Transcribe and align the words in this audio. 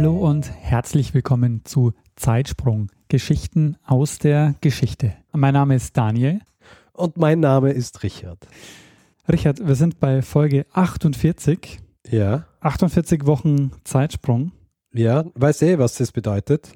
Hallo 0.00 0.16
und 0.16 0.50
herzlich 0.50 1.12
willkommen 1.12 1.60
zu 1.64 1.92
Zeitsprung, 2.16 2.90
Geschichten 3.08 3.76
aus 3.84 4.18
der 4.18 4.54
Geschichte. 4.62 5.12
Mein 5.32 5.52
Name 5.52 5.74
ist 5.74 5.94
Daniel. 5.94 6.40
Und 6.94 7.18
mein 7.18 7.40
Name 7.40 7.72
ist 7.72 8.02
Richard. 8.02 8.38
Richard, 9.30 9.66
wir 9.68 9.74
sind 9.74 10.00
bei 10.00 10.22
Folge 10.22 10.64
48. 10.72 11.80
Ja. 12.08 12.46
48 12.60 13.26
Wochen 13.26 13.72
Zeitsprung. 13.84 14.52
Ja, 14.94 15.26
weißt 15.34 15.60
du, 15.60 15.66
eh, 15.66 15.78
was 15.78 15.96
das 15.96 16.12
bedeutet? 16.12 16.72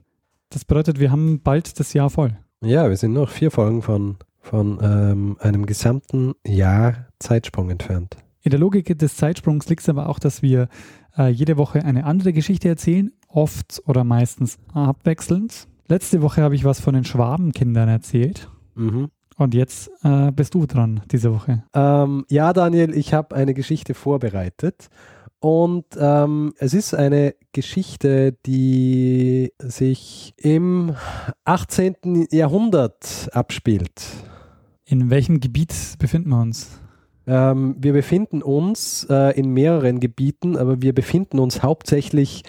Das 0.51 0.67
bedeutet, 0.67 1.01
wir 1.01 1.11
haben 1.11 1.41
bald 1.41 1.81
das 1.81 1.95
Jahr 1.95 2.11
voll. 2.11 2.37
Ja, 2.61 2.91
wir 2.91 2.97
sind 2.99 3.15
noch 3.15 3.31
vier 3.31 3.51
Folgen 3.51 3.81
von, 3.81 4.19
von 4.41 4.79
ähm, 4.83 5.39
einem 5.41 5.65
gesamten 5.65 6.35
Jahr 6.47 7.07
Zeitsprung 7.21 7.71
entfernt. 7.71 8.19
In 8.45 8.51
der 8.51 8.61
Logik 8.61 8.99
des 8.99 9.17
Zeitsprungs 9.17 9.71
liegt 9.71 9.81
es 9.81 9.89
aber 9.89 10.07
auch, 10.11 10.19
dass 10.19 10.43
wir 10.43 10.69
äh, 11.17 11.29
jede 11.31 11.57
Woche 11.57 11.83
eine 11.83 12.05
andere 12.05 12.35
Geschichte 12.35 12.69
erzählen, 12.69 13.11
oft 13.27 13.83
oder 13.87 14.05
meistens 14.05 14.59
abwechselnd. 14.75 15.67
Letzte 15.89 16.21
Woche 16.21 16.43
habe 16.43 16.55
ich 16.55 16.63
was 16.63 16.79
von 16.79 16.93
den 16.93 17.05
Schwabenkindern 17.05 17.89
erzählt. 17.89 18.51
Mhm. 18.75 19.09
Und 19.39 19.55
jetzt 19.55 19.91
äh, 20.03 20.31
bist 20.31 20.53
du 20.53 20.67
dran 20.67 21.01
diese 21.11 21.33
Woche. 21.33 21.65
Ähm, 21.73 22.27
ja, 22.29 22.53
Daniel, 22.53 22.95
ich 22.95 23.15
habe 23.15 23.35
eine 23.35 23.55
Geschichte 23.55 23.95
vorbereitet. 23.95 24.89
Und 25.41 25.87
ähm, 25.99 26.53
es 26.59 26.75
ist 26.75 26.95
eine 26.95 27.35
Geschichte, 27.53 28.37
die 28.45 29.53
sich 29.59 30.35
im 30.37 30.95
18. 31.45 32.27
Jahrhundert 32.31 33.31
abspielt. 33.33 34.03
In 34.85 35.09
welchem 35.09 35.41
Gebiet 35.41 35.75
befinden 35.99 36.29
wir 36.29 36.43
uns? 36.43 36.79
Ähm, 37.27 37.77
wir 37.79 37.93
befinden 37.93 38.43
uns 38.43 39.07
äh, 39.09 39.39
in 39.39 39.51
mehreren 39.51 40.01
Gebieten, 40.01 40.57
aber 40.57 40.83
wir 40.83 40.95
befinden 40.95 41.39
uns 41.39 41.63
hauptsächlich 41.63 42.43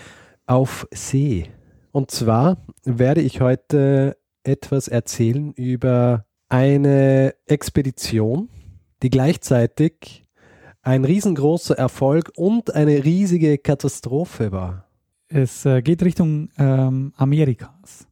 auf 0.46 0.88
See. 0.92 1.50
Und 1.92 2.12
zwar 2.12 2.58
werde 2.84 3.22
ich 3.22 3.42
heute 3.42 4.18
etwas 4.44 4.88
erzählen 4.88 5.54
über 5.54 6.26
eine 6.50 7.34
Expedition, 7.46 8.50
die 9.02 9.10
gleichzeitig 9.10 10.26
ein 10.82 11.04
riesengroßer 11.04 11.78
Erfolg 11.78 12.32
und 12.36 12.76
eine 12.76 13.04
riesige 13.04 13.58
Katastrophe 13.58 14.52
war. 14.52 14.88
Es 15.28 15.66
äh, 15.66 15.82
geht 15.82 16.04
Richtung 16.04 16.50
ähm, 16.58 17.14
Amerikas. 17.16 18.08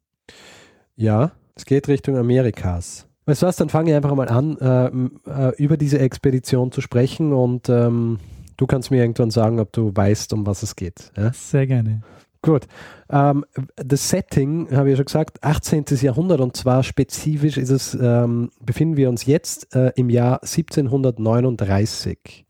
Ja, 0.95 1.31
es 1.56 1.66
geht 1.66 1.88
Richtung 1.88 2.17
Amerikas. 2.17 3.08
Weißt 3.25 3.41
du 3.41 3.47
was, 3.47 3.55
dann 3.55 3.69
fange 3.69 3.91
ich 3.91 3.95
einfach 3.95 4.13
mal 4.16 4.27
an, 4.27 4.57
äh, 4.57 5.49
äh, 5.49 5.55
über 5.57 5.77
diese 5.77 5.99
Expedition 5.99 6.71
zu 6.71 6.81
sprechen 6.81 7.31
und 7.31 7.69
ähm, 7.69 8.19
du 8.57 8.67
kannst 8.67 8.91
mir 8.91 9.02
irgendwann 9.02 9.31
sagen, 9.31 9.59
ob 9.59 9.71
du 9.71 9.95
weißt, 9.95 10.33
um 10.33 10.45
was 10.45 10.63
es 10.63 10.75
geht. 10.75 11.11
Ja? 11.16 11.31
Sehr 11.33 11.67
gerne. 11.67 12.01
Gut. 12.41 12.67
Ähm, 13.09 13.45
das 13.77 14.09
Setting, 14.09 14.69
habe 14.71 14.89
ich 14.89 14.94
ja 14.94 14.97
schon 14.97 15.05
gesagt, 15.05 15.44
18. 15.44 15.85
Jahrhundert 16.01 16.41
und 16.41 16.57
zwar 16.57 16.83
spezifisch 16.83 17.57
ist 17.57 17.69
es, 17.69 17.97
ähm, 17.99 18.51
befinden 18.59 18.97
wir 18.97 19.07
uns 19.07 19.25
jetzt 19.25 19.73
äh, 19.73 19.94
im 19.95 20.09
Jahr 20.09 20.44
1739. 20.44 22.45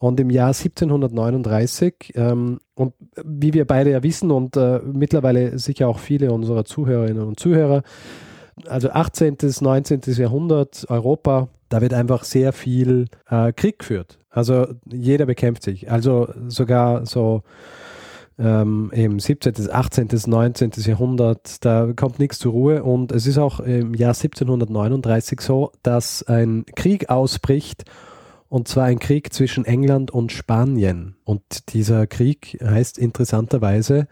Und 0.00 0.20
im 0.20 0.30
Jahr 0.30 0.48
1739, 0.48 2.12
ähm, 2.14 2.60
und 2.74 2.94
wie 3.24 3.52
wir 3.52 3.66
beide 3.66 3.90
ja 3.90 4.02
wissen 4.04 4.30
und 4.30 4.56
äh, 4.56 4.80
mittlerweile 4.84 5.58
sicher 5.58 5.88
auch 5.88 5.98
viele 5.98 6.32
unserer 6.32 6.64
Zuhörerinnen 6.64 7.24
und 7.24 7.40
Zuhörer, 7.40 7.82
also 8.66 8.90
18., 8.90 9.36
19. 9.60 10.00
Jahrhundert, 10.06 10.86
Europa, 10.88 11.48
da 11.68 11.80
wird 11.80 11.94
einfach 11.94 12.24
sehr 12.24 12.52
viel 12.52 13.06
äh, 13.28 13.52
Krieg 13.52 13.80
geführt. 13.80 14.18
Also 14.30 14.66
jeder 14.86 15.26
bekämpft 15.26 15.62
sich. 15.62 15.90
Also 15.90 16.28
sogar 16.48 17.06
so 17.06 17.42
ähm, 18.38 18.90
eben 18.94 19.18
17., 19.18 19.70
18., 19.70 20.08
19. 20.26 20.70
Jahrhundert, 20.76 21.64
da 21.64 21.92
kommt 21.94 22.18
nichts 22.18 22.38
zur 22.38 22.52
Ruhe. 22.52 22.82
Und 22.82 23.12
es 23.12 23.26
ist 23.26 23.38
auch 23.38 23.60
im 23.60 23.94
Jahr 23.94 24.14
1739 24.14 25.40
so, 25.40 25.72
dass 25.82 26.22
ein 26.22 26.64
Krieg 26.76 27.10
ausbricht. 27.10 27.84
Und 28.48 28.66
zwar 28.66 28.84
ein 28.84 28.98
Krieg 28.98 29.32
zwischen 29.32 29.66
England 29.66 30.10
und 30.10 30.32
Spanien. 30.32 31.16
Und 31.24 31.74
dieser 31.74 32.06
Krieg 32.06 32.58
heißt 32.64 32.96
interessanterweise 32.96 34.08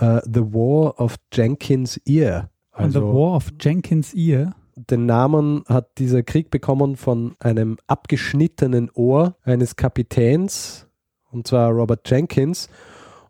uh, 0.00 0.18
The 0.24 0.52
War 0.52 1.00
of 1.00 1.16
Jenkins 1.32 1.96
Ear. 2.04 2.50
Also, 2.72 3.00
The 3.00 3.06
War 3.06 3.36
of 3.36 3.52
Jenkins 3.60 4.14
Ear. 4.14 4.54
Den 4.76 5.06
Namen 5.06 5.64
hat 5.68 5.98
dieser 5.98 6.22
Krieg 6.22 6.50
bekommen 6.50 6.96
von 6.96 7.36
einem 7.38 7.76
abgeschnittenen 7.86 8.90
Ohr 8.94 9.36
eines 9.42 9.76
Kapitäns, 9.76 10.86
und 11.30 11.46
zwar 11.46 11.70
Robert 11.70 12.08
Jenkins. 12.08 12.68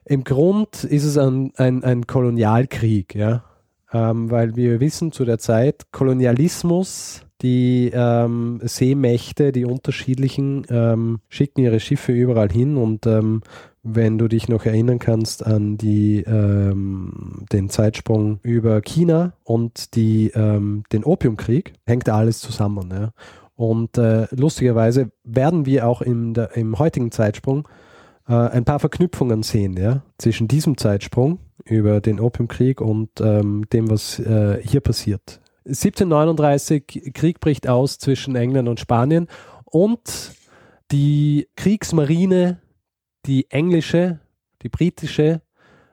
Im 0.04 0.24
Grund 0.24 0.84
ist 0.84 1.04
es 1.04 1.18
ein, 1.18 1.52
ein, 1.56 1.82
ein 1.84 2.06
Kolonialkrieg, 2.06 3.14
ja. 3.14 3.44
Ähm, 3.92 4.30
weil 4.30 4.54
wir 4.54 4.78
wissen 4.78 5.10
zu 5.10 5.24
der 5.24 5.38
Zeit, 5.38 5.90
Kolonialismus, 5.90 7.26
die 7.42 7.90
ähm, 7.92 8.60
Seemächte, 8.62 9.50
die 9.50 9.64
unterschiedlichen, 9.64 10.66
ähm, 10.68 11.20
schicken 11.28 11.60
ihre 11.62 11.80
Schiffe 11.80 12.12
überall 12.12 12.50
hin 12.50 12.76
und 12.76 13.06
ähm, 13.06 13.42
wenn 13.82 14.18
du 14.18 14.28
dich 14.28 14.48
noch 14.48 14.66
erinnern 14.66 14.98
kannst 14.98 15.44
an 15.44 15.78
die, 15.78 16.22
ähm, 16.22 17.46
den 17.50 17.70
Zeitsprung 17.70 18.38
über 18.42 18.80
China 18.82 19.32
und 19.44 19.94
die, 19.94 20.30
ähm, 20.34 20.84
den 20.92 21.04
Opiumkrieg, 21.04 21.72
hängt 21.86 22.08
alles 22.08 22.40
zusammen. 22.40 22.90
Ja? 22.92 23.10
Und 23.56 23.96
äh, 23.96 24.26
lustigerweise 24.32 25.10
werden 25.24 25.64
wir 25.66 25.86
auch 25.86 26.02
im, 26.02 26.34
der, 26.34 26.56
im 26.56 26.78
heutigen 26.78 27.10
Zeitsprung 27.10 27.66
äh, 28.28 28.34
ein 28.34 28.64
paar 28.64 28.80
Verknüpfungen 28.80 29.42
sehen 29.42 29.76
ja? 29.76 30.02
zwischen 30.18 30.46
diesem 30.46 30.76
Zeitsprung 30.76 31.38
über 31.64 32.00
den 32.00 32.20
Opiumkrieg 32.20 32.80
und 32.80 33.08
ähm, 33.20 33.64
dem, 33.72 33.90
was 33.90 34.18
äh, 34.18 34.60
hier 34.62 34.80
passiert. 34.80 35.40
1739, 35.66 37.12
Krieg 37.14 37.40
bricht 37.40 37.68
aus 37.68 37.98
zwischen 37.98 38.34
England 38.34 38.68
und 38.68 38.80
Spanien 38.80 39.28
und 39.64 40.32
die 40.90 41.48
Kriegsmarine 41.56 42.58
die 43.26 43.50
englische, 43.50 44.20
die 44.62 44.68
britische, 44.68 45.42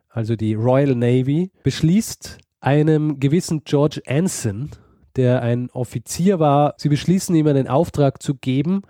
also 0.10 0.36
die 0.36 0.54
Royal 0.54 0.96
Navy, 0.96 1.52
beschließt 1.64 2.38
einem 2.60 3.20
gewissen 3.20 3.64
George 3.64 4.02
Anson, 4.08 4.72
der 5.16 5.42
ein 5.42 5.70
Offizier 5.72 6.40
war, 6.40 6.76
sie 6.78 6.90
beschließen 6.90 7.36
ihm 7.36 7.48
einen 7.48 7.68
Auftrag 7.68 8.22
zu 8.22 8.36
geben, 8.36 8.82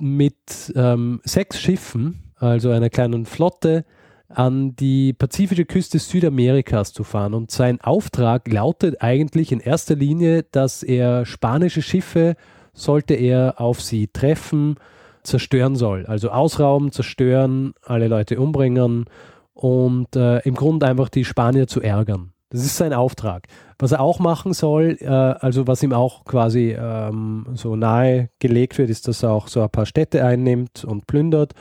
mit 0.00 0.72
ähm, 0.74 1.20
sechs 1.24 1.60
Schiffen, 1.60 2.32
also 2.36 2.70
einer 2.70 2.90
kleinen 2.90 3.26
Flotte, 3.26 3.84
an 4.28 4.74
die 4.74 5.12
pazifische 5.12 5.64
Küste 5.64 5.98
Südamerikas 5.98 6.92
zu 6.92 7.04
fahren. 7.04 7.34
Und 7.34 7.50
sein 7.50 7.80
Auftrag 7.80 8.50
lautet 8.50 9.00
eigentlich 9.00 9.52
in 9.52 9.60
erster 9.60 9.94
Linie, 9.94 10.44
dass 10.50 10.82
er 10.82 11.24
spanische 11.24 11.82
Schiffe, 11.82 12.36
sollte 12.72 13.14
er 13.14 13.60
auf 13.60 13.80
sie 13.80 14.08
treffen, 14.08 14.76
zerstören 15.24 15.76
soll. 15.76 16.06
Also 16.06 16.30
ausrauben, 16.30 16.92
zerstören, 16.92 17.74
alle 17.82 18.08
Leute 18.08 18.38
umbringen 18.38 19.06
und 19.54 20.14
äh, 20.16 20.38
im 20.40 20.54
Grunde 20.54 20.86
einfach 20.86 21.08
die 21.08 21.24
Spanier 21.24 21.66
zu 21.66 21.80
ärgern. 21.80 22.32
Das 22.50 22.64
ist 22.64 22.76
sein 22.76 22.92
Auftrag. 22.92 23.48
Was 23.78 23.92
er 23.92 24.00
auch 24.00 24.20
machen 24.20 24.52
soll, 24.52 24.96
äh, 25.00 25.08
also 25.08 25.66
was 25.66 25.82
ihm 25.82 25.92
auch 25.92 26.24
quasi 26.24 26.76
ähm, 26.78 27.46
so 27.54 27.74
nahe 27.74 28.30
gelegt 28.38 28.78
wird, 28.78 28.90
ist, 28.90 29.08
dass 29.08 29.24
er 29.24 29.32
auch 29.32 29.48
so 29.48 29.62
ein 29.62 29.70
paar 29.70 29.86
Städte 29.86 30.24
einnimmt 30.24 30.84
und 30.84 31.06
plündert 31.06 31.54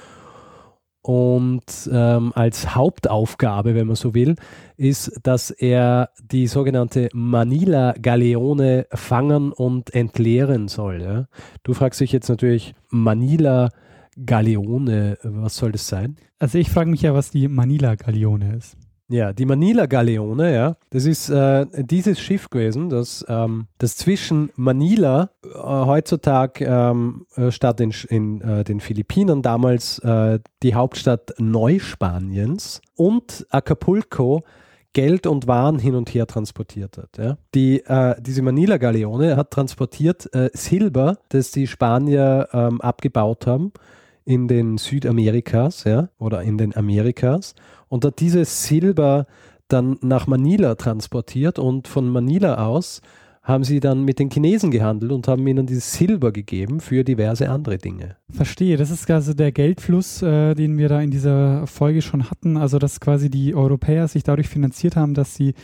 und 1.03 1.89
ähm, 1.91 2.31
als 2.33 2.75
Hauptaufgabe, 2.75 3.75
wenn 3.75 3.87
man 3.87 3.97
so 3.97 4.13
will, 4.13 4.35
ist, 4.77 5.11
dass 5.23 5.51
er 5.51 6.09
die 6.23 6.47
sogenannte 6.47 7.09
Manila 7.13 7.93
Galeone 8.01 8.87
fangen 8.93 9.51
und 9.51 9.93
entleeren 9.93 10.69
soll. 10.69 11.01
Ja? 11.01 11.27
Du 11.63 11.73
fragst 11.73 11.99
dich 11.99 12.13
jetzt 12.13 12.29
natürlich, 12.29 12.73
Manila 12.89 13.69
Galeone, 14.25 15.17
was 15.23 15.57
soll 15.57 15.73
das 15.73 15.87
sein? 15.89 16.15
Also 16.39 16.57
ich 16.57 16.69
frage 16.69 16.89
mich 16.89 17.01
ja, 17.01 17.13
was 17.13 17.31
die 17.31 17.49
Manila 17.49 17.95
Galeone 17.95 18.55
ist. 18.55 18.77
Ja, 19.13 19.31
die 19.31 19.45
Manila 19.45 19.85
Galeone, 19.85 20.55
ja, 20.55 20.75
das 20.89 21.05
ist 21.05 21.29
äh, 21.29 21.67
dieses 21.77 22.19
Schiff 22.19 22.49
gewesen, 22.49 22.89
das, 22.89 23.23
ähm, 23.29 23.67
das 23.77 23.95
zwischen 23.95 24.49
Manila 24.55 25.29
äh, 25.43 25.49
heutzutage 25.55 26.65
ähm, 26.65 27.27
äh, 27.35 27.51
statt 27.51 27.79
in, 27.79 27.93
in 28.09 28.41
äh, 28.41 28.63
den 28.63 28.79
Philippinen 28.79 29.43
damals 29.43 29.99
äh, 29.99 30.39
die 30.63 30.73
Hauptstadt 30.73 31.35
Neuspaniens 31.37 32.81
und 32.95 33.45
Acapulco 33.51 34.41
Geld 34.93 35.27
und 35.27 35.45
Waren 35.45 35.77
hin 35.77 35.93
und 35.93 36.11
her 36.11 36.25
transportiert 36.25 36.97
hat. 36.97 37.15
Ja. 37.19 37.37
Die, 37.53 37.85
äh, 37.85 38.15
diese 38.19 38.41
Manila-Galeone 38.41 39.35
hat 39.37 39.51
transportiert 39.51 40.27
äh, 40.33 40.49
Silber, 40.53 41.19
das 41.29 41.51
die 41.51 41.67
Spanier 41.67 42.49
ähm, 42.51 42.81
abgebaut 42.81 43.45
haben 43.45 43.73
in 44.25 44.47
den 44.47 44.77
Südamerikas 44.77 45.83
ja, 45.83 46.09
oder 46.17 46.41
in 46.41 46.57
den 46.57 46.75
Amerikas 46.75 47.55
und 47.89 48.05
hat 48.05 48.19
dieses 48.19 48.65
Silber 48.65 49.27
dann 49.67 49.97
nach 50.01 50.27
Manila 50.27 50.75
transportiert 50.75 51.59
und 51.59 51.87
von 51.87 52.07
Manila 52.07 52.65
aus 52.65 53.01
haben 53.43 53.65
sie 53.65 53.81
dann 53.81 54.03
mit 54.03 54.19
den 54.19 54.29
Chinesen 54.29 54.71
gehandelt 54.71 55.11
und 55.11 55.27
haben 55.27 55.45
ihnen 55.45 55.65
dieses 55.65 55.91
Silber 55.91 56.31
gegeben 56.31 56.79
für 56.79 57.03
diverse 57.03 57.49
andere 57.49 57.77
Dinge. 57.77 58.15
Verstehe, 58.29 58.77
das 58.77 58.89
ist 58.89 59.09
also 59.11 59.33
der 59.33 59.51
Geldfluss, 59.51 60.21
äh, 60.21 60.53
den 60.55 60.77
wir 60.77 60.87
da 60.87 61.01
in 61.01 61.11
dieser 61.11 61.67
Folge 61.67 62.01
schon 62.01 62.29
hatten. 62.29 62.55
Also, 62.55 62.79
dass 62.79 63.01
quasi 63.01 63.29
die 63.29 63.53
Europäer 63.53 64.07
sich 64.07 64.23
dadurch 64.23 64.47
finanziert 64.47 64.95
haben, 64.95 65.13
dass 65.13 65.35
sie 65.35 65.55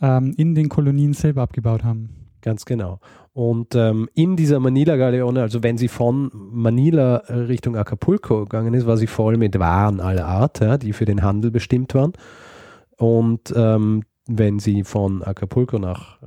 ähm, 0.00 0.32
in 0.38 0.54
den 0.54 0.70
Kolonien 0.70 1.12
Silber 1.12 1.42
abgebaut 1.42 1.84
haben. 1.84 2.08
Ganz 2.40 2.64
genau. 2.64 3.00
Und 3.36 3.74
ähm, 3.74 4.08
in 4.14 4.34
dieser 4.34 4.60
Manila-Galeone, 4.60 5.42
also 5.42 5.62
wenn 5.62 5.76
sie 5.76 5.88
von 5.88 6.30
Manila 6.32 7.16
Richtung 7.28 7.76
Acapulco 7.76 8.44
gegangen 8.44 8.72
ist, 8.72 8.86
war 8.86 8.96
sie 8.96 9.06
voll 9.06 9.36
mit 9.36 9.58
Waren 9.58 10.00
aller 10.00 10.24
Art, 10.24 10.60
ja, 10.60 10.78
die 10.78 10.94
für 10.94 11.04
den 11.04 11.22
Handel 11.22 11.50
bestimmt 11.50 11.92
waren. 11.94 12.14
Und 12.96 13.52
ähm, 13.54 14.04
wenn 14.26 14.58
sie 14.58 14.84
von 14.84 15.22
Acapulco 15.22 15.78
nach 15.78 16.16
äh, 16.22 16.26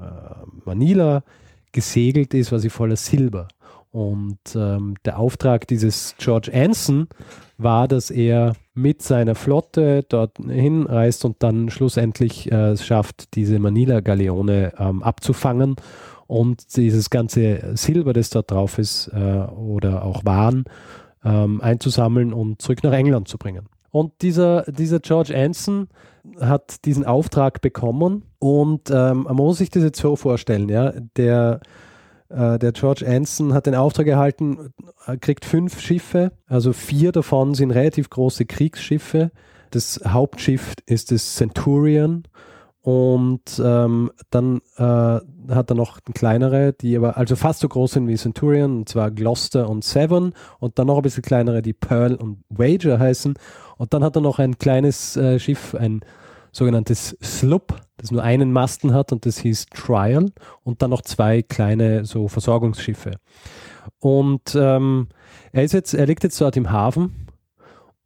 Manila 0.65 1.23
gesegelt 1.71 2.35
ist, 2.35 2.51
war 2.51 2.59
sie 2.59 2.69
voller 2.69 2.95
Silber. 2.95 3.47
Und 3.89 4.38
ähm, 4.55 4.94
der 5.03 5.17
Auftrag 5.17 5.67
dieses 5.67 6.13
George 6.19 6.51
Anson 6.53 7.07
war, 7.57 7.88
dass 7.88 8.12
er 8.12 8.53
mit 8.75 9.01
seiner 9.01 9.33
Flotte 9.33 10.05
dort 10.07 10.38
hinreist 10.38 11.25
und 11.25 11.41
dann 11.41 11.71
schlussendlich 11.71 12.51
äh, 12.51 12.73
es 12.73 12.85
schafft, 12.85 13.33
diese 13.33 13.57
Manila-Galeone 13.57 14.73
ähm, 14.77 15.01
abzufangen 15.01 15.75
und 16.29 16.77
dieses 16.77 17.09
ganze 17.09 17.75
Silber, 17.75 18.13
das 18.13 18.29
dort 18.29 18.51
drauf 18.51 18.77
ist, 18.77 19.07
äh, 19.07 19.17
oder 19.17 20.05
auch 20.05 20.25
Waren 20.25 20.65
ähm, 21.25 21.59
einzusammeln 21.59 22.33
und 22.33 22.61
zurück 22.61 22.83
nach 22.83 22.93
England 22.93 23.27
zu 23.27 23.39
bringen. 23.39 23.65
Und 23.89 24.21
dieser, 24.21 24.61
dieser 24.71 24.99
George 24.99 25.35
Anson 25.35 25.87
hat 26.39 26.85
diesen 26.85 27.03
Auftrag 27.03 27.61
bekommen 27.61 28.25
und 28.37 28.91
ähm, 28.91 29.23
man 29.23 29.35
muss 29.35 29.57
sich 29.57 29.71
das 29.71 29.81
jetzt 29.81 29.99
so 29.99 30.15
vorstellen, 30.15 30.69
ja, 30.69 30.93
der, 31.17 31.61
äh, 32.29 32.59
der 32.59 32.73
George 32.73 33.07
Anson 33.07 33.55
hat 33.55 33.65
den 33.65 33.73
Auftrag 33.73 34.05
erhalten, 34.05 34.71
kriegt 35.21 35.45
fünf 35.45 35.79
Schiffe, 35.79 36.31
also 36.45 36.73
vier 36.73 37.11
davon 37.11 37.55
sind 37.55 37.71
relativ 37.71 38.11
große 38.11 38.45
Kriegsschiffe. 38.45 39.31
Das 39.71 39.99
Hauptschiff 40.05 40.75
ist 40.85 41.11
das 41.11 41.35
Centurion 41.35 42.23
und 42.81 43.61
ähm, 43.63 44.11
dann 44.29 44.61
äh, 44.77 44.83
hat 44.83 45.69
er 45.69 45.75
noch 45.75 45.99
kleinere, 46.13 46.73
die 46.73 46.95
aber 46.95 47.17
also 47.17 47.35
fast 47.35 47.59
so 47.59 47.67
groß 47.67 47.91
sind 47.93 48.07
wie 48.07 48.15
Centurion, 48.15 48.79
und 48.79 48.89
zwar 48.89 49.11
Gloucester 49.11 49.69
und 49.69 49.83
Severn 49.83 50.33
und 50.59 50.79
dann 50.79 50.87
noch 50.87 50.97
ein 50.97 51.01
bisschen 51.01 51.23
kleinere, 51.23 51.61
die 51.61 51.73
Pearl 51.73 52.15
und 52.15 52.43
Wager 52.49 52.97
heißen. 52.97 53.33
Und 53.77 53.93
dann 53.93 54.03
hat 54.03 54.15
er 54.15 54.21
noch 54.21 54.39
ein 54.39 54.57
kleines 54.57 55.17
äh, 55.17 55.39
Schiff, 55.39 55.75
ein 55.75 56.01
sogenanntes 56.51 57.17
Sloop, 57.21 57.75
das 57.97 58.11
nur 58.11 58.23
einen 58.23 58.53
Masten 58.53 58.93
hat 58.93 59.11
und 59.11 59.25
das 59.25 59.39
hieß 59.39 59.67
Trial 59.67 60.31
und 60.63 60.81
dann 60.81 60.89
noch 60.89 61.01
zwei 61.01 61.41
kleine 61.41 62.05
so 62.05 62.27
Versorgungsschiffe. 62.29 63.11
Und 63.99 64.55
ähm, 64.55 65.09
er 65.51 65.63
ist 65.63 65.73
jetzt, 65.73 65.93
er 65.93 66.05
liegt 66.05 66.23
jetzt 66.23 66.39
dort 66.39 66.55
im 66.55 66.71
Hafen 66.71 67.27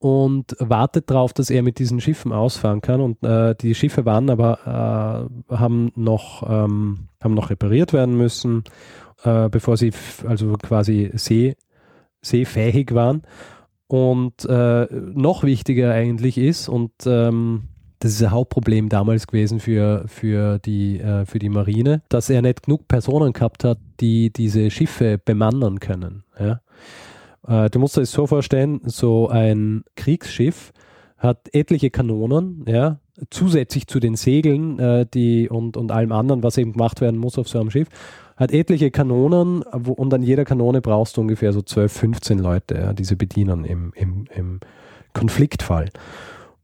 und 0.03 0.57
wartet 0.59 1.09
darauf, 1.09 1.31
dass 1.31 1.49
er 1.49 1.63
mit 1.63 1.79
diesen 1.79 2.01
Schiffen 2.01 2.33
ausfahren 2.33 2.81
kann. 2.81 2.99
Und 2.99 3.23
äh, 3.23 3.55
die 3.55 3.73
Schiffe 3.73 4.03
waren 4.03 4.29
aber, 4.29 5.29
äh, 5.49 5.55
haben, 5.55 5.93
noch, 5.95 6.43
ähm, 6.43 7.07
haben 7.23 7.33
noch 7.33 7.49
repariert 7.49 7.93
werden 7.93 8.17
müssen, 8.17 8.65
äh, 9.23 9.47
bevor 9.47 9.77
sie 9.77 9.93
also 10.27 10.55
quasi 10.61 11.09
see, 11.13 11.55
seefähig 12.21 12.93
waren. 12.93 13.21
Und 13.87 14.43
äh, 14.43 14.87
noch 14.91 15.45
wichtiger 15.45 15.93
eigentlich 15.93 16.37
ist, 16.37 16.67
und 16.67 16.91
ähm, 17.05 17.69
das 17.99 18.11
ist 18.11 18.23
ein 18.23 18.31
Hauptproblem 18.31 18.89
damals 18.89 19.25
gewesen 19.25 19.61
für, 19.61 20.03
für, 20.07 20.59
die, 20.59 20.99
äh, 20.99 21.25
für 21.25 21.39
die 21.39 21.47
Marine, 21.47 22.01
dass 22.09 22.29
er 22.29 22.41
nicht 22.41 22.63
genug 22.63 22.89
Personen 22.89 23.31
gehabt 23.31 23.63
hat, 23.63 23.77
die 24.01 24.33
diese 24.33 24.69
Schiffe 24.69 25.17
bemannen 25.17 25.79
können. 25.79 26.25
Ja? 26.37 26.59
Äh, 27.47 27.69
du 27.69 27.79
musst 27.79 27.97
dir 27.97 28.01
das 28.01 28.11
so 28.11 28.27
vorstellen, 28.27 28.81
so 28.85 29.27
ein 29.29 29.83
Kriegsschiff 29.95 30.71
hat 31.17 31.49
etliche 31.53 31.89
Kanonen, 31.89 32.65
ja, 32.67 32.99
zusätzlich 33.29 33.87
zu 33.87 33.99
den 33.99 34.15
Segeln 34.15 34.79
äh, 34.79 35.05
die, 35.11 35.49
und, 35.49 35.77
und 35.77 35.91
allem 35.91 36.11
anderen, 36.11 36.43
was 36.43 36.57
eben 36.57 36.73
gemacht 36.73 37.01
werden 37.01 37.19
muss 37.19 37.37
auf 37.37 37.47
so 37.47 37.59
einem 37.59 37.71
Schiff, 37.71 37.87
hat 38.35 38.51
etliche 38.51 38.91
Kanonen 38.91 39.63
wo, 39.71 39.93
und 39.93 40.13
an 40.13 40.23
jeder 40.23 40.43
Kanone 40.43 40.81
brauchst 40.81 41.17
du 41.17 41.21
ungefähr 41.21 41.53
so 41.53 41.61
12, 41.61 41.91
15 41.91 42.39
Leute, 42.39 42.75
ja, 42.75 42.93
diese 42.93 43.15
bedienen 43.15 43.63
im, 43.65 43.93
im, 43.95 44.25
im 44.35 44.59
Konfliktfall. 45.13 45.89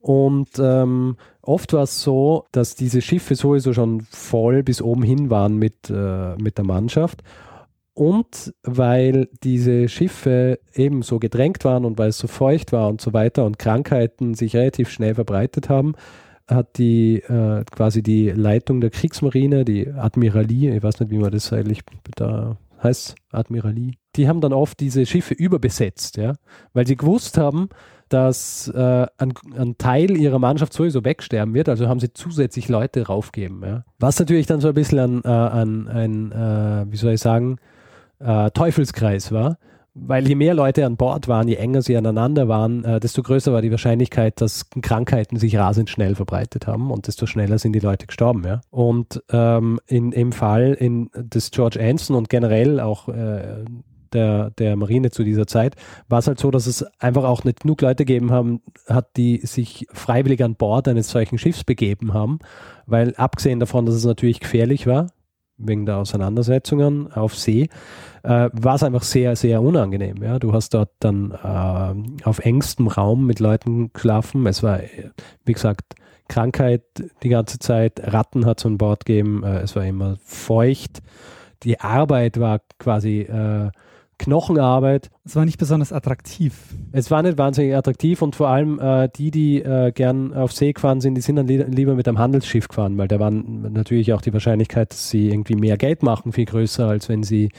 Und 0.01 0.49
ähm, 0.59 1.17
oft 1.41 1.73
war 1.73 1.83
es 1.83 2.01
so, 2.01 2.45
dass 2.51 2.75
diese 2.75 3.01
Schiffe 3.01 3.35
sowieso 3.35 3.73
schon 3.73 4.01
voll 4.01 4.63
bis 4.63 4.81
oben 4.81 5.03
hin 5.03 5.29
waren 5.29 5.57
mit, 5.57 5.89
äh, 5.89 6.35
mit 6.35 6.57
der 6.57 6.65
Mannschaft 6.65 7.21
und 7.99 8.53
weil 8.63 9.27
diese 9.43 9.89
Schiffe 9.89 10.59
eben 10.73 11.01
so 11.01 11.19
gedrängt 11.19 11.65
waren 11.65 11.83
und 11.83 11.97
weil 11.97 12.09
es 12.09 12.17
so 12.17 12.27
feucht 12.27 12.71
war 12.71 12.87
und 12.87 13.01
so 13.01 13.11
weiter 13.11 13.45
und 13.45 13.59
Krankheiten 13.59 14.35
sich 14.35 14.55
relativ 14.55 14.89
schnell 14.89 15.15
verbreitet 15.15 15.67
haben, 15.67 15.95
hat 16.47 16.77
die 16.77 17.17
äh, 17.17 17.65
quasi 17.69 18.01
die 18.01 18.29
Leitung 18.29 18.79
der 18.79 18.89
Kriegsmarine, 18.89 19.65
die 19.65 19.89
Admiralie, 19.89 20.77
ich 20.77 20.81
weiß 20.81 21.01
nicht, 21.01 21.11
wie 21.11 21.17
man 21.17 21.31
das 21.31 21.51
eigentlich 21.51 21.81
da 22.15 22.55
heißt, 22.81 23.15
Admiralie, 23.31 23.95
die 24.15 24.29
haben 24.29 24.39
dann 24.39 24.53
oft 24.53 24.79
diese 24.79 25.05
Schiffe 25.05 25.33
überbesetzt, 25.33 26.15
ja, 26.15 26.35
weil 26.71 26.87
sie 26.87 26.95
gewusst 26.95 27.37
haben, 27.37 27.67
dass 28.07 28.69
äh, 28.69 29.07
ein, 29.17 29.33
ein, 29.57 29.77
Teil 29.77 30.15
ihrer 30.15 30.39
Mannschaft 30.39 30.71
sowieso 30.71 31.03
wegsterben 31.03 31.53
wird, 31.53 31.67
also 31.67 31.89
haben 31.89 31.99
sie 31.99 32.13
zusätzlich 32.13 32.69
Leute 32.69 33.07
raufgeben. 33.07 33.61
Ja. 33.61 33.83
Was 33.99 34.17
natürlich 34.17 34.47
dann 34.47 34.61
so 34.61 34.69
ein 34.69 34.73
bisschen 34.73 34.99
an, 34.99 35.21
an 35.25 35.87
ein, 35.89 36.31
äh, 36.31 36.85
wie 36.89 36.97
soll 36.97 37.11
ich 37.11 37.19
sagen, 37.19 37.59
äh, 38.19 38.51
Teufelskreis 38.51 39.31
war. 39.31 39.57
Weil 39.95 40.27
je 40.27 40.35
mehr 40.35 40.53
Leute 40.53 40.85
an 40.85 40.97
Bord 40.97 41.27
waren, 41.27 41.47
je 41.47 41.55
enger 41.55 41.81
sie 41.81 41.97
aneinander 41.97 42.47
waren, 42.47 42.85
äh, 42.85 42.99
desto 42.99 43.23
größer 43.23 43.51
war 43.51 43.61
die 43.61 43.71
Wahrscheinlichkeit, 43.71 44.39
dass 44.39 44.69
Krankheiten 44.81 45.37
sich 45.37 45.57
rasend 45.57 45.89
schnell 45.89 46.15
verbreitet 46.15 46.67
haben 46.67 46.91
und 46.91 47.07
desto 47.07 47.25
schneller 47.25 47.57
sind 47.57 47.73
die 47.73 47.79
Leute 47.79 48.05
gestorben. 48.05 48.43
Ja? 48.45 48.61
Und 48.69 49.21
ähm, 49.31 49.79
in, 49.87 50.11
im 50.11 50.31
Fall 50.31 50.73
in, 50.79 51.09
des 51.15 51.51
George 51.51 51.79
Anson 51.81 52.15
und 52.15 52.29
generell 52.29 52.79
auch 52.79 53.09
äh, 53.09 53.65
der, 54.13 54.51
der 54.51 54.75
Marine 54.75 55.11
zu 55.11 55.23
dieser 55.23 55.47
Zeit, 55.47 55.75
war 56.07 56.19
es 56.19 56.27
halt 56.27 56.39
so, 56.39 56.51
dass 56.51 56.67
es 56.67 56.83
einfach 56.99 57.23
auch 57.23 57.43
nicht 57.43 57.61
genug 57.61 57.81
Leute 57.81 58.05
gegeben 58.05 58.31
haben, 58.31 58.61
hat, 58.87 59.17
die 59.17 59.37
sich 59.45 59.87
freiwillig 59.91 60.43
an 60.43 60.55
Bord 60.55 60.87
eines 60.87 61.09
solchen 61.09 61.37
Schiffs 61.37 61.63
begeben 61.63 62.13
haben, 62.13 62.39
weil 62.85 63.15
abgesehen 63.15 63.59
davon, 63.59 63.85
dass 63.85 63.95
es 63.95 64.05
natürlich 64.05 64.39
gefährlich 64.39 64.87
war, 64.87 65.07
wegen 65.59 65.85
der 65.85 65.97
Auseinandersetzungen 65.97 67.11
auf 67.13 67.35
See, 67.35 67.69
äh, 68.23 68.49
war 68.51 68.75
es 68.75 68.83
einfach 68.83 69.03
sehr, 69.03 69.35
sehr 69.35 69.61
unangenehm. 69.61 70.23
Ja? 70.23 70.39
Du 70.39 70.53
hast 70.53 70.73
dort 70.73 70.91
dann 70.99 71.31
äh, 71.31 72.23
auf 72.25 72.39
engstem 72.39 72.87
Raum 72.87 73.25
mit 73.25 73.39
Leuten 73.39 73.93
geschlafen. 73.93 74.45
Es 74.47 74.63
war, 74.63 74.79
wie 75.45 75.53
gesagt, 75.53 75.95
Krankheit 76.27 76.83
die 77.23 77.29
ganze 77.29 77.59
Zeit, 77.59 77.99
Ratten 78.01 78.45
hat 78.45 78.59
es 78.59 78.65
an 78.65 78.77
Bord 78.77 79.05
gegeben, 79.05 79.43
äh, 79.43 79.59
es 79.59 79.75
war 79.75 79.85
immer 79.85 80.17
feucht. 80.23 81.01
Die 81.63 81.79
Arbeit 81.79 82.39
war 82.39 82.61
quasi 82.77 83.21
äh, 83.21 83.69
Knochenarbeit. 84.19 85.09
Es 85.25 85.35
war 85.35 85.45
nicht 85.45 85.57
besonders 85.57 85.91
attraktiv. 85.91 86.75
Es 86.91 87.09
war 87.09 87.23
nicht 87.23 87.37
wahnsinnig 87.37 87.75
attraktiv 87.75 88.21
und 88.21 88.35
vor 88.35 88.49
allem 88.49 88.79
äh, 88.79 89.09
die, 89.15 89.31
die 89.31 89.61
äh, 89.63 89.91
gern 89.91 90.33
auf 90.33 90.51
See 90.51 90.73
gefahren 90.73 91.01
sind, 91.01 91.15
die 91.15 91.21
sind 91.21 91.37
dann 91.37 91.47
li 91.47 91.63
lieber 91.63 91.95
mit 91.95 92.07
einem 92.07 92.19
Handelsschiff 92.19 92.67
gefahren, 92.67 92.97
weil 92.97 93.07
da 93.07 93.19
war 93.19 93.31
natürlich 93.31 94.13
auch 94.13 94.21
die 94.21 94.33
Wahrscheinlichkeit, 94.33 94.91
dass 94.91 95.09
sie 95.09 95.29
irgendwie 95.29 95.55
mehr 95.55 95.77
Geld 95.77 96.03
machen, 96.03 96.31
viel 96.33 96.45
größer, 96.45 96.87
als 96.87 97.09
wenn 97.09 97.23
sie 97.23 97.49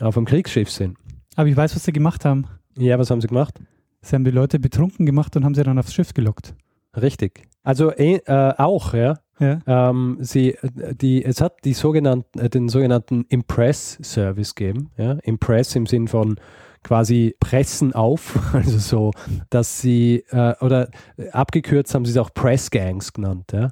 auf 0.00 0.16
einem 0.16 0.26
Kriegsschiff 0.26 0.70
sind. 0.70 0.96
Aber 1.36 1.48
ich 1.48 1.56
weiß, 1.56 1.76
was 1.76 1.84
sie 1.84 1.92
gemacht 1.92 2.24
haben. 2.24 2.46
Ja, 2.76 2.98
was 2.98 3.10
haben 3.10 3.20
sie 3.20 3.28
gemacht? 3.28 3.60
Sie 4.00 4.14
haben 4.14 4.24
die 4.24 4.30
Leute 4.30 4.58
betrunken 4.58 5.06
gemacht 5.06 5.36
und 5.36 5.44
haben 5.44 5.54
sie 5.54 5.62
dann 5.62 5.78
aufs 5.78 5.94
Schiff 5.94 6.14
gelockt. 6.14 6.54
Richtig. 6.96 7.42
Also 7.62 7.90
äh, 7.92 8.20
auch, 8.56 8.94
ja. 8.94 9.18
Ja. 9.38 9.60
Ähm, 9.66 10.18
sie, 10.20 10.56
die, 11.00 11.24
es 11.24 11.40
hat 11.40 11.64
die 11.64 11.74
sogenannten, 11.74 12.38
äh, 12.38 12.48
den 12.48 12.68
sogenannten 12.68 13.24
Impress-Service 13.28 14.54
gegeben. 14.54 14.90
Ja? 14.96 15.12
Impress 15.22 15.76
im 15.76 15.86
Sinn 15.86 16.08
von 16.08 16.36
quasi 16.82 17.34
pressen 17.40 17.92
auf, 17.92 18.38
also 18.54 18.78
so, 18.78 19.10
dass 19.50 19.80
sie, 19.80 20.24
äh, 20.30 20.54
oder 20.60 20.90
abgekürzt 21.32 21.94
haben 21.94 22.04
sie 22.04 22.12
es 22.12 22.18
auch 22.18 22.32
Press 22.32 22.70
Gangs 22.70 23.12
genannt. 23.12 23.52
Ja? 23.52 23.70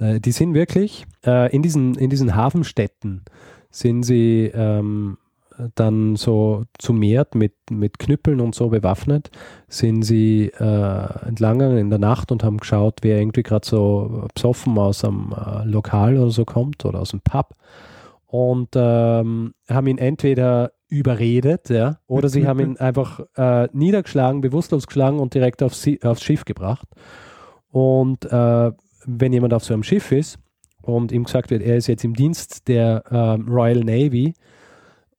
Die 0.00 0.32
sind 0.32 0.54
wirklich 0.54 1.06
äh, 1.26 1.54
in, 1.54 1.62
diesen, 1.62 1.94
in 1.96 2.08
diesen 2.08 2.34
Hafenstädten 2.34 3.22
sind 3.70 4.02
sie, 4.02 4.50
ähm, 4.54 5.18
dann 5.74 6.16
so 6.16 6.64
zu 6.78 6.92
Meert 6.92 7.34
mit, 7.34 7.54
mit 7.70 7.98
Knüppeln 7.98 8.40
und 8.40 8.54
so 8.54 8.68
bewaffnet, 8.68 9.30
sind 9.68 10.02
sie 10.02 10.52
äh, 10.58 11.26
entlang 11.26 11.60
in 11.76 11.90
der 11.90 11.98
Nacht 11.98 12.32
und 12.32 12.44
haben 12.44 12.58
geschaut, 12.58 13.00
wer 13.02 13.18
irgendwie 13.18 13.42
gerade 13.42 13.66
so 13.66 14.26
besoffen 14.34 14.78
aus 14.78 15.04
einem 15.04 15.34
äh, 15.34 15.64
Lokal 15.64 16.16
oder 16.16 16.30
so 16.30 16.44
kommt 16.44 16.84
oder 16.84 17.00
aus 17.00 17.10
dem 17.10 17.20
Pub 17.20 17.54
und 18.30 18.68
ähm, 18.76 19.54
haben 19.68 19.86
ihn 19.88 19.98
entweder 19.98 20.72
überredet, 20.88 21.68
ja, 21.68 21.98
oder 22.06 22.28
sie 22.28 22.46
haben 22.46 22.60
ihn 22.60 22.76
einfach 22.78 23.20
äh, 23.36 23.68
niedergeschlagen, 23.72 24.40
bewusstlos 24.40 24.86
geschlagen 24.86 25.18
und 25.18 25.34
direkt 25.34 25.62
aufs, 25.62 25.88
aufs 26.02 26.22
Schiff 26.22 26.44
gebracht. 26.44 26.88
Und 27.70 28.24
äh, 28.24 28.72
wenn 29.04 29.32
jemand 29.32 29.54
auf 29.54 29.64
so 29.64 29.74
einem 29.74 29.82
Schiff 29.82 30.12
ist 30.12 30.38
und 30.82 31.12
ihm 31.12 31.24
gesagt 31.24 31.50
wird, 31.50 31.62
er 31.62 31.76
ist 31.76 31.86
jetzt 31.88 32.04
im 32.04 32.14
Dienst 32.14 32.68
der 32.68 33.04
äh, 33.10 33.50
Royal 33.50 33.80
Navy 33.80 34.34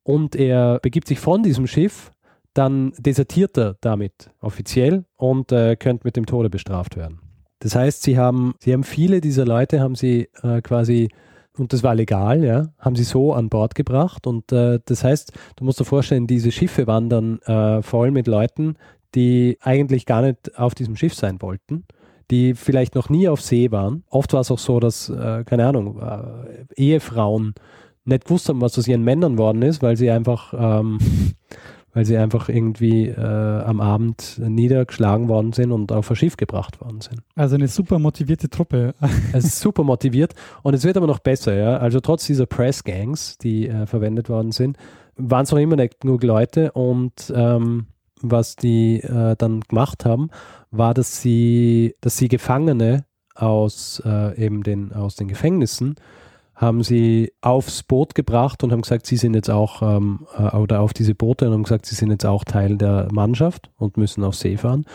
und 0.03 0.35
er 0.35 0.79
begibt 0.79 1.07
sich 1.07 1.19
von 1.19 1.43
diesem 1.43 1.67
Schiff, 1.67 2.11
dann 2.53 2.91
desertiert 2.97 3.57
er 3.57 3.77
damit 3.81 4.29
offiziell 4.41 5.05
und 5.15 5.51
äh, 5.51 5.75
könnte 5.75 6.05
mit 6.05 6.15
dem 6.15 6.25
Tode 6.25 6.49
bestraft 6.49 6.97
werden. 6.97 7.19
Das 7.59 7.75
heißt, 7.75 8.03
sie 8.03 8.17
haben, 8.17 8.55
sie 8.59 8.73
haben 8.73 8.83
viele 8.83 9.21
dieser 9.21 9.45
Leute 9.45 9.79
haben 9.79 9.95
sie 9.95 10.29
äh, 10.41 10.61
quasi 10.61 11.09
und 11.57 11.73
das 11.73 11.83
war 11.83 11.95
legal, 11.95 12.43
ja, 12.43 12.69
haben 12.79 12.95
sie 12.95 13.03
so 13.03 13.33
an 13.33 13.49
Bord 13.49 13.75
gebracht. 13.75 14.25
Und 14.25 14.51
äh, 14.51 14.79
das 14.85 15.03
heißt, 15.03 15.33
du 15.57 15.65
musst 15.65 15.79
dir 15.79 15.85
vorstellen, 15.85 16.27
diese 16.27 16.51
Schiffe 16.51 16.87
waren 16.87 17.09
dann 17.09 17.39
äh, 17.39 17.81
voll 17.81 18.11
mit 18.11 18.27
Leuten, 18.27 18.77
die 19.15 19.57
eigentlich 19.61 20.05
gar 20.05 20.21
nicht 20.21 20.57
auf 20.57 20.75
diesem 20.75 20.95
Schiff 20.95 21.13
sein 21.13 21.41
wollten, 21.41 21.85
die 22.31 22.53
vielleicht 22.53 22.95
noch 22.95 23.09
nie 23.09 23.27
auf 23.27 23.41
See 23.41 23.71
waren. 23.71 24.03
Oft 24.09 24.31
war 24.33 24.41
es 24.41 24.51
auch 24.51 24.59
so, 24.59 24.79
dass, 24.79 25.09
äh, 25.09 25.43
keine 25.45 25.67
Ahnung, 25.67 25.99
äh, 26.01 26.65
Ehefrauen 26.81 27.53
nicht 28.05 28.25
gewusst 28.25 28.49
haben, 28.49 28.61
was 28.61 28.77
aus 28.77 28.87
ihren 28.87 29.03
Männern 29.03 29.37
worden 29.37 29.61
ist, 29.61 29.81
weil 29.81 29.97
sie 29.97 30.09
einfach 30.09 30.53
ähm, 30.57 30.99
weil 31.93 32.05
sie 32.05 32.17
einfach 32.17 32.49
irgendwie 32.49 33.07
äh, 33.07 33.61
am 33.63 33.81
Abend 33.81 34.39
niedergeschlagen 34.39 35.27
worden 35.27 35.53
sind 35.53 35.71
und 35.71 35.91
auf 35.91 36.09
ein 36.09 36.15
Schiff 36.15 36.37
gebracht 36.37 36.79
worden 36.81 37.01
sind. 37.01 37.21
Also 37.35 37.55
eine 37.55 37.67
super 37.67 37.99
motivierte 37.99 38.49
Truppe. 38.49 38.95
es 39.33 39.45
ist 39.45 39.59
super 39.59 39.83
motiviert 39.83 40.33
und 40.63 40.73
es 40.73 40.83
wird 40.83 40.97
aber 40.97 41.07
noch 41.07 41.19
besser, 41.19 41.53
ja. 41.53 41.77
Also 41.77 41.99
trotz 41.99 42.25
dieser 42.25 42.45
Press-Gangs, 42.45 43.37
die 43.37 43.67
äh, 43.67 43.85
verwendet 43.85 44.29
worden 44.29 44.51
sind, 44.51 44.77
waren 45.17 45.43
es 45.43 45.51
noch 45.51 45.59
immer 45.59 45.75
nicht 45.75 45.99
genug 45.99 46.23
Leute 46.23 46.71
und 46.71 47.31
ähm, 47.35 47.87
was 48.21 48.55
die 48.55 49.01
äh, 49.01 49.35
dann 49.35 49.61
gemacht 49.61 50.05
haben, 50.05 50.29
war, 50.69 50.93
dass 50.93 51.21
sie, 51.21 51.95
dass 52.01 52.17
sie 52.17 52.27
Gefangene 52.27 53.05
aus 53.35 54.01
äh, 54.05 54.43
eben 54.43 54.63
den, 54.63 54.93
aus 54.93 55.15
den 55.15 55.27
Gefängnissen 55.27 55.95
haben 56.61 56.83
sie 56.83 57.33
aufs 57.41 57.81
Boot 57.81 58.13
gebracht 58.13 58.63
und 58.63 58.71
haben 58.71 58.83
gesagt, 58.83 59.07
sie 59.07 59.17
sind 59.17 59.33
jetzt 59.33 59.49
auch, 59.49 59.81
ähm, 59.81 60.27
äh, 60.37 60.55
oder 60.55 60.81
auf 60.81 60.93
diese 60.93 61.15
Boote 61.15 61.47
und 61.47 61.53
haben 61.53 61.63
gesagt, 61.63 61.87
sie 61.87 61.95
sind 61.95 62.11
jetzt 62.11 62.25
auch 62.25 62.43
Teil 62.43 62.77
der 62.77 63.07
Mannschaft 63.11 63.71
und 63.77 63.97
müssen 63.97 64.23
auf 64.23 64.35
See 64.35 64.57
fahren. 64.57 64.85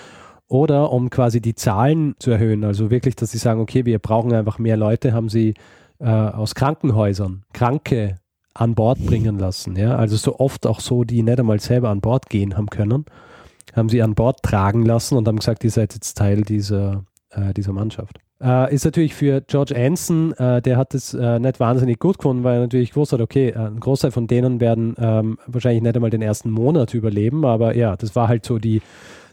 Oder 0.47 0.93
um 0.93 1.11
quasi 1.11 1.41
die 1.41 1.57
Zahlen 1.57 2.15
zu 2.21 2.31
erhöhen, 2.31 2.63
also 2.63 2.91
wirklich, 2.91 3.17
dass 3.17 3.33
sie 3.33 3.39
sagen, 3.39 3.61
okay, 3.61 3.85
wir 3.85 3.99
brauchen 3.99 4.33
einfach 4.33 4.61
mehr 4.61 4.77
Leute, 4.77 5.13
haben 5.13 5.29
sie 5.29 5.55
äh, 5.99 6.07
aus 6.09 6.55
Krankenhäusern 6.55 7.43
Kranke 7.53 8.21
an 8.55 8.77
Bord 8.77 9.05
bringen 9.05 9.37
lassen. 9.37 9.75
Ja? 9.75 9.97
Also 9.97 10.15
so 10.15 10.39
oft 10.39 10.69
auch 10.69 10.79
so, 10.79 11.03
die 11.03 11.25
nicht 11.25 11.41
einmal 11.41 11.59
selber 11.59 11.91
an 11.91 12.01
Bord 12.01 12.31
gehen 12.31 12.57
haben 12.57 12.71
können, 12.71 13.07
haben 13.75 13.89
sie 13.89 14.03
an 14.03 14.15
Bord 14.15 14.41
tragen 14.45 14.87
lassen 14.87 15.17
und 15.17 15.27
haben 15.27 15.41
gesagt, 15.41 15.65
ihr 15.65 15.73
seid 15.73 15.95
jetzt 15.95 16.15
Teil 16.15 16.43
dieser, 16.43 17.05
äh, 17.31 17.53
dieser 17.53 17.73
Mannschaft. 17.73 18.21
Äh, 18.43 18.75
ist 18.75 18.85
natürlich 18.85 19.15
für 19.15 19.41
George 19.41 19.75
Anson, 19.75 20.33
äh, 20.33 20.61
der 20.61 20.77
hat 20.77 20.95
es 20.95 21.15
äh, 21.15 21.39
nicht 21.39 21.59
wahnsinnig 21.59 21.99
gut 21.99 22.19
gefunden, 22.19 22.45
weil 22.45 22.57
er 22.57 22.61
natürlich 22.61 22.91
gewusst 22.91 23.13
hat, 23.13 23.21
okay, 23.23 23.49
äh, 23.49 23.59
ein 23.59 23.81
Großteil 23.81 24.11
von 24.11 24.27
denen 24.27 24.61
werden 24.61 24.95
ähm, 24.99 25.39
wahrscheinlich 25.47 25.83
nicht 25.83 25.97
einmal 25.97 26.11
den 26.11 26.21
ersten 26.21 26.51
Monat 26.51 26.93
überleben, 26.93 27.47
aber 27.47 27.75
ja, 27.75 27.97
das 27.97 28.15
war 28.15 28.29
halt 28.29 28.45
so 28.45 28.59
die, 28.59 28.83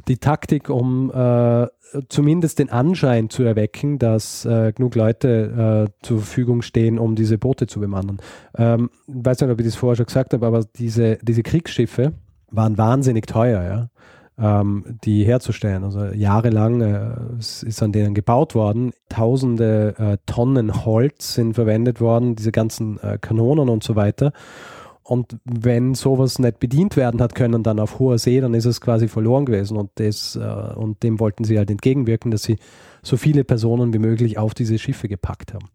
die 0.07 0.17
Taktik, 0.17 0.69
um 0.69 1.11
äh, 1.13 1.67
zumindest 2.07 2.59
den 2.59 2.69
Anschein 2.69 3.29
zu 3.29 3.43
erwecken, 3.43 3.99
dass 3.99 4.45
äh, 4.45 4.71
genug 4.71 4.95
Leute 4.95 5.89
zur 6.01 6.19
Verfügung 6.19 6.61
stehen, 6.61 6.97
um 6.97 7.15
diese 7.15 7.37
Boote 7.37 7.67
zu 7.67 7.79
bemannen. 7.79 8.19
Ähm, 8.57 8.89
ich 9.07 9.13
weiß 9.25 9.41
nicht, 9.41 9.49
ob 9.49 9.59
ich 9.59 9.65
das 9.65 9.75
vorher 9.75 9.97
schon 9.97 10.05
gesagt 10.05 10.33
habe, 10.33 10.45
aber 10.47 10.63
diese, 10.75 11.17
diese 11.21 11.43
Kriegsschiffe 11.43 12.13
waren 12.49 12.77
wahnsinnig 12.77 13.27
teuer, 13.27 13.63
ja 13.63 13.89
ähm, 14.39 14.97
die 15.03 15.23
herzustellen. 15.23 15.83
Also 15.83 16.05
jahrelang 16.05 16.81
äh, 16.81 17.15
ist 17.39 17.81
an 17.83 17.91
denen 17.91 18.13
gebaut 18.13 18.55
worden. 18.55 18.91
Tausende 19.09 19.95
äh, 19.97 20.17
Tonnen 20.25 20.85
Holz 20.85 21.35
sind 21.35 21.53
verwendet 21.53 22.01
worden, 22.01 22.35
diese 22.35 22.51
ganzen 22.51 22.99
äh, 22.99 23.17
Kanonen 23.19 23.69
und 23.69 23.83
so 23.83 23.95
weiter. 23.95 24.33
Und 25.03 25.37
wenn 25.43 25.95
sowas 25.95 26.39
nicht 26.39 26.59
bedient 26.59 26.95
werden 26.95 27.21
hat 27.21 27.35
können, 27.35 27.61
dann 27.61 27.79
auf 27.79 27.99
hoher 27.99 28.17
See, 28.17 28.39
dann 28.39 28.53
ist 28.53 28.65
es 28.65 28.79
quasi 28.79 29.09
verloren 29.09 29.45
gewesen. 29.45 29.77
Und, 29.77 29.91
das, 29.95 30.35
äh, 30.37 30.73
und 30.75 31.03
dem 31.03 31.19
wollten 31.19 31.43
sie 31.43 31.57
halt 31.57 31.69
entgegenwirken, 31.69 32.31
dass 32.31 32.43
sie 32.43 32.57
so 33.01 33.17
viele 33.17 33.43
Personen 33.43 33.93
wie 33.93 33.99
möglich 33.99 34.37
auf 34.37 34.53
diese 34.53 34.79
Schiffe 34.79 35.09
gepackt 35.09 35.53
haben. 35.53 35.67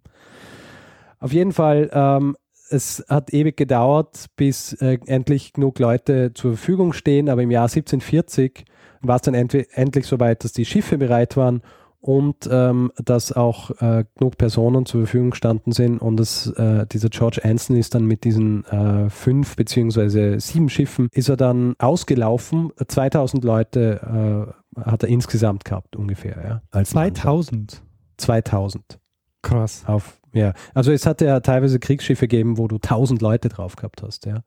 Auf 1.21 1.33
jeden 1.33 1.53
Fall 1.53 1.91
ähm, 1.93 2.37
es 2.71 3.05
hat 3.09 3.33
ewig 3.33 3.57
gedauert, 3.57 4.27
bis 4.37 4.73
äh, 4.75 4.99
endlich 5.07 5.53
genug 5.53 5.79
Leute 5.79 6.33
zur 6.35 6.57
Verfügung 6.57 6.93
stehen, 6.93 7.29
aber 7.29 7.43
im 7.43 7.51
Jahr 7.51 7.65
1740 7.65 8.65
war 9.01 9.17
es 9.17 9.23
dann 9.23 9.35
endlich 9.35 10.07
soweit, 10.07 10.45
dass 10.45 10.53
die 10.53 10.65
Schiffe 10.65 10.99
bereit 10.99 11.37
waren 11.37 11.63
und 12.01 12.49
ähm, 12.51 12.93
dass 13.05 13.33
auch 13.33 13.71
äh, 13.81 14.05
genug 14.17 14.39
Personen 14.39 14.87
zur 14.87 15.03
Verfügung 15.03 15.31
gestanden 15.31 15.73
sind 15.73 15.99
und 15.99 16.17
das, 16.17 16.47
äh, 16.47 16.87
dieser 16.87 17.09
George 17.09 17.41
Anson 17.45 17.77
ist 17.77 17.95
dann 17.95 18.05
mit 18.05 18.25
diesen 18.25 18.65
äh, 18.67 19.11
fünf 19.11 19.57
beziehungsweise 19.57 20.39
sieben 20.39 20.69
Schiffen 20.69 21.09
ist 21.13 21.29
er 21.29 21.37
dann 21.37 21.75
ausgelaufen. 21.79 22.73
2000 22.87 23.45
Leute 23.45 24.55
äh, 24.77 24.81
hat 24.81 25.03
er 25.03 25.09
insgesamt 25.09 25.65
gehabt 25.65 25.97
ungefähr. 25.97 26.37
Ja, 26.45 26.63
als 26.71 26.91
2000? 26.91 27.83
2000. 28.17 28.99
Krass. 29.43 29.85
Auf 29.87 30.19
ja, 30.33 30.53
also 30.75 30.93
es 30.93 31.07
hat 31.07 31.21
ja 31.21 31.41
teilweise 31.41 31.79
Kriegsschiffe 31.79 32.29
gegeben, 32.29 32.59
wo 32.59 32.69
du 32.69 32.79
tausend 32.79 33.23
Leute 33.23 33.49
drauf 33.49 33.77
gehabt 33.77 34.03
hast, 34.03 34.27
ja. 34.27 34.43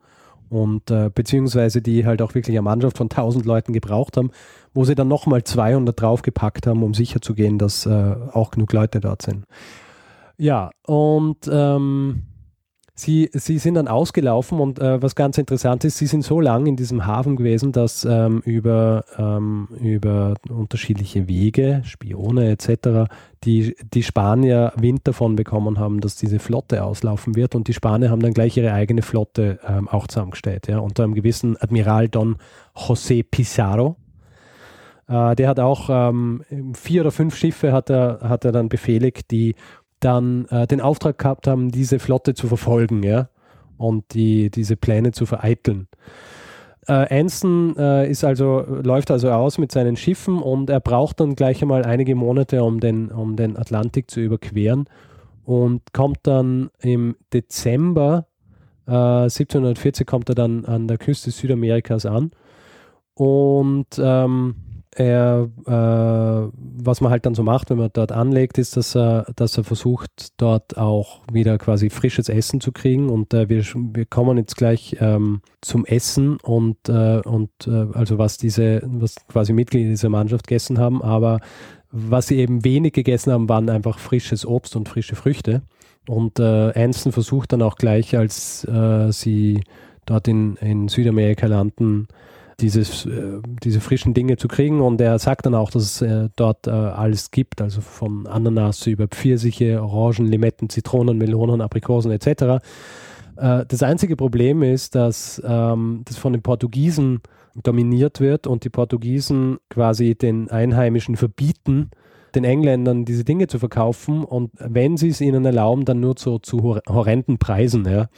Und 0.50 0.91
äh, 0.91 1.10
beziehungsweise 1.13 1.81
die 1.81 2.05
halt 2.05 2.21
auch 2.21 2.36
wirklich 2.36 2.57
eine 2.57 2.62
Mannschaft 2.63 2.98
von 2.98 3.07
tausend 3.07 3.45
Leuten 3.45 3.71
gebraucht 3.71 4.17
haben, 4.17 4.31
wo 4.74 4.83
sie 4.83 4.95
dann 4.95 5.07
nochmal 5.07 5.43
200 5.43 6.00
draufgepackt 6.00 6.67
haben, 6.67 6.83
um 6.83 6.93
sicherzugehen, 6.93 7.57
dass 7.57 7.86
äh, 7.86 8.15
auch 8.33 8.51
genug 8.51 8.74
Leute 8.74 9.00
dort 9.00 9.21
sind. 9.21 9.45
Ja, 10.38 10.71
und 10.86 11.50
ähm, 11.50 12.24
Sie, 12.93 13.31
sie 13.33 13.57
sind 13.57 13.75
dann 13.75 13.88
ausgelaufen 13.88 14.60
und 14.60 14.77
äh, 14.77 15.01
was 15.01 15.15
ganz 15.15 15.39
interessant 15.39 15.83
ist, 15.86 15.98
sie 15.98 16.05
sind 16.05 16.24
so 16.24 16.39
lang 16.39 16.67
in 16.67 16.75
diesem 16.75 17.07
Hafen 17.07 17.36
gewesen, 17.36 17.71
dass 17.71 18.05
ähm, 18.05 18.41
über, 18.45 19.05
ähm, 19.17 19.69
über 19.79 20.36
unterschiedliche 20.50 21.27
Wege, 21.27 21.81
Spione 21.83 22.51
etc., 22.51 23.10
die, 23.43 23.75
die 23.93 24.03
Spanier 24.03 24.74
Wind 24.77 25.07
davon 25.07 25.36
bekommen 25.36 25.79
haben, 25.79 26.00
dass 26.00 26.15
diese 26.15 26.39
Flotte 26.39 26.83
auslaufen 26.83 27.36
wird 27.36 27.55
und 27.55 27.67
die 27.67 27.74
Spanier 27.74 28.10
haben 28.10 28.21
dann 28.21 28.33
gleich 28.33 28.55
ihre 28.57 28.74
eigene 28.74 29.01
Flotte 29.01 29.60
ähm, 29.67 29.88
auch 29.88 30.07
zusammengestellt, 30.07 30.67
ja, 30.67 30.79
unter 30.79 31.03
einem 31.03 31.15
gewissen 31.15 31.57
Admiral 31.60 32.07
Don 32.07 32.38
José 32.75 33.24
Pizarro. 33.24 33.95
Äh, 35.07 35.36
der 35.36 35.50
hat 35.50 35.60
auch 35.60 35.89
ähm, 35.89 36.43
vier 36.74 37.01
oder 37.01 37.12
fünf 37.12 37.36
Schiffe 37.36 37.74
hat 37.74 37.89
er, 37.89 38.19
hat 38.21 38.45
er 38.45 38.51
dann 38.51 38.69
befehligt, 38.69 39.31
die 39.31 39.55
dann 40.00 40.45
äh, 40.45 40.67
den 40.67 40.81
Auftrag 40.81 41.17
gehabt 41.17 41.48
haben, 41.48 41.71
diese 41.71 42.00
Flotte 42.00 42.33
zu 42.33 42.48
verfolgen, 42.48 43.03
ja, 43.03 43.29
und 43.77 44.13
die, 44.13 44.51
diese 44.51 44.77
Pläne 44.77 45.12
zu 45.12 45.25
vereiteln. 45.25 45.88
Äh, 46.88 47.20
Anson 47.20 47.76
äh, 47.78 48.10
ist 48.10 48.24
also, 48.24 48.62
läuft 48.84 49.12
also 49.12 49.30
aus 49.30 49.58
mit 49.58 49.72
seinen 49.72 49.96
Schiffen 49.96 50.42
und 50.42 50.70
er 50.70 50.80
braucht 50.80 51.20
dann 51.20 51.36
gleich 51.36 51.62
einmal 51.62 51.86
einige 51.86 52.16
Monate, 52.16 52.64
um 52.64 52.80
den, 52.80 53.12
um 53.12 53.36
den 53.36 53.58
Atlantik 53.58 54.10
zu 54.10 54.20
überqueren 54.20 54.86
und 55.44 55.94
kommt 55.94 56.20
dann 56.24 56.72
im 56.80 57.16
Dezember 57.34 58.26
äh, 58.88 58.92
1740 58.92 60.08
kommt 60.08 60.30
er 60.30 60.36
dann 60.36 60.66
an 60.66 60.88
der 60.88 60.98
Küste 60.98 61.32
Südamerikas 61.32 62.06
an 62.06 62.32
und 63.14 63.88
ähm, 64.00 64.56
er, 64.95 65.50
äh, 65.65 66.51
was 66.53 67.01
man 67.01 67.12
halt 67.12 67.25
dann 67.25 67.36
so 67.36 67.43
macht, 67.43 67.69
wenn 67.69 67.77
man 67.77 67.89
dort 67.93 68.12
anlegt, 68.12 68.57
ist, 68.57 68.75
dass 68.75 68.95
er, 68.95 69.25
dass 69.36 69.57
er 69.57 69.63
versucht, 69.63 70.33
dort 70.38 70.77
auch 70.77 71.21
wieder 71.31 71.57
quasi 71.57 71.89
frisches 71.89 72.27
Essen 72.27 72.60
zu 72.60 72.71
kriegen. 72.71 73.10
Und 73.10 73.33
äh, 73.33 73.48
wir, 73.48 73.63
wir 73.63 74.05
kommen 74.05 74.38
jetzt 74.38 74.57
gleich 74.57 74.98
ähm, 75.00 75.41
zum 75.62 75.86
Essen 75.86 76.38
und, 76.41 76.77
äh, 76.89 77.21
und 77.21 77.51
äh, 77.67 77.88
also 77.93 78.17
was 78.17 78.38
diese, 78.38 78.81
was 78.86 79.15
quasi 79.27 79.53
Mitglieder 79.53 79.89
dieser 79.89 80.10
Mannschaft 80.10 80.48
gegessen 80.48 80.77
haben, 80.77 81.01
aber 81.01 81.39
was 81.91 82.27
sie 82.27 82.38
eben 82.38 82.63
wenig 82.63 82.93
gegessen 82.93 83.31
haben, 83.33 83.50
waren 83.50 83.69
einfach 83.69 84.00
frisches 84.00 84.45
Obst 84.45 84.75
und 84.75 84.88
frische 84.88 85.15
Früchte. 85.15 85.62
Und 86.07 86.39
äh, 86.39 86.71
Anson 86.74 87.12
versucht 87.12 87.53
dann 87.53 87.62
auch 87.62 87.75
gleich, 87.75 88.17
als 88.17 88.65
äh, 88.65 89.12
sie 89.12 89.62
dort 90.05 90.27
in, 90.27 90.55
in 90.57 90.88
Südamerika 90.88 91.48
landen, 91.48 92.07
dieses, 92.62 93.06
äh, 93.06 93.39
diese 93.63 93.82
frischen 93.82 94.13
Dinge 94.13 94.38
zu 94.38 94.48
kriegen. 94.48 94.82
Und 94.82 95.01
er 95.01 95.18
sagt 95.20 95.46
dann 95.46 95.56
auch, 95.56 95.72
dass 95.72 95.84
es 95.84 96.01
äh, 96.01 96.30
dort 96.36 96.68
äh, 96.68 96.72
alles 96.72 97.32
gibt, 97.32 97.62
also 97.62 97.82
von 97.82 98.27
Ananas 98.27 98.88
über 98.88 99.08
Pfirsiche, 99.08 99.82
Orangen, 99.82 100.27
Limetten, 100.27 100.70
Zitronen, 100.70 101.18
Melonen, 101.18 101.62
Aprikosen 101.62 102.12
etc. 102.12 102.63
Das 103.34 103.82
einzige 103.82 104.18
Problem 104.18 104.62
ist, 104.62 104.94
dass 104.94 105.41
ähm, 105.44 106.01
das 106.06 106.18
von 106.18 106.34
den 106.34 106.44
Portugiesen 106.44 107.22
dominiert 107.56 108.20
wird 108.20 108.46
und 108.46 108.65
die 108.65 108.70
Portugiesen 108.70 109.58
quasi 109.70 110.13
den 110.15 110.51
Einheimischen 110.51 111.15
verbieten, 111.15 111.89
den 112.36 112.44
Engländern 112.44 113.03
diese 113.03 113.24
Dinge 113.24 113.48
zu 113.48 113.58
verkaufen 113.58 114.24
und 114.24 114.51
wenn 114.60 114.98
sie 114.98 115.10
es 115.10 115.22
ihnen 115.22 115.44
erlauben, 115.44 115.86
dann 115.86 116.01
nur 116.01 116.18
zu, 116.18 116.39
zu 116.39 116.80
horrenden 116.88 117.39
Preisen. 117.39 117.86
Ja. 117.86 118.10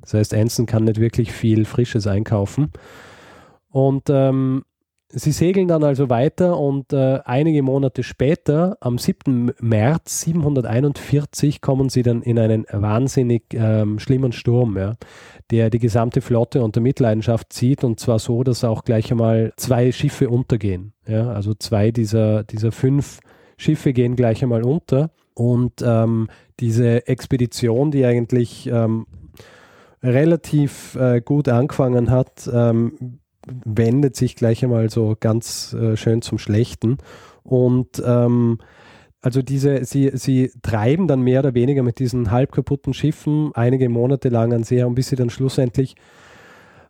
Das 0.00 0.14
heißt, 0.14 0.34
Anson 0.34 0.66
kann 0.66 0.84
nicht 0.84 0.98
wirklich 1.00 1.32
viel 1.32 1.64
Frisches 1.66 2.06
einkaufen. 2.06 2.70
Und 3.70 4.10
ähm, 4.10 4.64
sie 5.12 5.32
segeln 5.32 5.68
dann 5.68 5.82
also 5.82 6.08
weiter 6.08 6.58
und 6.58 6.92
äh, 6.92 7.20
einige 7.24 7.62
Monate 7.62 8.02
später, 8.02 8.76
am 8.80 8.98
7. 8.98 9.52
März 9.60 10.20
741, 10.22 11.60
kommen 11.60 11.88
sie 11.88 12.02
dann 12.02 12.22
in 12.22 12.38
einen 12.38 12.66
wahnsinnig 12.70 13.44
ähm, 13.52 13.98
schlimmen 13.98 14.32
Sturm, 14.32 14.76
ja, 14.76 14.94
der 15.50 15.70
die 15.70 15.78
gesamte 15.78 16.20
Flotte 16.20 16.62
unter 16.62 16.80
Mitleidenschaft 16.80 17.52
zieht 17.52 17.84
und 17.84 17.98
zwar 17.98 18.18
so, 18.18 18.42
dass 18.44 18.64
auch 18.64 18.84
gleich 18.84 19.10
einmal 19.10 19.52
zwei 19.56 19.92
Schiffe 19.92 20.28
untergehen. 20.28 20.92
Ja, 21.06 21.30
also 21.32 21.54
zwei 21.54 21.90
dieser, 21.90 22.44
dieser 22.44 22.72
fünf 22.72 23.20
Schiffe 23.56 23.92
gehen 23.92 24.16
gleich 24.16 24.42
einmal 24.42 24.62
unter 24.62 25.10
und 25.34 25.82
ähm, 25.82 26.28
diese 26.60 27.06
Expedition, 27.08 27.90
die 27.90 28.04
eigentlich 28.04 28.68
ähm, 28.68 29.06
relativ 30.02 30.94
äh, 30.96 31.20
gut 31.20 31.48
angefangen 31.48 32.10
hat, 32.10 32.48
ähm, 32.52 33.20
wendet 33.64 34.16
sich 34.16 34.36
gleich 34.36 34.62
einmal 34.64 34.90
so 34.90 35.16
ganz 35.18 35.72
äh, 35.74 35.96
schön 35.96 36.22
zum 36.22 36.38
Schlechten. 36.38 36.98
Und 37.42 38.02
ähm, 38.04 38.58
also 39.20 39.42
diese, 39.42 39.84
sie, 39.84 40.10
sie 40.14 40.50
treiben 40.62 41.06
dann 41.06 41.20
mehr 41.20 41.40
oder 41.40 41.54
weniger 41.54 41.82
mit 41.82 41.98
diesen 41.98 42.30
halb 42.30 42.52
kaputten 42.52 42.94
Schiffen 42.94 43.50
einige 43.54 43.88
Monate 43.88 44.30
lang 44.30 44.52
an 44.52 44.62
See, 44.62 44.82
bis 44.90 45.08
sie 45.08 45.16
dann 45.16 45.30
schlussendlich 45.30 45.94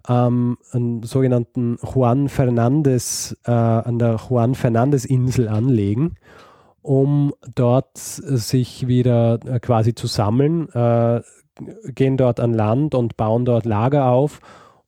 ähm, 0.08 0.56
einen 0.72 1.02
sogenannten 1.02 1.78
Juan 1.82 2.28
Fernandez, 2.28 3.36
äh, 3.44 3.50
an 3.50 3.98
der 3.98 4.16
Juan 4.16 4.54
Fernandez 4.54 5.04
Insel 5.04 5.48
anlegen, 5.48 6.14
um 6.82 7.34
dort 7.54 7.96
sich 7.96 8.86
wieder 8.86 9.40
äh, 9.44 9.58
quasi 9.60 9.94
zu 9.94 10.06
sammeln, 10.06 10.68
äh, 10.70 11.20
gehen 11.92 12.16
dort 12.16 12.40
an 12.40 12.54
Land 12.54 12.94
und 12.94 13.16
bauen 13.16 13.44
dort 13.44 13.66
Lager 13.66 14.06
auf 14.06 14.40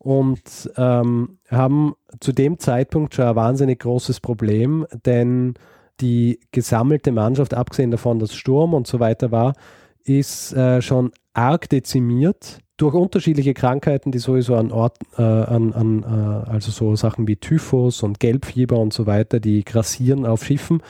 und 0.02 0.70
ähm, 0.76 1.38
haben 1.48 1.94
zu 2.18 2.32
dem 2.32 2.58
Zeitpunkt 2.58 3.14
schon 3.14 3.26
ein 3.26 3.36
wahnsinnig 3.36 3.78
großes 3.80 4.18
Problem, 4.18 4.84
denn 5.06 5.54
die 6.00 6.40
gesammelte 6.50 7.12
Mannschaft, 7.12 7.54
abgesehen 7.54 7.92
davon, 7.92 8.18
dass 8.18 8.34
Sturm 8.34 8.74
und 8.74 8.88
so 8.88 8.98
weiter 8.98 9.30
war, 9.30 9.54
ist 10.02 10.52
äh, 10.54 10.82
schon 10.82 11.12
arg 11.34 11.68
dezimiert 11.68 12.58
durch 12.76 12.94
unterschiedliche 12.94 13.54
Krankheiten, 13.54 14.10
die 14.10 14.18
sowieso 14.18 14.56
an 14.56 14.72
Ort, 14.72 14.98
äh, 15.16 15.22
an, 15.22 15.72
an 15.72 16.02
äh, 16.02 16.50
also 16.50 16.72
so 16.72 16.96
Sachen 16.96 17.28
wie 17.28 17.36
Typhus 17.36 18.02
und 18.02 18.18
Gelbfieber 18.18 18.78
und 18.78 18.92
so 18.92 19.06
weiter, 19.06 19.38
die 19.38 19.64
grassieren 19.64 20.26
auf 20.26 20.44
Schiffen 20.44 20.82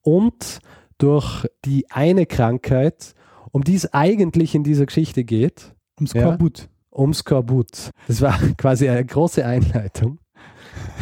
und 0.00 0.60
durch 0.96 1.46
die 1.66 1.90
eine 1.90 2.24
Krankheit, 2.24 3.14
um 3.52 3.62
die 3.62 3.74
es 3.74 3.92
eigentlich 3.92 4.54
in 4.54 4.64
dieser 4.64 4.86
Geschichte 4.86 5.24
geht. 5.24 5.74
Um 6.00 6.06
Skorbut. 6.06 6.60
Ja, 6.60 6.66
um 6.94 7.12
Skorbut. 7.12 7.90
Das 8.08 8.22
war 8.22 8.38
quasi 8.56 8.88
eine 8.88 9.04
große 9.04 9.44
Einleitung. 9.44 10.18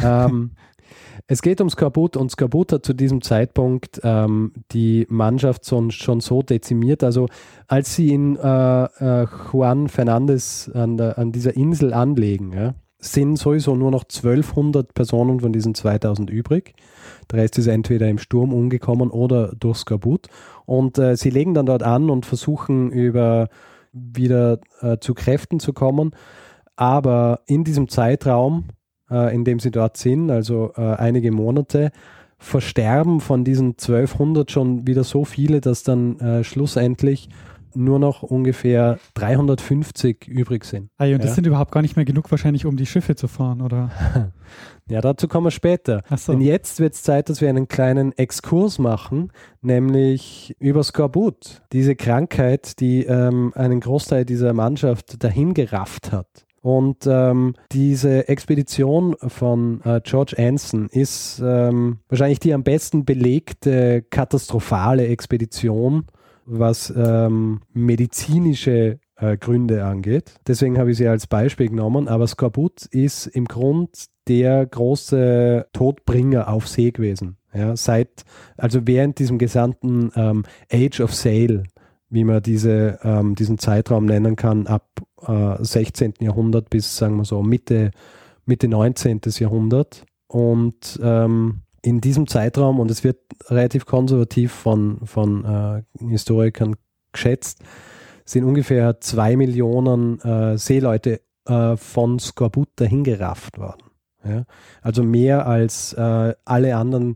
ähm, 0.03 0.51
es 1.27 1.41
geht 1.41 1.61
um 1.61 1.69
Skorbut 1.69 2.17
und 2.17 2.31
Skorbut 2.31 2.73
hat 2.73 2.85
zu 2.85 2.93
diesem 2.93 3.21
Zeitpunkt 3.21 4.01
ähm, 4.03 4.51
die 4.71 5.05
Mannschaft 5.09 5.65
schon, 5.65 5.89
schon 5.91 6.19
so 6.19 6.41
dezimiert. 6.41 7.03
Also 7.03 7.27
als 7.67 7.95
sie 7.95 8.13
in 8.13 8.35
äh, 8.35 8.83
äh, 8.83 9.27
Juan 9.51 9.87
Fernandez 9.87 10.69
an, 10.73 10.97
der, 10.97 11.17
an 11.17 11.31
dieser 11.31 11.55
Insel 11.55 11.93
anlegen, 11.93 12.51
ja, 12.51 12.73
sind 12.99 13.37
sowieso 13.37 13.75
nur 13.75 13.91
noch 13.91 14.03
1200 14.03 14.93
Personen 14.93 15.39
von 15.39 15.53
diesen 15.53 15.75
2000 15.75 16.29
übrig. 16.29 16.73
Der 17.31 17.39
Rest 17.39 17.57
ist 17.57 17.67
entweder 17.67 18.09
im 18.09 18.17
Sturm 18.17 18.53
umgekommen 18.53 19.09
oder 19.09 19.53
durch 19.55 19.77
Skorbut. 19.77 20.27
Und 20.65 20.97
äh, 20.97 21.15
sie 21.15 21.29
legen 21.29 21.53
dann 21.53 21.65
dort 21.65 21.83
an 21.83 22.09
und 22.09 22.25
versuchen 22.25 22.91
über 22.91 23.49
wieder 23.93 24.59
äh, 24.81 24.97
zu 24.99 25.13
Kräften 25.13 25.59
zu 25.59 25.73
kommen. 25.73 26.11
Aber 26.75 27.41
in 27.45 27.63
diesem 27.63 27.87
Zeitraum, 27.87 28.65
äh, 29.09 29.33
in 29.33 29.45
dem 29.45 29.59
sie 29.59 29.71
dort 29.71 29.97
sind, 29.97 30.29
also 30.31 30.73
äh, 30.75 30.95
einige 30.95 31.31
Monate, 31.31 31.91
versterben 32.39 33.21
von 33.21 33.45
diesen 33.45 33.71
1200 33.71 34.51
schon 34.51 34.85
wieder 34.85 35.03
so 35.03 35.23
viele, 35.23 35.61
dass 35.61 35.83
dann 35.83 36.19
äh, 36.19 36.43
schlussendlich 36.43 37.29
nur 37.75 37.99
noch 37.99 38.23
ungefähr 38.23 38.99
350 39.15 40.27
übrig 40.27 40.65
sind. 40.65 40.89
Ah, 40.97 41.05
und 41.05 41.19
das 41.19 41.31
ja? 41.31 41.33
sind 41.33 41.47
überhaupt 41.47 41.71
gar 41.71 41.81
nicht 41.81 41.95
mehr 41.95 42.05
genug 42.05 42.29
wahrscheinlich, 42.31 42.65
um 42.65 42.77
die 42.77 42.85
Schiffe 42.85 43.15
zu 43.15 43.27
fahren, 43.27 43.61
oder? 43.61 43.91
ja, 44.89 45.01
dazu 45.01 45.27
kommen 45.27 45.47
wir 45.47 45.51
später. 45.51 46.03
So. 46.15 46.33
Denn 46.33 46.41
jetzt 46.41 46.79
wird 46.79 46.93
es 46.93 47.03
Zeit, 47.03 47.29
dass 47.29 47.41
wir 47.41 47.49
einen 47.49 47.67
kleinen 47.67 48.11
Exkurs 48.17 48.79
machen, 48.79 49.31
nämlich 49.61 50.55
über 50.59 50.83
Skorbut. 50.83 51.61
Diese 51.71 51.95
Krankheit, 51.95 52.79
die 52.79 53.05
ähm, 53.05 53.51
einen 53.55 53.79
Großteil 53.79 54.25
dieser 54.25 54.53
Mannschaft 54.53 55.23
dahin 55.23 55.53
gerafft 55.53 56.11
hat. 56.11 56.45
Und 56.63 57.05
ähm, 57.07 57.55
diese 57.73 58.29
Expedition 58.29 59.17
von 59.19 59.81
äh, 59.83 59.99
George 60.01 60.35
Anson 60.37 60.87
ist 60.87 61.41
ähm, 61.43 61.99
wahrscheinlich 62.07 62.39
die 62.39 62.53
am 62.53 62.63
besten 62.63 63.03
belegte 63.03 64.01
katastrophale 64.01 65.07
Expedition 65.07 66.05
was 66.45 66.93
ähm, 66.95 67.61
medizinische 67.73 68.99
äh, 69.15 69.37
Gründe 69.37 69.85
angeht. 69.85 70.35
Deswegen 70.47 70.77
habe 70.77 70.91
ich 70.91 70.97
sie 70.97 71.07
als 71.07 71.27
Beispiel 71.27 71.69
genommen. 71.69 72.07
Aber 72.07 72.27
Skorbut 72.27 72.85
ist 72.85 73.27
im 73.27 73.45
Grund 73.45 74.05
der 74.27 74.65
große 74.65 75.67
Todbringer 75.73 76.47
auf 76.47 76.67
See 76.67 76.91
gewesen. 76.91 77.37
Ja, 77.53 77.75
seit, 77.75 78.23
also 78.57 78.87
während 78.87 79.19
diesem 79.19 79.37
gesamten 79.37 80.11
ähm, 80.15 80.43
Age 80.71 81.01
of 81.01 81.13
Sail, 81.13 81.63
wie 82.09 82.23
man 82.23 82.41
diese, 82.41 82.99
ähm, 83.03 83.35
diesen 83.35 83.59
Zeitraum 83.59 84.05
nennen 84.05 84.35
kann, 84.35 84.65
ab 84.65 84.87
äh, 85.27 85.63
16. 85.63 86.15
Jahrhundert 86.19 86.69
bis, 86.69 86.97
sagen 86.97 87.17
wir 87.17 87.25
so, 87.25 87.43
Mitte, 87.43 87.91
Mitte 88.45 88.67
19. 88.67 89.21
Jahrhundert. 89.39 90.05
Und 90.27 90.99
ähm, 91.03 91.61
in 91.83 91.99
diesem 92.01 92.27
Zeitraum, 92.27 92.79
und 92.79 92.89
es 92.89 93.03
wird 93.03 93.17
relativ 93.49 93.85
konservativ 93.85 94.51
von, 94.51 94.99
von 95.05 95.45
äh, 95.45 96.05
Historikern 96.07 96.75
geschätzt, 97.11 97.59
sind 98.25 98.45
ungefähr 98.45 99.01
zwei 99.01 99.35
Millionen 99.35 100.19
äh, 100.21 100.57
Seeleute 100.57 101.21
äh, 101.45 101.75
von 101.75 102.19
Skorbut 102.19 102.69
dahingerafft 102.77 103.59
worden. 103.59 103.83
Ja? 104.23 104.45
Also 104.81 105.03
mehr 105.03 105.45
als 105.45 105.91
äh, 105.93 106.33
alle 106.45 106.77
anderen 106.77 107.15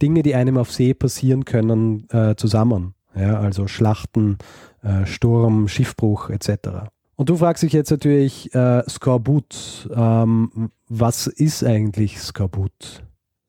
Dinge, 0.00 0.22
die 0.22 0.36
einem 0.36 0.58
auf 0.58 0.70
See 0.70 0.94
passieren 0.94 1.44
können, 1.44 2.08
äh, 2.10 2.36
zusammen. 2.36 2.94
Ja? 3.16 3.40
Also 3.40 3.66
Schlachten, 3.66 4.38
äh, 4.82 5.06
Sturm, 5.06 5.66
Schiffbruch 5.66 6.30
etc. 6.30 6.88
Und 7.16 7.30
du 7.30 7.36
fragst 7.36 7.64
dich 7.64 7.72
jetzt 7.72 7.90
natürlich, 7.92 8.50
Skorbut, 8.88 9.88
ähm, 9.94 10.70
was 10.88 11.28
ist 11.28 11.62
eigentlich 11.62 12.20
Skorbut? 12.20 13.04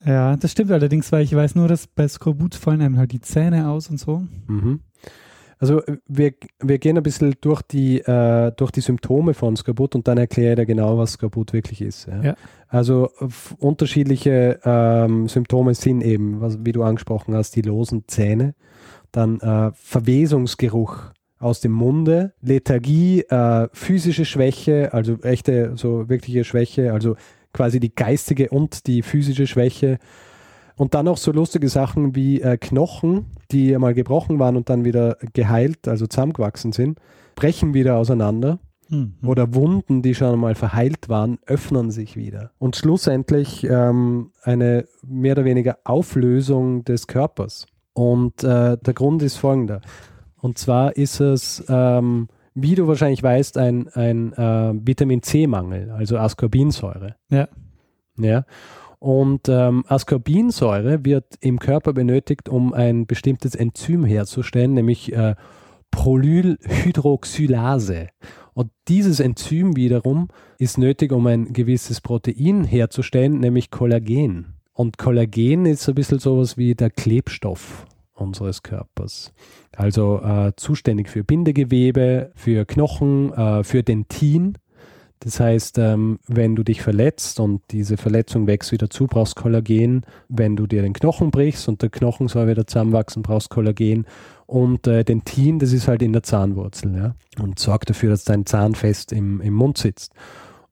Ja, 0.06 0.38
das 0.38 0.52
stimmt 0.52 0.72
allerdings, 0.72 1.12
weil 1.12 1.24
ich 1.24 1.36
weiß 1.36 1.56
nur, 1.56 1.68
dass 1.68 1.88
bei 1.88 2.08
Skorbut 2.08 2.56
fallen 2.56 2.82
einem 2.82 2.98
halt 2.98 3.12
die 3.12 3.22
Zähne 3.22 3.70
aus 3.70 3.90
und 3.90 4.00
so. 4.00 4.24
Mhm. 4.48 4.82
Also 5.58 5.82
wir, 6.08 6.34
wir 6.62 6.78
gehen 6.80 6.98
ein 6.98 7.04
bisschen 7.04 7.36
durch 7.42 7.62
die, 7.62 8.00
äh, 8.02 8.52
durch 8.56 8.72
die 8.72 8.82
Symptome 8.82 9.34
von 9.34 9.56
Skorbut 9.56 9.96
und 9.96 10.08
dann 10.08 10.18
erkläre 10.18 10.52
ich 10.52 10.56
dir 10.58 10.66
genau, 10.66 10.98
was 10.98 11.14
Skorbut 11.14 11.54
wirklich 11.54 11.82
ist. 11.82 12.08
Ja. 12.08 12.22
Ja. 12.22 12.36
Also 12.68 13.10
unterschiedliche 13.58 14.60
ähm, 14.64 15.28
Symptome 15.28 15.74
sind 15.74 16.02
eben, 16.02 16.42
was, 16.42 16.64
wie 16.66 16.74
du 16.74 16.84
angesprochen 16.84 17.34
hast, 17.36 17.56
die 17.56 17.62
losen 17.62 18.04
Zähne, 18.08 18.54
dann 19.12 19.40
äh, 19.40 19.72
Verwesungsgeruch 19.74 21.12
aus 21.40 21.62
dem 21.62 21.72
Munde, 21.72 22.34
Lethargie, 22.42 23.22
äh, 23.22 23.70
physische 23.72 24.26
Schwäche, 24.26 24.94
also 24.94 25.18
echte, 25.22 25.74
so 25.78 26.10
wirkliche 26.10 26.44
Schwäche, 26.44 26.92
also 26.92 27.16
quasi 27.56 27.80
die 27.80 27.96
geistige 27.96 28.50
und 28.50 28.86
die 28.86 29.02
physische 29.02 29.48
Schwäche. 29.48 29.98
Und 30.76 30.94
dann 30.94 31.08
auch 31.08 31.18
so 31.18 31.32
lustige 31.32 31.70
Sachen 31.70 32.16
wie 32.16 32.42
äh, 32.42 32.58
Knochen, 32.58 33.28
die 33.52 33.78
mal 33.78 33.94
gebrochen 33.94 34.40
waren 34.40 34.58
und 34.58 34.70
dann 34.70 34.84
wieder 34.84 35.18
geheilt, 35.34 35.88
also 35.88 36.06
zusammengewachsen 36.06 36.74
sind, 36.74 37.00
brechen 37.36 37.74
wieder 37.74 37.96
auseinander. 37.96 38.60
Mhm. 38.90 39.16
Oder 39.26 39.56
Wunden, 39.56 40.02
die 40.02 40.14
schon 40.14 40.38
mal 40.38 40.54
verheilt 40.54 41.08
waren, 41.08 41.40
öffnen 41.46 41.92
sich 41.92 42.18
wieder. 42.18 42.52
Und 42.60 42.76
schlussendlich 42.76 43.64
ähm, 43.64 44.32
eine 44.44 44.86
mehr 45.02 45.32
oder 45.32 45.46
weniger 45.46 45.78
Auflösung 45.86 46.84
des 46.84 47.08
Körpers. 47.08 47.68
Und 47.94 48.44
äh, 48.44 48.78
der 48.78 48.94
Grund 48.94 49.24
ist 49.24 49.38
folgender. 49.38 49.80
Und 50.42 50.58
zwar 50.58 50.96
ist 50.98 51.22
es 51.22 51.64
ähm, 51.70 52.28
wie 52.56 52.76
du 52.76 52.88
wahrscheinlich 52.88 53.22
weißt, 53.22 53.58
ein, 53.58 53.90
ein 53.90 54.32
äh, 54.34 54.74
Vitamin 54.82 55.22
C-Mangel, 55.22 55.92
also 55.92 56.18
Ascorbinsäure. 56.18 57.16
Ja. 57.30 57.48
Ja. 58.18 58.46
Und 59.00 59.50
ähm, 59.50 59.84
Ascorbinsäure 59.88 61.04
wird 61.06 61.36
im 61.42 61.60
Körper 61.60 61.94
benötigt, 61.94 62.50
um 62.50 62.74
ein 62.74 63.06
bestimmtes 63.06 63.54
Enzym 63.54 64.04
herzustellen, 64.06 64.74
nämlich 64.74 65.14
äh, 65.14 65.36
Prolylhydroxylase. 65.92 68.08
Und 68.54 68.72
dieses 68.88 69.20
Enzym 69.20 69.76
wiederum 69.76 70.30
ist 70.58 70.78
nötig, 70.78 71.12
um 71.12 71.28
ein 71.28 71.52
gewisses 71.52 72.00
Protein 72.00 72.64
herzustellen, 72.64 73.42
nämlich 73.42 73.70
Kollagen. 73.70 74.54
Und 74.72 74.98
Kollagen 74.98 75.66
ist 75.66 75.90
ein 75.90 75.96
bisschen 75.96 76.20
sowas 76.20 76.56
wie 76.58 76.74
der 76.74 76.90
Klebstoff 76.90 77.86
unseres 78.16 78.64
Körpers. 78.64 79.34
Also 79.76 80.22
äh, 80.22 80.54
zuständig 80.56 81.10
für 81.10 81.24
Bindegewebe, 81.24 82.32
für 82.36 82.66
Knochen, 82.66 83.34
äh, 83.34 83.64
für 83.64 83.84
Dentin. 83.84 84.58
Das 85.20 85.40
heißt, 85.40 85.78
ähm, 85.80 86.20
wenn 86.28 86.56
du 86.56 86.64
dich 86.64 86.82
verletzt 86.82 87.40
und 87.40 87.62
diese 87.72 87.98
Verletzung 87.98 88.48
wächst 88.48 88.72
wieder 88.72 88.90
zu, 88.90 89.08
brauchst 89.08 89.36
Kollagen. 89.36 90.06
Wenn 90.30 90.56
du 90.56 90.68
dir 90.68 90.82
den 90.82 90.94
Knochen 90.94 91.32
brichst 91.32 91.68
und 91.68 91.82
der 91.82 91.90
Knochen 91.90 92.28
soll 92.28 92.48
wieder 92.48 92.68
zusammenwachsen, 92.68 93.24
brauchst 93.24 93.50
Kollagen. 93.50 94.06
Und 94.46 94.88
äh, 94.88 95.04
Dentin, 95.04 95.60
das 95.60 95.74
ist 95.74 95.88
halt 95.88 96.02
in 96.02 96.14
der 96.14 96.24
Zahnwurzel 96.24 96.96
ja? 96.96 97.16
und 97.42 97.58
sorgt 97.60 97.90
dafür, 97.90 98.12
dass 98.12 98.24
dein 98.24 98.46
Zahn 98.46 98.76
fest 98.76 99.12
im, 99.12 99.42
im 99.42 99.54
Mund 99.54 99.78
sitzt. 99.78 100.14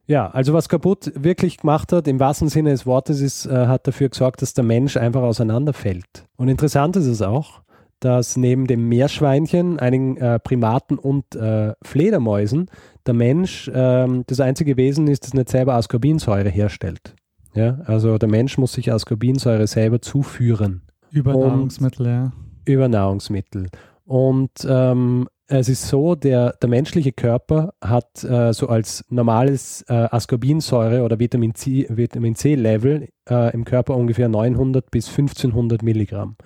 Ja, 0.05 0.29
also 0.29 0.53
was 0.53 0.67
kaputt 0.67 1.11
wirklich 1.15 1.57
gemacht 1.57 1.93
hat, 1.93 2.07
im 2.07 2.19
wahrsten 2.19 2.49
Sinne 2.49 2.71
des 2.71 2.85
Wortes, 2.85 3.21
ist, 3.21 3.45
äh, 3.45 3.67
hat 3.67 3.87
dafür 3.87 4.09
gesorgt, 4.09 4.41
dass 4.41 4.53
der 4.53 4.63
Mensch 4.63 4.97
einfach 4.97 5.21
auseinanderfällt. 5.21 6.25
Und 6.35 6.49
interessant 6.49 6.95
ist 6.97 7.07
es 7.07 7.21
auch, 7.21 7.61
dass 8.01 8.35
neben 8.35 8.67
dem 8.67 8.89
Meerschweinchen, 8.89 9.79
einigen 9.79 10.17
äh, 10.17 10.39
Primaten 10.39 10.97
und 10.97 11.35
äh, 11.35 11.73
Fledermäusen 11.83 12.69
der 13.05 13.13
Mensch 13.13 13.71
ähm, 13.73 14.23
das 14.27 14.41
einzige 14.41 14.75
Wesen 14.75 15.07
ist, 15.07 15.23
das 15.25 15.33
nicht 15.33 15.49
selber 15.49 15.75
Ascorbinsäure 15.75 16.49
herstellt. 16.49 17.15
Ja, 17.53 17.79
also 17.85 18.17
der 18.17 18.29
Mensch 18.29 18.57
muss 18.57 18.73
sich 18.73 18.91
Ascorbinsäure 18.91 19.67
selber 19.67 20.01
zuführen. 20.01 20.81
Über 21.11 21.35
und 21.35 21.47
Nahrungsmittel, 21.47 22.05
ja. 22.07 22.31
Über 22.65 22.87
Nahrungsmittel. 22.87 23.67
Und 24.05 24.51
ähm, 24.67 25.29
es 25.47 25.69
ist 25.69 25.87
so, 25.87 26.15
der, 26.15 26.53
der 26.53 26.69
menschliche 26.69 27.11
Körper 27.11 27.73
hat 27.81 28.23
äh, 28.23 28.53
so 28.53 28.69
als 28.69 29.05
normales 29.09 29.83
äh, 29.89 29.93
Ascorbinsäure 29.93 31.03
oder 31.03 31.19
Vitamin 31.19 31.53
C, 31.53 31.85
Vitamin 31.89 32.35
C 32.35 32.55
Level 32.55 33.09
äh, 33.29 33.53
im 33.53 33.65
Körper 33.65 33.95
ungefähr 33.95 34.29
900 34.29 34.89
bis 34.89 35.09
1500 35.09 35.83
Milligramm. 35.83 36.37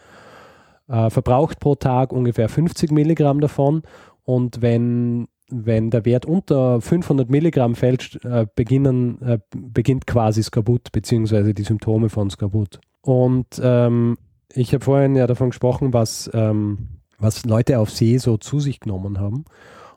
Äh, 0.87 1.09
verbraucht 1.09 1.59
pro 1.59 1.75
Tag 1.75 2.11
ungefähr 2.11 2.49
50 2.49 2.91
Milligramm 2.91 3.39
davon 3.39 3.83
und 4.23 4.61
wenn 4.61 5.27
wenn 5.49 5.89
der 5.91 6.03
Wert 6.03 6.25
unter 6.25 6.81
500 6.81 7.29
Milligramm 7.29 7.75
fällt, 7.75 8.19
äh, 8.25 8.45
beginnen, 8.53 9.21
äh, 9.21 9.39
beginnt 9.55 10.05
quasi 10.05 10.43
Skorbut, 10.43 10.91
beziehungsweise 10.91 11.53
die 11.53 11.63
Symptome 11.63 12.09
von 12.09 12.29
Skorbut. 12.29 12.81
Und 13.01 13.47
ähm, 13.63 14.17
ich 14.53 14.73
habe 14.73 14.83
vorhin 14.83 15.15
ja 15.15 15.25
davon 15.25 15.51
gesprochen, 15.51 15.93
was, 15.93 16.29
ähm, 16.33 16.96
was 17.17 17.45
Leute 17.45 17.79
auf 17.79 17.89
See 17.89 18.17
so 18.17 18.37
zu 18.37 18.59
sich 18.59 18.79
genommen 18.79 19.19
haben. 19.19 19.45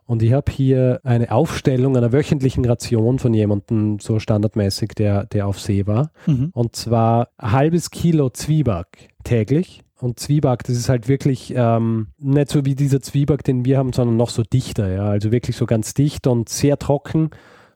Und 0.07 0.23
ich 0.23 0.33
habe 0.33 0.51
hier 0.51 1.01
eine 1.05 1.31
Aufstellung 1.31 1.97
einer 1.97 2.13
wöchentlichen 2.13 2.65
Ration 2.65 3.21
von 3.21 3.33
jemandem, 3.33 4.01
so 4.01 4.19
standardmäßig, 4.19 4.91
der, 4.97 5.27
der 5.27 5.47
auf 5.47 5.61
See 5.61 5.87
war. 5.87 6.11
Mhm. 6.27 6.51
Und 6.53 6.75
zwar 6.75 7.29
ein 7.39 7.53
halbes 7.53 7.91
Kilo 7.91 8.31
Zwieback 8.31 9.11
täglich 9.23 9.85
und 10.01 10.19
Zwieback, 10.19 10.65
das 10.65 10.77
ist 10.77 10.89
halt 10.89 11.09
wirklich 11.09 11.53
ähm, 11.55 12.09
nicht 12.19 12.51
so 12.51 12.65
wie 12.65 12.75
dieser 12.75 13.01
Zwieback, 13.01 13.45
den 13.45 13.65
wir 13.65 13.79
haben, 13.79 13.93
sondern 13.93 14.17
noch 14.17 14.31
so 14.31 14.43
dichter. 14.43 14.91
Ja? 14.91 15.05
Also 15.05 15.31
wirklich 15.31 15.57
so 15.57 15.67
ganz 15.67 15.95
dicht 15.95 16.27
und 16.27 16.49
sehr 16.49 16.79
trocken. 16.79 17.31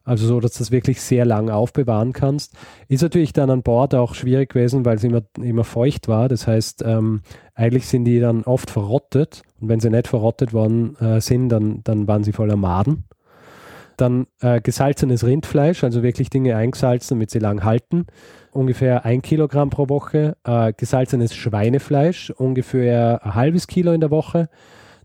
Also 0.05 0.27
so, 0.27 0.39
dass 0.41 0.53
du 0.53 0.59
das 0.61 0.71
wirklich 0.71 1.01
sehr 1.01 1.25
lang 1.25 1.49
aufbewahren 1.49 2.13
kannst. 2.13 2.55
Ist 2.89 3.03
natürlich 3.03 3.33
dann 3.33 3.51
an 3.51 3.63
Bord 3.63 3.95
auch 3.95 4.15
schwierig 4.15 4.51
gewesen, 4.51 4.85
weil 4.85 4.97
es 4.97 5.05
immer, 5.05 5.23
immer 5.41 5.65
feucht 5.65 6.09
war. 6.09 6.29
Das 6.29 6.47
heißt, 6.47 6.85
ähm, 6.87 7.23
eigentlich 7.55 7.87
sind 7.87 8.05
die 8.05 8.21
dann 8.21 8.45
oft 8.45 8.71
verrottet. 8.71 9.43
Und 9.61 9.69
wenn 9.69 9.81
sie 9.81 9.91
nicht 9.91 10.09
verrottet 10.09 10.53
worden 10.53 10.97
äh, 10.97 11.21
sind, 11.21 11.49
dann, 11.49 11.81
dann 11.85 12.07
waren 12.07 12.23
sie 12.23 12.33
voller 12.33 12.57
Maden. 12.57 13.05
Dann 13.97 14.27
äh, 14.41 14.61
gesalzenes 14.61 15.25
Rindfleisch, 15.25 15.85
also 15.85 16.03
wirklich 16.03 16.29
Dinge 16.29 16.57
eingesalzen, 16.57 17.17
damit 17.17 17.31
sie 17.31 17.39
lang 17.39 17.65
halten 17.65 18.07
ungefähr 18.55 19.05
ein 19.05 19.21
Kilogramm 19.21 19.71
pro 19.71 19.89
Woche, 19.89 20.37
äh, 20.45 20.73
gesalzenes 20.73 21.35
Schweinefleisch, 21.35 22.31
ungefähr 22.31 23.21
ein 23.25 23.35
halbes 23.35 23.67
Kilo 23.67 23.93
in 23.93 24.01
der 24.01 24.11
Woche, 24.11 24.49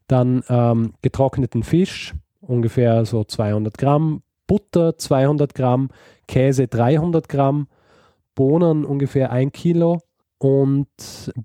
dann 0.08 0.44
ähm, 0.50 0.94
getrockneten 1.02 1.64
Fisch, 1.64 2.14
ungefähr 2.42 3.06
so 3.06 3.24
200 3.24 3.78
Gramm, 3.78 4.22
Butter 4.50 4.98
200 4.98 5.54
Gramm, 5.54 5.90
Käse 6.28 6.68
300 6.68 7.30
Gramm, 7.30 7.68
Bohnen 8.34 8.84
ungefähr 8.84 9.32
ein 9.32 9.52
Kilo 9.52 10.02
und 10.40 10.88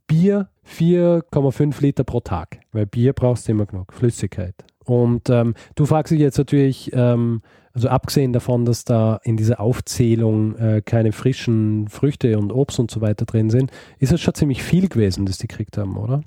Bier 0.07 0.49
4,5 0.67 1.83
Liter 1.83 2.05
pro 2.05 2.21
Tag, 2.21 2.61
weil 2.73 2.87
Bier 2.87 3.13
brauchst 3.13 3.47
du 3.47 3.53
immer 3.53 3.67
genug, 3.67 3.93
Flüssigkeit. 3.93 4.55
Und 4.87 5.29
ähm, 5.29 5.55
du 5.75 5.85
fragst 5.85 6.13
dich 6.13 6.21
jetzt 6.21 6.39
natürlich, 6.39 6.93
ähm, 6.95 7.43
also 7.75 7.89
abgesehen 7.89 8.33
davon, 8.33 8.65
dass 8.65 8.85
da 8.85 9.21
in 9.23 9.37
dieser 9.37 9.61
Aufzählung 9.61 10.57
äh, 10.57 10.83
keine 10.83 11.13
frischen 11.13 11.89
Früchte 11.89 12.39
und 12.39 12.53
Obst 12.53 12.79
und 12.79 12.91
so 12.91 13.03
weiter 13.03 13.27
drin 13.27 13.51
sind, 13.51 13.71
ist 13.99 14.13
es 14.13 14.21
schon 14.23 14.35
ziemlich 14.35 14.63
viel 14.63 14.89
gewesen, 14.89 15.27
das 15.27 15.37
die 15.37 15.49
gekriegt 15.49 15.77
haben, 15.77 15.99
oder? 15.99 16.23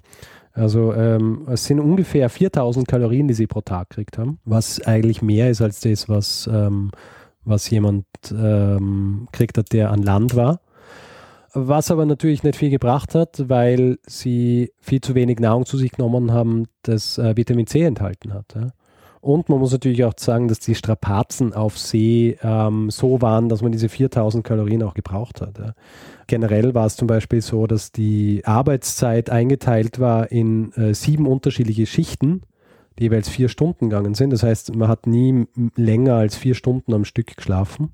Also 0.57 0.91
ähm, 0.93 1.45
es 1.47 1.65
sind 1.65 1.79
ungefähr 1.79 2.29
4000 2.29 2.87
Kalorien, 2.87 3.27
die 3.27 3.35
sie 3.35 3.45
pro 3.45 3.61
Tag 3.61 3.91
gekriegt 3.91 4.17
haben, 4.17 4.39
was 4.43 4.81
eigentlich 4.81 5.21
mehr 5.21 5.51
ist 5.51 5.61
als 5.61 5.79
das, 5.81 6.09
was, 6.09 6.49
ähm, 6.51 6.91
was 7.45 7.69
jemand 7.69 8.05
ähm, 8.31 9.27
gekriegt 9.31 9.57
hat, 9.57 9.71
der 9.71 9.91
an 9.91 10.01
Land 10.01 10.35
war. 10.35 10.59
Was 11.53 11.91
aber 11.91 12.05
natürlich 12.05 12.43
nicht 12.43 12.57
viel 12.57 12.71
gebracht 12.71 13.15
hat, 13.15 13.49
weil 13.49 13.99
sie 14.05 14.71
viel 14.79 15.01
zu 15.01 15.15
wenig 15.15 15.39
Nahrung 15.39 15.65
zu 15.65 15.77
sich 15.77 15.91
genommen 15.91 16.31
haben, 16.31 16.65
das 16.81 17.17
äh, 17.17 17.37
Vitamin 17.37 17.67
C 17.67 17.83
enthalten 17.83 18.33
hat. 18.33 18.55
Ja. 18.55 18.67
Und 19.21 19.49
man 19.49 19.60
muss 19.60 19.71
natürlich 19.71 20.03
auch 20.03 20.13
sagen, 20.17 20.47
dass 20.47 20.60
die 20.60 20.75
Strapazen 20.75 21.53
auf 21.53 21.77
See 21.77 22.38
ähm, 22.43 22.89
so 22.89 23.21
waren, 23.21 23.49
dass 23.49 23.62
man 23.62 23.71
diese 23.71 23.89
4000 23.89 24.43
Kalorien 24.43 24.84
auch 24.84 24.93
gebraucht 24.93 25.41
hat. 25.41 25.58
Ja. 25.58 25.73
Generell 26.27 26.73
war 26.73 26.86
es 26.86 26.95
zum 26.95 27.08
Beispiel 27.08 27.41
so, 27.41 27.67
dass 27.67 27.91
die 27.91 28.43
Arbeitszeit 28.45 29.30
eingeteilt 29.30 29.99
war 29.99 30.32
in 30.32 30.71
äh, 30.73 30.93
sieben 30.93 31.25
unterschiedliche 31.25 31.86
Schichten, 31.86 32.43
die 32.99 33.03
jeweils 33.03 33.30
vier 33.30 33.49
Stunden 33.49 33.89
gegangen 33.89 34.13
sind. 34.13 34.32
Das 34.32 34.43
heißt, 34.43 34.75
man 34.75 34.88
hat 34.88 35.08
nie 35.08 35.47
länger 35.75 36.15
als 36.15 36.36
vier 36.36 36.56
Stunden 36.56 36.93
am 36.93 37.06
Stück 37.06 37.36
geschlafen. 37.36 37.91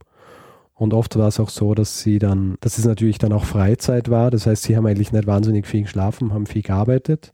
Und 0.76 0.94
oft 0.94 1.18
war 1.18 1.28
es 1.28 1.40
auch 1.40 1.50
so, 1.50 1.76
dass 1.76 2.00
sie 2.00 2.20
dann, 2.20 2.58
dass 2.60 2.78
es 2.78 2.86
natürlich 2.86 3.18
dann 3.18 3.32
auch 3.32 3.46
Freizeit 3.46 4.10
war. 4.10 4.32
Das 4.32 4.48
heißt, 4.48 4.64
sie 4.64 4.76
haben 4.76 4.86
eigentlich 4.86 5.12
nicht 5.12 5.28
wahnsinnig 5.28 5.68
viel 5.68 5.84
geschlafen, 5.84 6.34
haben 6.34 6.48
viel 6.48 6.64
gearbeitet. 6.64 7.32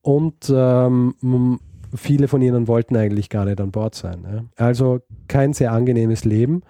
Und 0.00 0.50
ähm, 0.54 1.14
viele 1.94 2.28
von 2.28 2.42
ihnen 2.42 2.68
wollten 2.68 2.96
eigentlich 2.96 3.28
gar 3.28 3.44
nicht 3.44 3.60
an 3.60 3.70
Bord 3.70 3.94
sein. 3.94 4.26
Ja. 4.30 4.64
Also 4.64 5.00
kein 5.28 5.52
sehr 5.52 5.72
angenehmes 5.72 6.24
Leben. 6.24 6.62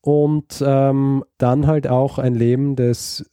Und 0.00 0.62
ähm, 0.66 1.24
dann 1.38 1.68
halt 1.68 1.86
auch 1.86 2.18
ein 2.18 2.34
Leben, 2.34 2.74
das 2.74 3.24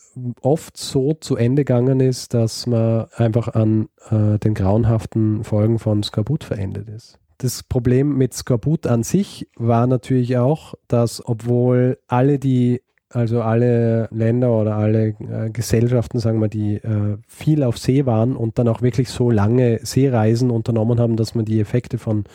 oft 0.41 0.77
so 0.77 1.15
zu 1.15 1.35
Ende 1.35 1.65
gegangen 1.65 1.99
ist, 1.99 2.35
dass 2.35 2.67
man 2.67 3.07
einfach 3.15 3.47
an 3.49 3.89
äh, 4.11 4.37
den 4.37 4.53
grauenhaften 4.53 5.43
Folgen 5.43 5.79
von 5.79 6.03
Skorbut 6.03 6.43
verendet 6.43 6.87
ist. 6.89 7.17
Das 7.39 7.63
Problem 7.63 8.17
mit 8.17 8.33
Skorbut 8.33 8.85
an 8.85 9.01
sich 9.01 9.47
war 9.55 9.87
natürlich 9.87 10.37
auch, 10.37 10.75
dass 10.87 11.25
obwohl 11.25 11.97
alle 12.07 12.37
die 12.37 12.81
also 13.09 13.41
alle 13.41 14.07
Länder 14.11 14.51
oder 14.51 14.75
alle 14.75 15.07
äh, 15.07 15.49
Gesellschaften, 15.51 16.19
sagen 16.19 16.39
wir, 16.39 16.47
die 16.47 16.75
äh, 16.75 17.17
viel 17.27 17.63
auf 17.63 17.77
See 17.77 18.05
waren 18.05 18.35
und 18.35 18.59
dann 18.59 18.67
auch 18.67 18.81
wirklich 18.81 19.09
so 19.09 19.31
lange 19.31 19.79
Seereisen 19.83 20.51
unternommen 20.51 20.99
haben, 20.99 21.15
dass 21.15 21.33
man 21.33 21.45
die 21.45 21.59
Effekte 21.59 21.97
von 21.97 22.25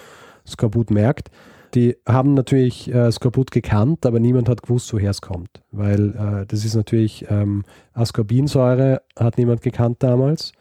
Skorbut 0.46 0.90
merkt. 0.90 1.30
Die 1.74 1.96
haben 2.06 2.34
natürlich 2.34 2.92
äh, 2.92 3.10
Skorbut 3.10 3.50
gekannt, 3.50 4.06
aber 4.06 4.20
niemand 4.20 4.48
hat 4.48 4.62
gewusst, 4.62 4.92
woher 4.92 5.10
es 5.10 5.20
kommt. 5.20 5.62
Weil 5.72 6.10
äh, 6.10 6.46
das 6.46 6.64
ist 6.64 6.74
natürlich 6.74 7.26
ähm, 7.28 7.64
Ascorbinsäure, 7.92 9.02
hat 9.18 9.38
niemand 9.38 9.62
gekannt 9.62 9.96
damals 10.00 10.52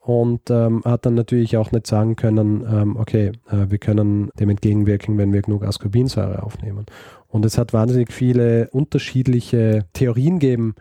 und 0.00 0.50
ähm, 0.50 0.82
hat 0.86 1.04
dann 1.04 1.14
natürlich 1.14 1.58
auch 1.58 1.70
nicht 1.70 1.86
sagen 1.86 2.16
können, 2.16 2.66
ähm, 2.70 2.96
okay, 2.96 3.32
äh, 3.50 3.66
wir 3.68 3.76
können 3.76 4.30
dem 4.40 4.48
entgegenwirken, 4.48 5.18
wenn 5.18 5.34
wir 5.34 5.42
genug 5.42 5.64
Ascorbinsäure 5.64 6.42
aufnehmen. 6.42 6.86
Und 7.28 7.44
es 7.44 7.58
hat 7.58 7.72
wahnsinnig 7.72 8.12
viele 8.12 8.68
unterschiedliche 8.70 9.84
Theorien 9.92 10.38
gegeben, 10.38 10.74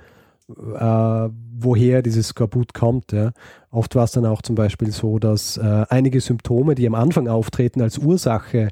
äh, 0.49 1.29
woher 1.60 2.01
dieses 2.01 2.29
Skorbut 2.29 2.73
kommt. 2.73 3.12
Ja. 3.12 3.31
Oft 3.69 3.95
war 3.95 4.05
es 4.05 4.12
dann 4.12 4.25
auch 4.25 4.41
zum 4.41 4.55
Beispiel 4.55 4.91
so, 4.91 5.19
dass 5.19 5.57
äh, 5.57 5.86
einige 5.89 6.21
Symptome, 6.21 6.75
die 6.75 6.88
am 6.88 6.95
Anfang 6.95 7.27
auftreten, 7.27 7.81
als 7.81 7.97
Ursache 7.97 8.69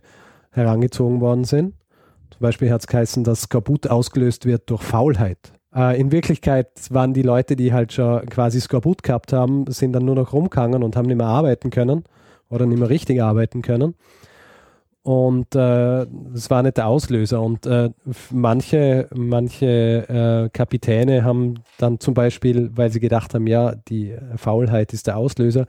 herangezogen 0.51 1.19
worden 1.19 1.43
sind. 1.43 1.73
Zum 2.31 2.39
Beispiel 2.39 2.71
hat 2.71 2.81
es 2.81 2.87
geheißen, 2.87 3.23
dass 3.23 3.43
Skorbut 3.43 3.87
ausgelöst 3.87 4.45
wird 4.45 4.69
durch 4.69 4.81
Faulheit. 4.81 5.51
Äh, 5.75 5.99
in 5.99 6.11
Wirklichkeit 6.11 6.69
waren 6.89 7.13
die 7.13 7.21
Leute, 7.21 7.55
die 7.55 7.73
halt 7.73 7.93
schon 7.93 8.25
quasi 8.27 8.61
Skorbut 8.61 9.03
gehabt 9.03 9.33
haben, 9.33 9.65
sind 9.67 9.93
dann 9.93 10.05
nur 10.05 10.15
noch 10.15 10.31
rumgegangen 10.31 10.81
und 10.81 10.95
haben 10.95 11.07
nicht 11.07 11.17
mehr 11.17 11.27
arbeiten 11.27 11.69
können 11.69 12.05
oder 12.49 12.65
nicht 12.65 12.79
mehr 12.79 12.89
richtig 12.89 13.21
arbeiten 13.21 13.61
können. 13.61 13.95
Und 15.05 15.53
äh, 15.53 15.59
war 16.49 16.63
nicht 16.63 16.77
der 16.77 16.87
Auslöser. 16.87 17.39
Und 17.39 17.67
äh, 17.67 17.91
manche, 18.31 19.07
manche 19.13 20.47
äh, 20.47 20.49
Kapitäne 20.49 21.23
haben 21.23 21.59
dann 21.77 21.99
zum 21.99 22.15
Beispiel, 22.15 22.71
weil 22.73 22.89
sie 22.89 22.99
gedacht 22.99 23.35
haben, 23.35 23.45
ja, 23.45 23.75
die 23.75 24.15
Faulheit 24.35 24.93
ist 24.93 25.05
der 25.05 25.17
Auslöser, 25.17 25.67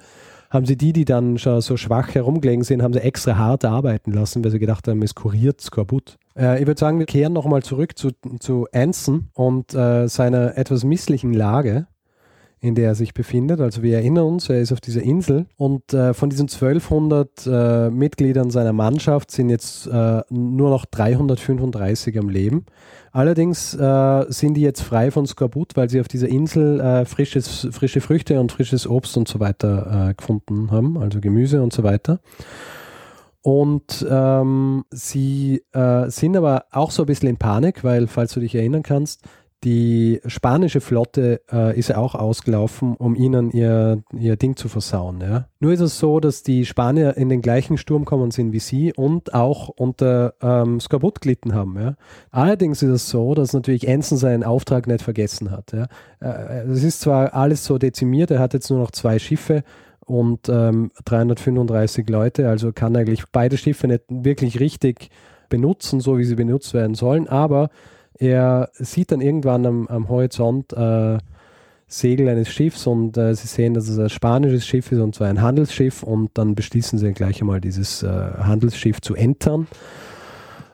haben 0.49 0.65
sie 0.65 0.79
die, 0.79 0.95
die 0.95 1.05
dann 1.05 1.37
schon 1.37 1.61
so 1.61 1.77
schwach 1.77 2.15
herumgelegen 2.15 2.65
sind, 2.65 2.83
haben 2.83 2.95
sie 2.95 3.03
extra 3.03 3.37
hart 3.37 3.67
arbeiten 3.67 4.11
lassen, 4.11 4.43
weil 4.43 4.53
sie 4.53 4.59
gedacht 4.59 4.89
haben, 4.89 5.03
es 5.03 5.15
kuriert 5.15 5.61
Skorbut. 5.61 6.17
Äh, 6.35 6.63
ich 6.63 6.67
würde 6.67 6.81
sagen, 6.81 6.99
wir 6.99 7.05
kehren 7.05 7.35
nochmal 7.35 7.63
zurück 7.63 7.99
zu, 7.99 8.13
zu 8.41 8.67
Anson 8.73 9.29
und 9.35 9.75
äh, 9.75 10.09
seiner 10.09 10.57
etwas 10.57 10.83
misslichen 10.83 11.35
Lage 11.35 11.89
in 12.67 12.75
der 12.75 12.89
er 12.89 12.95
sich 12.95 13.15
befindet. 13.15 13.61
Also 13.61 13.83
wir 13.83 13.97
erinnern 13.97 14.27
uns, 14.27 14.49
er 14.49 14.61
ist 14.61 14.73
auf 14.73 14.81
dieser 14.81 15.03
Insel 15.03 15.47
und 15.57 15.93
äh, 15.95 16.13
von 16.15 16.31
diesen 16.31 16.49
1200 16.49 17.47
äh, 17.47 17.91
Mitgliedern 17.91 18.51
seiner 18.51 18.73
Mannschaft 18.73 19.31
sind 19.31 19.49
jetzt 19.49 19.87
äh, 19.87 20.23
nur 20.31 20.71
noch 20.71 20.85
335 20.85 22.19
am 22.19 22.29
Leben. 22.29 22.67
Allerdings 23.13 23.75
äh, 23.75 24.25
sind 24.29 24.55
die 24.55 24.61
jetzt 24.61 24.83
frei 24.83 25.11
von 25.11 25.27
Skorbut, 25.27 25.77
weil 25.77 25.89
sie 25.89 26.01
auf 26.01 26.09
dieser 26.09 26.29
Insel 26.29 26.81
äh, 26.81 27.05
frisches, 27.05 27.69
frische 27.71 28.01
Früchte 28.01 28.39
und 28.41 28.53
frisches 28.53 28.87
Obst 28.87 29.17
und 29.17 29.29
so 29.29 29.41
weiter 29.41 30.11
äh, 30.11 30.15
gefunden 30.15 30.71
haben, 30.71 30.99
also 30.99 31.21
Gemüse 31.21 31.63
und 31.63 31.73
so 31.73 31.83
weiter. 31.83 32.21
Und 33.43 34.05
ähm, 34.11 34.85
sie 34.91 35.63
sind 36.09 36.37
aber 36.37 36.65
auch 36.73 36.91
so 36.91 37.05
ein 37.05 37.07
bisschen 37.07 37.29
in 37.29 37.37
Panik, 37.37 37.85
weil, 37.85 38.09
falls 38.09 38.33
du 38.33 38.41
dich 38.41 38.57
erinnern 38.57 38.83
kannst, 38.83 39.23
die 39.65 40.21
spanische 40.27 40.81
Flotte 40.81 41.41
äh, 41.51 41.77
ist 41.79 41.89
ja 41.89 41.97
auch 41.97 42.15
ausgelaufen, 42.15 42.95
um 42.97 43.15
ihnen 43.15 43.51
ihr, 43.51 44.03
ihr 44.13 44.37
Ding 44.37 44.57
zu 44.57 44.69
versauen. 44.69 45.21
Ja. 45.21 45.49
Nur 45.61 45.73
ist 45.73 45.81
es 45.81 45.99
so, 45.99 46.21
dass 46.21 46.43
die 46.43 46.67
Spanier 46.67 47.17
in 47.17 47.29
den 47.29 47.41
gleichen 47.41 47.79
Sturm 47.79 48.05
kommen 48.05 48.31
sind 48.31 48.53
wie 48.53 48.59
sie 48.59 48.93
und 48.93 49.35
auch 49.35 49.69
unter 49.69 50.35
ähm, 50.43 50.79
Skorbut 50.79 51.21
gelitten 51.21 51.55
haben. 51.55 51.81
Ja. 51.81 51.95
Allerdings 52.31 52.83
ist 52.83 52.91
es 52.91 53.09
so, 53.09 53.35
dass 53.35 53.55
natürlich 53.55 53.89
Ensign 53.89 54.19
seinen 54.19 54.45
Auftrag 54.45 54.87
nicht 54.87 55.03
vergessen 55.03 55.51
hat. 55.51 55.73
Ja. 55.73 55.87
Äh, 56.21 56.69
es 56.69 56.85
ist 56.85 57.01
zwar 57.01 57.35
alles 57.35 57.65
so 57.65 57.79
dezimiert, 57.79 58.31
er 58.31 58.41
hat 58.41 58.55
jetzt 58.55 58.71
nur 58.71 58.79
noch 58.79 58.91
zwei 58.91 59.19
Schiffe 59.19 59.65
und 60.05 60.49
ähm, 60.49 60.93
335 61.05 62.09
Leute, 62.09 62.49
also 62.49 62.73
kann 62.73 62.97
eigentlich 62.97 63.25
beide 63.33 63.57
Schiffe 63.57 63.89
nicht 63.89 64.05
wirklich 64.09 64.61
richtig 64.61 65.11
benutzen, 65.49 66.01
so 66.01 66.19
wie 66.19 66.25
sie 66.25 66.37
benutzt 66.37 66.75
werden 66.75 66.95
sollen, 66.95 67.29
aber 67.29 67.71
er 68.19 68.71
sieht 68.73 69.13
dann 69.13 69.21
irgendwann 69.21 69.67
am, 69.67 69.87
am 69.89 70.09
Horizont 70.09 70.73
äh, 70.73 71.19
Segel 71.89 72.29
eines 72.29 72.49
Schiffs 72.49 72.87
und 72.87 73.17
äh, 73.17 73.35
sie 73.35 73.47
sehen, 73.47 73.75
dass 73.75 73.89
es 73.89 73.99
ein 73.99 74.09
spanisches 74.09 74.67
Schiff 74.67 74.91
ist 74.91 74.99
und 74.99 75.15
zwar 75.15 75.29
ein 75.29 75.41
Handelsschiff 75.41 76.03
und 76.03 76.31
dann 76.35 76.55
beschließen 76.55 76.99
sie 76.99 77.13
gleich 77.13 77.41
einmal 77.41 77.61
dieses 77.61 78.03
äh, 78.03 78.09
Handelsschiff 78.09 79.01
zu 79.01 79.15
entern. 79.15 79.69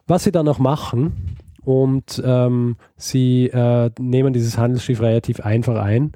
Was 0.07 0.25
sie 0.25 0.33
dann 0.33 0.49
auch 0.49 0.59
machen 0.59 1.37
und 1.65 2.21
ähm, 2.25 2.77
sie 2.97 3.49
äh, 3.49 3.91
nehmen 3.99 4.33
dieses 4.33 4.57
Handelsschiff 4.57 5.01
relativ 5.01 5.41
einfach 5.41 5.83
ein, 5.83 6.13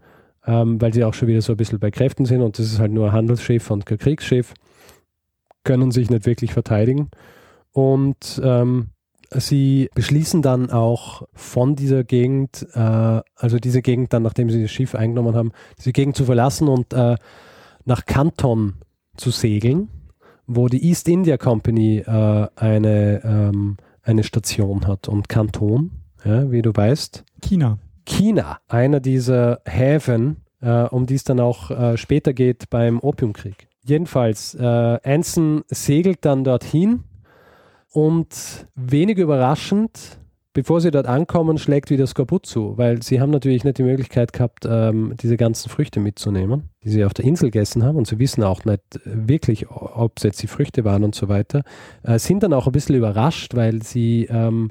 ähm, 0.47 0.81
weil 0.81 0.95
sie 0.95 1.05
auch 1.05 1.15
schon 1.15 1.29
wieder 1.29 1.43
so 1.43 1.53
ein 1.53 1.59
bisschen 1.59 1.79
bei 1.79 1.91
Kräften 1.91 2.25
sind 2.25 2.41
und 2.41 2.59
das 2.59 2.67
ist 2.67 2.79
halt 2.79 2.93
nur 2.93 3.09
ein 3.09 3.13
Handelsschiff 3.13 3.71
und 3.71 3.85
kein 3.85 3.99
Kriegsschiff, 3.99 4.55
können 5.63 5.91
sich 5.91 6.09
nicht 6.09 6.25
wirklich 6.25 6.55
verteidigen 6.55 7.11
und 7.73 8.41
ähm, 8.43 8.89
Sie 9.31 9.91
beschließen 9.95 10.43
dann 10.43 10.71
auch 10.71 11.23
von 11.33 11.77
dieser 11.77 12.05
Gegend, 12.05 12.67
äh, 12.75 12.79
also 13.35 13.59
diese 13.59 13.83
Gegend 13.83 14.13
dann, 14.13 14.23
nachdem 14.23 14.51
sie 14.51 14.63
das 14.63 14.71
Schiff 14.71 14.95
eingenommen 14.95 15.35
haben, 15.35 15.53
diese 15.79 15.93
Gegend 15.93 16.17
zu 16.17 16.25
verlassen 16.25 16.69
und 16.69 16.93
äh, 16.93 17.17
nach 17.85 18.07
Canton 18.07 18.75
zu 19.17 19.31
segeln, 19.31 19.89
wo 20.47 20.69
die 20.69 20.85
East 20.87 21.09
India 21.09 21.37
Company 21.37 21.99
äh, 21.99 22.47
eine, 22.57 23.23
ähm, 23.25 23.77
eine 24.03 24.23
Station 24.23 24.87
hat. 24.87 25.09
Und 25.09 25.29
Kanton, 25.29 25.91
ja, 26.25 26.51
wie 26.51 26.63
du 26.63 26.73
weißt. 26.75 27.25
China. 27.43 27.79
China, 28.05 28.59
einer 28.69 29.01
dieser 29.01 29.61
Häfen, 29.65 30.45
äh, 30.61 30.83
um 30.83 31.07
die 31.07 31.17
es 31.17 31.25
dann 31.25 31.41
auch 31.41 31.71
äh, 31.71 31.97
später 31.97 32.33
geht 32.33 32.71
beim 32.71 33.01
Opiumkrieg. 33.01 33.69
Jedenfalls, 33.83 34.55
äh, 34.55 34.65
Anson 34.65 35.63
segelt 35.69 36.25
dann 36.25 36.45
dorthin 36.45 37.05
und 37.97 38.69
wenig 38.75 39.17
überraschend, 39.17 40.19
bevor 40.53 40.83
sie 40.83 40.91
dort 40.91 41.07
ankommen, 41.07 41.57
schlägt 41.57 41.89
wieder 41.89 42.07
Skorbut 42.07 42.45
zu, 42.45 42.77
weil 42.77 43.03
sie 43.03 43.23
haben 43.23 43.31
natürlich 43.31 43.65
nicht 43.65 43.79
die 43.79 43.85
Möglichkeit 43.85 44.35
gehabt, 44.35 44.67
ähm, 44.69 45.15
diese 45.19 45.39
ganzen 45.39 45.71
Früchte 45.71 45.99
mitzunehmen, 45.99 46.69
die 46.85 46.91
sie 46.91 47.07
auf 47.07 47.15
der 47.15 47.25
Insel 47.25 47.51
gegessen 47.51 47.85
haben. 47.85 47.97
Und 47.97 48.07
sie 48.07 48.19
wissen 48.19 48.43
auch 48.43 48.67
nicht 48.67 48.83
wirklich, 49.07 49.71
ob 49.71 50.19
es 50.19 50.25
jetzt 50.25 50.43
die 50.43 50.47
Früchte 50.47 50.85
waren 50.85 51.05
und 51.05 51.15
so 51.15 51.31
weiter, 51.31 51.63
äh, 52.03 52.19
sind 52.19 52.43
dann 52.43 52.53
auch 52.53 52.67
ein 52.67 52.73
bisschen 52.73 52.97
überrascht, 52.97 53.55
weil 53.55 53.83
sie 53.83 54.27
ähm, 54.29 54.71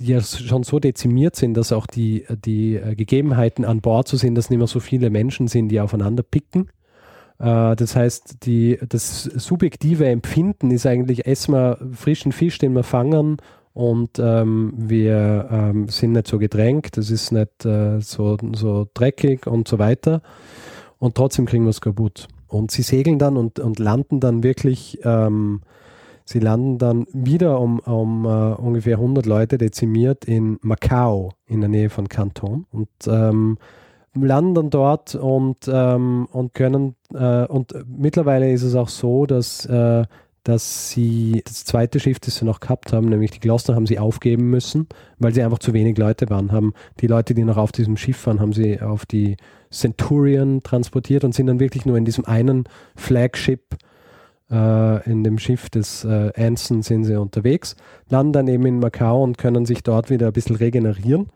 ja 0.00 0.22
schon 0.22 0.62
so 0.62 0.78
dezimiert 0.78 1.36
sind, 1.36 1.52
dass 1.52 1.70
auch 1.70 1.86
die, 1.86 2.24
die 2.46 2.76
äh, 2.76 2.94
Gegebenheiten 2.94 3.66
an 3.66 3.82
Bord 3.82 4.08
so 4.08 4.16
sind, 4.16 4.36
dass 4.36 4.48
nicht 4.48 4.56
mehr 4.56 4.68
so 4.68 4.80
viele 4.80 5.10
Menschen 5.10 5.48
sind, 5.48 5.68
die 5.68 5.80
aufeinander 5.80 6.22
picken 6.22 6.70
das 7.38 7.94
heißt, 7.94 8.44
die, 8.46 8.78
das 8.88 9.22
subjektive 9.22 10.06
Empfinden 10.06 10.72
ist 10.72 10.86
eigentlich, 10.86 11.26
essen 11.26 11.54
wir 11.54 11.78
frischen 11.92 12.32
Fisch, 12.32 12.58
den 12.58 12.72
wir 12.72 12.82
fangen 12.82 13.36
und 13.78 14.18
ähm, 14.18 14.72
wir 14.76 15.48
ähm, 15.52 15.88
sind 15.88 16.10
nicht 16.10 16.26
so 16.26 16.40
gedrängt, 16.40 16.96
das 16.96 17.10
ist 17.10 17.30
nicht 17.30 17.64
äh, 17.64 18.00
so, 18.00 18.36
so 18.56 18.88
dreckig 18.92 19.46
und 19.46 19.68
so 19.68 19.78
weiter. 19.78 20.20
Und 20.98 21.14
trotzdem 21.14 21.46
kriegen 21.46 21.62
wir 21.62 21.70
es 21.70 21.80
kaputt. 21.80 22.26
Und 22.48 22.72
sie 22.72 22.82
segeln 22.82 23.20
dann 23.20 23.36
und, 23.36 23.60
und 23.60 23.78
landen 23.78 24.18
dann 24.18 24.42
wirklich, 24.42 24.98
ähm, 25.04 25.60
sie 26.24 26.40
landen 26.40 26.78
dann 26.78 27.06
wieder 27.12 27.60
um, 27.60 27.78
um 27.78 28.26
uh, 28.26 28.54
ungefähr 28.54 28.96
100 28.96 29.26
Leute 29.26 29.58
dezimiert 29.58 30.24
in 30.24 30.58
Macau 30.62 31.34
in 31.46 31.60
der 31.60 31.68
Nähe 31.68 31.88
von 31.88 32.08
Kanton. 32.08 32.66
Und 32.72 32.88
ähm, 33.06 33.58
landen 34.24 34.70
dort 34.70 35.14
und, 35.14 35.68
ähm, 35.70 36.28
und 36.32 36.54
können, 36.54 36.94
äh, 37.14 37.46
und 37.46 37.74
mittlerweile 37.86 38.50
ist 38.52 38.62
es 38.62 38.74
auch 38.74 38.88
so, 38.88 39.26
dass, 39.26 39.66
äh, 39.66 40.04
dass 40.44 40.90
sie 40.90 41.42
das 41.44 41.64
zweite 41.64 42.00
Schiff, 42.00 42.20
das 42.20 42.36
sie 42.36 42.44
noch 42.44 42.60
gehabt 42.60 42.92
haben, 42.92 43.08
nämlich 43.08 43.32
die 43.32 43.40
Gloucester, 43.40 43.74
haben 43.74 43.86
sie 43.86 43.98
aufgeben 43.98 44.48
müssen, 44.48 44.86
weil 45.18 45.34
sie 45.34 45.42
einfach 45.42 45.58
zu 45.58 45.74
wenig 45.74 45.98
Leute 45.98 46.30
waren. 46.30 46.52
Haben 46.52 46.72
die 47.00 47.06
Leute, 47.06 47.34
die 47.34 47.44
noch 47.44 47.58
auf 47.58 47.72
diesem 47.72 47.96
Schiff 47.96 48.26
waren, 48.26 48.40
haben 48.40 48.52
sie 48.52 48.80
auf 48.80 49.04
die 49.04 49.36
Centurion 49.70 50.62
transportiert 50.62 51.24
und 51.24 51.34
sind 51.34 51.48
dann 51.48 51.60
wirklich 51.60 51.84
nur 51.84 51.98
in 51.98 52.04
diesem 52.04 52.24
einen 52.24 52.64
Flagship 52.96 53.76
äh, 54.50 55.10
in 55.10 55.24
dem 55.24 55.38
Schiff 55.38 55.68
des 55.68 56.04
äh, 56.04 56.32
Anson 56.36 56.82
sind 56.82 57.04
sie 57.04 57.20
unterwegs, 57.20 57.76
landen 58.08 58.32
dann 58.32 58.48
eben 58.48 58.64
in 58.64 58.78
Macau 58.78 59.22
und 59.22 59.36
können 59.36 59.66
sich 59.66 59.82
dort 59.82 60.08
wieder 60.08 60.28
ein 60.28 60.32
bisschen 60.32 60.56
regenerieren 60.56 61.26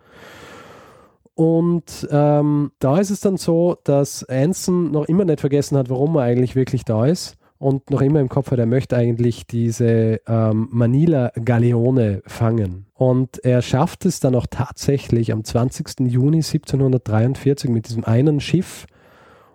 und 1.34 2.06
ähm, 2.10 2.72
da 2.78 2.98
ist 2.98 3.10
es 3.10 3.20
dann 3.20 3.36
so, 3.36 3.76
dass 3.84 4.24
Anson 4.24 4.90
noch 4.90 5.06
immer 5.06 5.24
nicht 5.24 5.40
vergessen 5.40 5.78
hat, 5.78 5.88
warum 5.88 6.16
er 6.16 6.22
eigentlich 6.22 6.54
wirklich 6.54 6.84
da 6.84 7.06
ist 7.06 7.36
und 7.62 7.90
noch 7.90 8.02
immer 8.02 8.20
im 8.20 8.28
Kopf 8.28 8.50
hat, 8.50 8.58
er 8.58 8.66
möchte 8.66 8.96
eigentlich 8.96 9.46
diese 9.46 10.20
ähm, 10.26 10.68
Manila 10.72 11.30
Galeone 11.42 12.22
fangen. 12.26 12.86
Und 12.94 13.42
er 13.44 13.62
schafft 13.62 14.04
es 14.04 14.20
dann 14.20 14.34
auch 14.34 14.46
tatsächlich 14.50 15.32
am 15.32 15.44
20. 15.44 16.00
Juni 16.00 16.38
1743 16.38 17.70
mit 17.70 17.88
diesem 17.88 18.04
einen 18.04 18.40
Schiff 18.40 18.86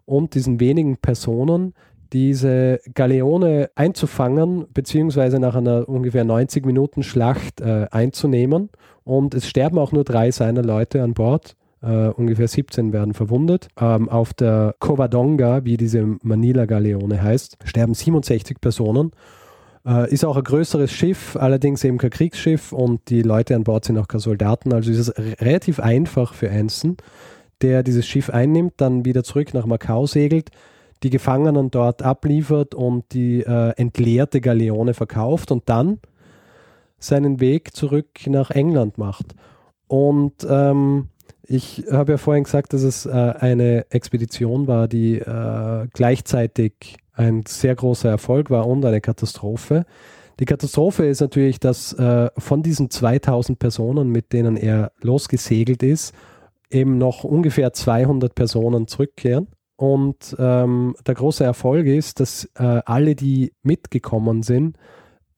und 0.06 0.36
diesen 0.36 0.60
wenigen 0.60 0.98
Personen 0.98 1.74
diese 2.14 2.80
Galeone 2.94 3.70
einzufangen, 3.76 4.68
beziehungsweise 4.74 5.40
nach 5.40 5.56
einer 5.56 5.88
ungefähr 5.90 6.24
90 6.24 6.66
Minuten 6.66 7.04
Schlacht 7.04 7.62
äh, 7.62 7.88
einzunehmen. 7.92 8.70
Und 9.04 9.34
es 9.34 9.48
sterben 9.48 9.78
auch 9.78 9.92
nur 9.92 10.06
drei 10.06 10.32
seiner 10.32 10.64
Leute 10.64 11.04
an 11.04 11.14
Bord. 11.14 11.58
Uh, 11.84 12.12
ungefähr 12.18 12.48
17 12.48 12.92
werden 12.92 13.14
verwundet. 13.14 13.68
Um, 13.80 13.86
ähm, 13.86 14.10
auf 14.10 14.34
der 14.34 14.74
Covadonga, 14.80 15.64
wie 15.64 15.78
diese 15.78 16.18
Manila-Galeone 16.24 17.22
heißt, 17.22 17.60
sterben 17.66 17.94
67 17.94 18.60
Personen. 18.60 19.12
Uh, 19.86 20.06
ist 20.06 20.26
auch 20.26 20.38
ein 20.38 20.44
größeres 20.44 20.92
Schiff, 20.92 21.38
allerdings 21.40 21.84
eben 21.84 22.00
kein 22.00 22.10
Kriegsschiff 22.10 22.74
und 22.74 23.10
die 23.10 23.22
Leute 23.22 23.56
an 23.56 23.64
Bord 23.64 23.86
sind 23.86 24.00
auch 24.00 24.08
keine 24.08 24.22
Soldaten. 24.22 24.74
Also 24.74 24.92
ist 24.92 24.98
es 24.98 25.14
relativ 25.40 25.80
einfach 25.80 26.34
für 26.34 26.52
Anson, 26.52 26.98
der 27.62 27.84
dieses 27.84 28.08
Schiff 28.08 28.32
einnimmt, 28.32 28.74
dann 28.78 29.06
wieder 29.06 29.24
zurück 29.24 29.54
nach 29.54 29.68
Macau 29.68 30.08
segelt, 30.08 30.50
die 31.04 31.12
Gefangenen 31.12 31.70
dort 31.70 32.02
abliefert 32.02 32.74
und 32.74 33.14
die 33.14 33.46
uh, 33.46 33.72
entleerte 33.78 34.42
Galeone 34.42 34.96
verkauft 34.96 35.52
und 35.52 35.70
dann 35.70 36.00
seinen 37.00 37.40
Weg 37.40 37.76
zurück 37.76 38.26
nach 38.26 38.50
England 38.50 38.98
macht. 38.98 39.36
Und 39.88 40.46
ähm, 40.50 41.10
ich 41.48 41.86
habe 41.90 42.14
ja 42.14 42.18
vorhin 42.18 42.44
gesagt, 42.44 42.74
dass 42.74 42.84
es 42.84 43.06
äh, 43.06 43.10
eine 43.10 43.86
Expedition 43.90 44.68
war, 44.68 44.88
die 44.88 45.16
äh, 45.16 45.88
gleichzeitig 45.94 46.98
ein 47.14 47.44
sehr 47.48 47.76
großer 47.76 48.10
Erfolg 48.10 48.50
war 48.50 48.68
und 48.68 48.86
eine 48.86 49.02
Katastrophe. 49.02 49.86
Die 50.40 50.46
Katastrophe 50.46 51.06
ist 51.06 51.22
natürlich, 51.22 51.60
dass 51.60 51.94
äh, 51.94 52.30
von 52.38 52.62
diesen 52.62 52.90
2000 52.90 53.58
Personen, 53.58 54.10
mit 54.10 54.34
denen 54.34 54.58
er 54.58 54.92
losgesegelt 55.02 55.82
ist, 55.84 56.14
eben 56.70 56.98
noch 56.98 57.24
ungefähr 57.24 57.74
200 57.74 58.36
Personen 58.36 58.88
zurückkehren. 58.88 59.48
Und 59.78 60.36
ähm, 60.38 60.96
der 61.06 61.16
große 61.16 61.44
Erfolg 61.44 61.86
ist, 61.86 62.20
dass 62.20 62.50
alle, 62.56 63.14
die 63.14 63.54
mitgekommen 63.62 64.42
sind, 64.42 64.76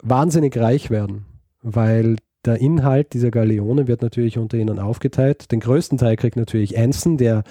wahnsinnig 0.01 0.57
reich 0.57 0.89
werden, 0.89 1.25
weil 1.61 2.15
der 2.45 2.59
Inhalt 2.61 3.13
dieser 3.13 3.31
Galeone 3.31 3.87
wird 3.87 4.01
natürlich 4.01 4.37
unter 4.37 4.57
ihnen 4.57 4.79
aufgeteilt. 4.79 5.51
Den 5.51 5.59
größten 5.59 5.97
Teil 5.97 6.15
kriegt 6.15 6.35
natürlich 6.35 6.77
Anson, 6.77 7.17
der 7.17 7.43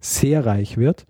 sehr 0.00 0.46
reich 0.46 0.76
wird. 0.76 1.06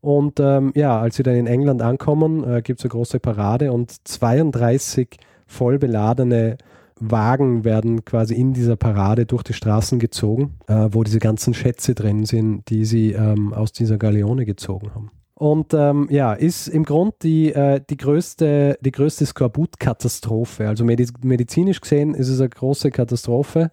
Und 0.00 0.40
ähm, 0.40 0.72
ja, 0.74 0.98
als 0.98 1.16
sie 1.16 1.22
dann 1.22 1.34
in 1.34 1.46
England 1.46 1.82
ankommen, 1.82 2.42
äh, 2.42 2.62
gibt 2.62 2.80
es 2.80 2.84
eine 2.84 2.90
große 2.90 3.20
Parade 3.20 3.72
und 3.72 3.92
32 4.08 5.18
voll 5.46 5.78
beladene 5.78 6.56
Wagen 7.00 7.64
werden 7.64 8.04
quasi 8.04 8.34
in 8.34 8.52
dieser 8.52 8.76
Parade 8.76 9.24
durch 9.26 9.42
die 9.42 9.54
Straßen 9.54 9.98
gezogen, 9.98 10.58
äh, 10.66 10.88
wo 10.90 11.02
diese 11.02 11.18
ganzen 11.18 11.54
Schätze 11.54 11.94
drin 11.94 12.24
sind, 12.24 12.68
die 12.68 12.84
sie 12.84 13.12
ähm, 13.12 13.54
aus 13.54 13.72
dieser 13.72 13.96
Galeone 13.96 14.44
gezogen 14.44 14.94
haben. 14.94 15.10
Und 15.40 15.72
ähm, 15.72 16.06
ja, 16.10 16.34
ist 16.34 16.68
im 16.68 16.84
Grunde 16.84 17.16
die, 17.22 17.54
äh, 17.54 17.80
die 17.88 17.96
größte, 17.96 18.76
die 18.82 18.90
größte 18.90 19.24
Skorbut-Katastrophe. 19.24 20.68
Also 20.68 20.84
medizinisch 20.84 21.80
gesehen 21.80 22.12
ist 22.12 22.28
es 22.28 22.40
eine 22.40 22.50
große 22.50 22.90
Katastrophe. 22.90 23.70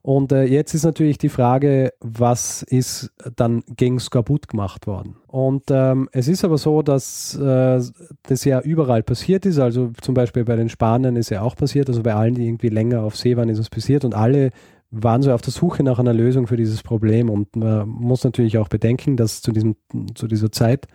Und 0.00 0.32
äh, 0.32 0.44
jetzt 0.44 0.72
ist 0.72 0.84
natürlich 0.84 1.18
die 1.18 1.28
Frage, 1.28 1.92
was 2.00 2.62
ist 2.62 3.12
dann 3.36 3.62
gegen 3.76 4.00
Skorbut 4.00 4.48
gemacht 4.48 4.86
worden? 4.86 5.16
Und 5.26 5.64
ähm, 5.68 6.08
es 6.12 6.28
ist 6.28 6.46
aber 6.46 6.56
so, 6.56 6.80
dass 6.80 7.34
äh, 7.36 7.78
das 8.22 8.44
ja 8.46 8.62
überall 8.62 9.02
passiert 9.02 9.44
ist. 9.44 9.58
Also 9.58 9.90
zum 10.00 10.14
Beispiel 10.14 10.46
bei 10.46 10.56
den 10.56 10.70
Spaniern 10.70 11.16
ist 11.16 11.28
ja 11.28 11.42
auch 11.42 11.56
passiert. 11.56 11.90
Also 11.90 12.02
bei 12.02 12.14
allen, 12.14 12.36
die 12.36 12.46
irgendwie 12.46 12.70
länger 12.70 13.02
auf 13.02 13.18
See 13.18 13.36
waren, 13.36 13.50
ist 13.50 13.58
es 13.58 13.68
passiert. 13.68 14.06
Und 14.06 14.14
alle 14.14 14.48
waren 14.92 15.22
so 15.22 15.32
auf 15.32 15.40
der 15.40 15.52
Suche 15.52 15.82
nach 15.82 15.98
einer 15.98 16.12
Lösung 16.12 16.46
für 16.46 16.56
dieses 16.56 16.82
Problem. 16.82 17.30
Und 17.30 17.56
man 17.56 17.88
muss 17.88 18.24
natürlich 18.24 18.58
auch 18.58 18.68
bedenken, 18.68 19.16
dass 19.16 19.40
zu, 19.40 19.50
diesem, 19.50 19.74
zu 20.14 20.28
dieser 20.28 20.52
Zeit, 20.52 20.86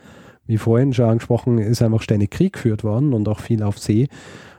wie 0.45 0.57
vorhin 0.57 0.93
schon 0.93 1.09
angesprochen, 1.09 1.57
ist 1.57 1.81
einfach 1.81 2.01
ständig 2.01 2.31
Krieg 2.31 2.53
geführt 2.53 2.83
worden 2.83 3.13
und 3.13 3.27
auch 3.27 3.39
viel 3.39 3.63
auf 3.63 3.79
See. 3.79 4.07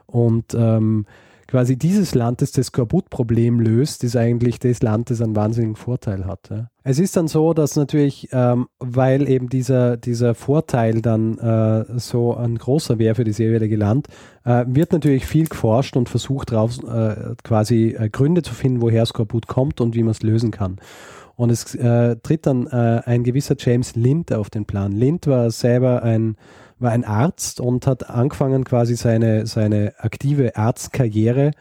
Und 0.07 0.55
ähm, 0.55 1.07
quasi 1.49 1.77
dieses 1.77 2.15
Land, 2.15 2.43
das 2.43 2.53
das 2.53 2.67
Skorbut-Problem 2.67 3.59
löst, 3.59 4.05
ist 4.05 4.17
eigentlich 4.17 4.59
das 4.59 4.83
Land, 4.83 5.11
das 5.11 5.23
einen 5.23 5.35
wahnsinnigen 5.35 5.77
Vorteil 5.77 6.27
hat. 6.27 6.51
Ja. 6.51 6.69
Es 6.85 6.99
ist 6.99 7.17
dann 7.17 7.27
so, 7.27 7.55
dass 7.55 7.75
natürlich, 7.75 8.29
ähm, 8.33 8.69
weil 8.79 9.29
eben 9.29 9.49
dieser, 9.49 9.97
dieser 9.97 10.35
Vorteil 10.35 11.01
dann 11.01 11.39
äh, 11.39 11.99
so 11.99 12.37
ein 12.37 12.57
großer 12.59 12.99
wäre 12.99 13.15
für 13.15 13.25
das 13.25 13.39
jeweilige 13.39 13.77
Land, 13.77 14.09
äh, 14.45 14.67
wird 14.69 14.93
natürlich 14.93 15.27
viel 15.27 15.49
geforscht 15.49 15.97
und 15.97 16.11
versucht, 16.11 16.53
drauf, 16.53 16.79
äh, 16.85 17.35
quasi 17.43 17.97
äh, 17.99 18.11
Gründe 18.11 18.43
zu 18.43 18.53
finden, 18.55 18.83
woher 18.83 19.07
Skorbut 19.07 19.47
kommt 19.47 19.81
und 19.81 19.95
wie 19.95 20.03
man 20.03 20.11
es 20.13 20.23
lösen 20.23 20.51
kann. 20.51 20.77
Und 21.35 21.51
es 21.51 21.75
äh, 21.77 22.17
tritt 22.17 22.47
dann 22.47 22.67
äh, 22.67 23.01
ein 23.07 23.25
gewisser 23.25 23.55
James 23.59 23.97
Lind 23.97 24.33
auf 24.33 24.51
den 24.51 24.67
Plan. 24.67 24.93
Lind 24.93 25.27
war 25.29 25.51
selber 25.51 26.03
ein 26.03 26.37
war 26.81 26.93
ein 26.93 27.05
Arzt 27.05 27.61
und 27.61 27.87
hat 27.87 28.09
angefangen 28.09 28.65
quasi 28.65 28.97
seine, 28.97 29.47
seine 29.47 29.95
aktive 29.99 30.57
Arztkarriere 30.57 31.53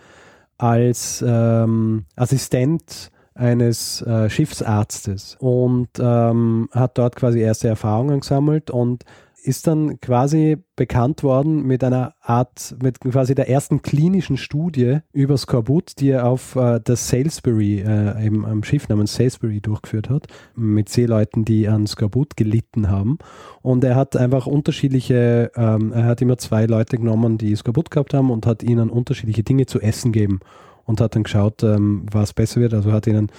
als 0.58 1.24
ähm, 1.26 2.06
Assistent 2.16 3.12
eines 3.36 4.02
äh, 4.02 4.30
Schiffsarztes 4.30 5.38
und 5.40 5.90
ähm, 6.00 6.70
hat 6.72 6.98
dort 6.98 7.16
quasi 7.16 7.40
erste 7.40 7.68
Erfahrungen 7.68 8.22
gesammelt 8.22 8.72
und 8.72 9.04
ist 9.48 9.66
dann 9.66 10.00
quasi 10.02 10.58
bekannt 10.76 11.24
worden 11.24 11.66
mit 11.66 11.84
einer 11.84 12.14
Art, 12.22 12.76
mit 12.84 13.00
quasi 13.00 13.34
der 13.34 13.50
ersten 13.50 13.82
klinischen 13.82 14.36
Studie 14.36 15.00
über 15.14 15.38
Skorbut, 15.38 15.94
die 16.00 16.10
er 16.10 16.28
auf 16.28 16.56
äh, 16.56 16.82
das 16.84 17.08
Salisbury, 17.08 17.80
äh, 17.80 18.26
eben 18.26 18.46
am 18.46 18.64
Schiff 18.64 18.90
namens 18.90 19.16
Salisbury 19.16 19.62
durchgeführt 19.62 20.10
hat, 20.10 20.28
mit 20.56 20.90
Seeleuten, 20.90 21.46
die 21.46 21.68
an 21.70 21.88
Skorbut 21.88 22.36
gelitten 22.36 22.90
haben. 22.90 23.18
Und 23.62 23.84
er 23.84 23.96
hat 23.96 24.18
einfach 24.18 24.48
unterschiedliche, 24.48 25.52
ähm, 25.56 25.94
er 25.94 26.04
hat 26.04 26.22
immer 26.22 26.38
zwei 26.38 26.66
Leute 26.66 26.98
genommen, 26.98 27.38
die 27.38 27.56
Skorbut 27.56 27.90
gehabt 27.90 28.14
haben 28.14 28.30
und 28.30 28.46
hat 28.46 28.64
ihnen 28.64 28.90
unterschiedliche 28.90 29.44
Dinge 29.44 29.66
zu 29.66 29.80
essen 29.80 30.12
gegeben 30.12 30.42
und 30.84 31.00
hat 31.00 31.16
dann 31.16 31.24
geschaut, 31.24 31.64
ähm, 31.64 32.06
was 32.12 32.34
besser 32.34 32.60
wird. 32.60 32.74
Also 32.74 32.92
hat 32.92 33.08
ihnen 33.08 33.32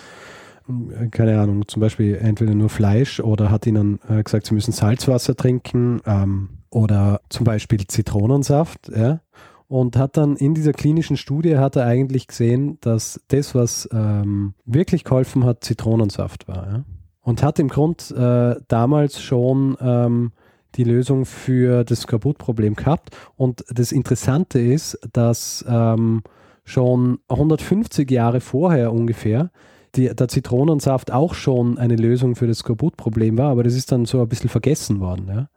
keine 1.11 1.40
Ahnung, 1.40 1.66
zum 1.68 1.81
Beispiel 1.81 2.16
entweder 2.16 2.54
nur 2.54 2.68
Fleisch 2.68 3.20
oder 3.20 3.50
hat 3.50 3.66
ihnen 3.66 4.00
äh, 4.09 4.22
gesagt, 4.22 4.46
sie 4.46 4.54
müssen 4.54 4.72
Salzwasser 4.72 5.35
trinken 5.37 6.00
ähm, 6.07 6.48
oder 6.70 7.20
zum 7.28 7.44
Beispiel 7.44 7.87
Zitronensaft, 7.87 8.90
ja. 8.94 9.20
Und 9.68 9.98
hat 9.98 10.16
dann 10.16 10.37
in 10.37 10.54
dieser 10.54 10.72
klinischen 10.72 11.18
Studie 11.18 11.59
hat 11.59 11.76
er 11.76 11.85
eigentlich 11.85 12.26
gesehen, 12.26 12.78
dass 12.81 13.20
das, 13.28 13.54
was 13.54 13.87
ähm, 13.92 14.54
wirklich 14.64 15.04
geholfen 15.04 15.44
hat, 15.44 15.62
Zitronensaft 15.62 16.48
war. 16.48 16.66
Ja? 16.72 16.85
Und 17.20 17.42
hat 17.42 17.59
im 17.59 17.68
Grund 17.68 18.11
äh, 18.11 18.57
damals 18.66 19.20
schon 19.20 19.76
ähm, 19.83 20.33
die 20.76 20.85
Lösung 20.85 21.26
für 21.26 21.85
das 21.85 22.07
Kaputtproblem 22.07 22.76
gehabt. 22.76 23.14
Und 23.37 23.62
das 23.68 23.92
Interessante 23.92 24.59
ist, 24.59 24.98
dass 25.12 25.62
ähm, 25.68 26.22
schon 26.64 27.18
150 27.28 28.11
Jahre 28.11 28.40
vorher 28.40 28.90
ungefähr 28.90 29.50
die, 29.94 30.14
der 30.14 30.29
Zitronensaft 30.29 31.12
auch 31.12 31.35
schon 31.35 31.79
eine 31.79 31.96
Lösung 31.96 32.37
für 32.37 32.46
das 32.46 32.59
Skorbut-Problem 32.59 33.38
war, 33.38 33.51
aber 33.51 33.62
das 33.62 33.74
ist 33.74 33.92
dann 33.92 34.05
so 34.05 34.20
ein 34.20 34.29
bisschen 34.29 34.51
vergessen 34.51 35.01
worden, 35.01 35.29
ja? 35.29 35.48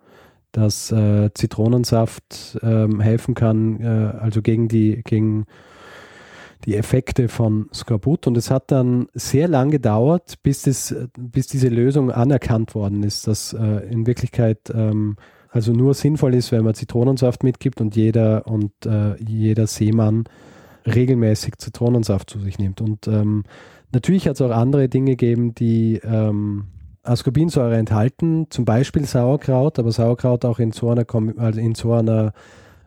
dass 0.52 0.92
äh, 0.92 1.30
Zitronensaft 1.34 2.60
ähm, 2.62 3.00
helfen 3.00 3.36
kann, 3.36 3.80
äh, 3.82 4.18
also 4.20 4.42
gegen 4.42 4.68
die, 4.68 5.02
gegen 5.04 5.46
die 6.66 6.76
Effekte 6.76 7.28
von 7.28 7.70
Skorbut. 7.74 8.28
Und 8.28 8.38
es 8.38 8.52
hat 8.52 8.72
dann 8.72 9.08
sehr 9.14 9.48
lang 9.48 9.72
gedauert, 9.72 10.36
bis, 10.44 10.64
das, 10.64 10.96
bis 11.18 11.48
diese 11.48 11.70
Lösung 11.70 12.12
anerkannt 12.12 12.76
worden 12.76 13.04
ist, 13.04 13.28
dass 13.28 13.54
äh, 13.54 13.88
in 13.90 14.06
Wirklichkeit 14.08 14.60
ähm, 14.74 15.16
also 15.50 15.74
nur 15.74 15.94
sinnvoll 15.94 16.34
ist, 16.34 16.52
wenn 16.52 16.64
man 16.64 16.74
Zitronensaft 16.74 17.44
mitgibt 17.44 17.82
und 17.82 17.96
jeder 17.96 18.48
und 18.48 18.72
äh, 18.86 19.22
jeder 19.22 19.68
Seemann 19.68 20.24
regelmäßig 20.86 21.58
Zitronensaft 21.58 22.30
zu 22.30 22.40
sich 22.40 22.58
nimmt. 22.58 22.82
Und 22.82 23.08
ähm, 23.08 23.44
Natürlich 23.94 24.28
hat 24.28 24.36
es 24.36 24.42
auch 24.42 24.52
andere 24.52 24.88
Dinge 24.90 25.12
gegeben, 25.12 25.54
die 25.54 26.00
ähm, 26.04 26.68
Ascorbinsäure 27.04 27.78
enthalten, 27.78 28.48
zum 28.50 28.66
Beispiel 28.66 29.06
Sauerkraut, 29.06 29.80
aber 29.80 29.92
Sauerkraut 29.92 30.46
auch 30.46 30.60
in 30.60 30.72
so 30.72 30.90
einer, 30.90 31.06
also 31.38 31.60
in 31.60 31.76
so 31.76 31.94
einer 31.94 32.34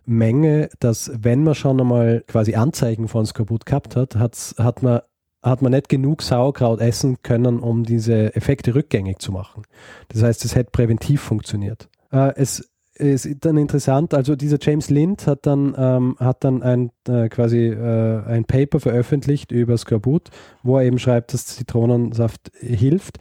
Menge, 0.06 0.68
dass 0.80 1.10
wenn 1.18 1.42
man 1.42 1.54
schon 1.54 1.80
einmal 1.80 2.22
quasi 2.26 2.54
Anzeichen 2.54 3.08
von 3.08 3.26
Skorbut 3.26 3.66
gehabt 3.66 3.96
hat, 3.96 4.16
hat 4.16 4.82
man 4.82 5.00
hat 5.42 5.60
man 5.60 5.72
nicht 5.72 5.90
genug 5.90 6.22
Sauerkraut 6.22 6.80
essen 6.80 7.18
können, 7.22 7.60
um 7.60 7.84
diese 7.84 8.34
Effekte 8.34 8.74
rückgängig 8.74 9.18
zu 9.18 9.30
machen. 9.30 9.64
Das 10.08 10.22
heißt, 10.22 10.42
es 10.46 10.54
hätte 10.54 10.70
präventiv 10.70 11.20
funktioniert. 11.20 11.90
Äh, 12.10 12.32
es 12.36 12.72
ist 12.96 13.28
dann 13.40 13.56
interessant, 13.56 14.14
also 14.14 14.36
dieser 14.36 14.58
James 14.60 14.90
Lind 14.90 15.26
hat 15.26 15.46
dann, 15.46 15.74
ähm, 15.76 16.16
hat 16.18 16.44
dann 16.44 16.62
ein, 16.62 16.90
äh, 17.08 17.28
quasi 17.28 17.66
äh, 17.68 18.22
ein 18.24 18.44
Paper 18.44 18.80
veröffentlicht 18.80 19.50
über 19.52 19.76
Skorbut, 19.76 20.30
wo 20.62 20.78
er 20.78 20.84
eben 20.84 20.98
schreibt, 20.98 21.34
dass 21.34 21.46
Zitronensaft 21.46 22.52
hilft. 22.60 23.18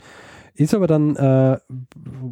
Ist 0.55 0.75
aber 0.75 0.85
dann 0.85 1.15
äh, 1.15 1.57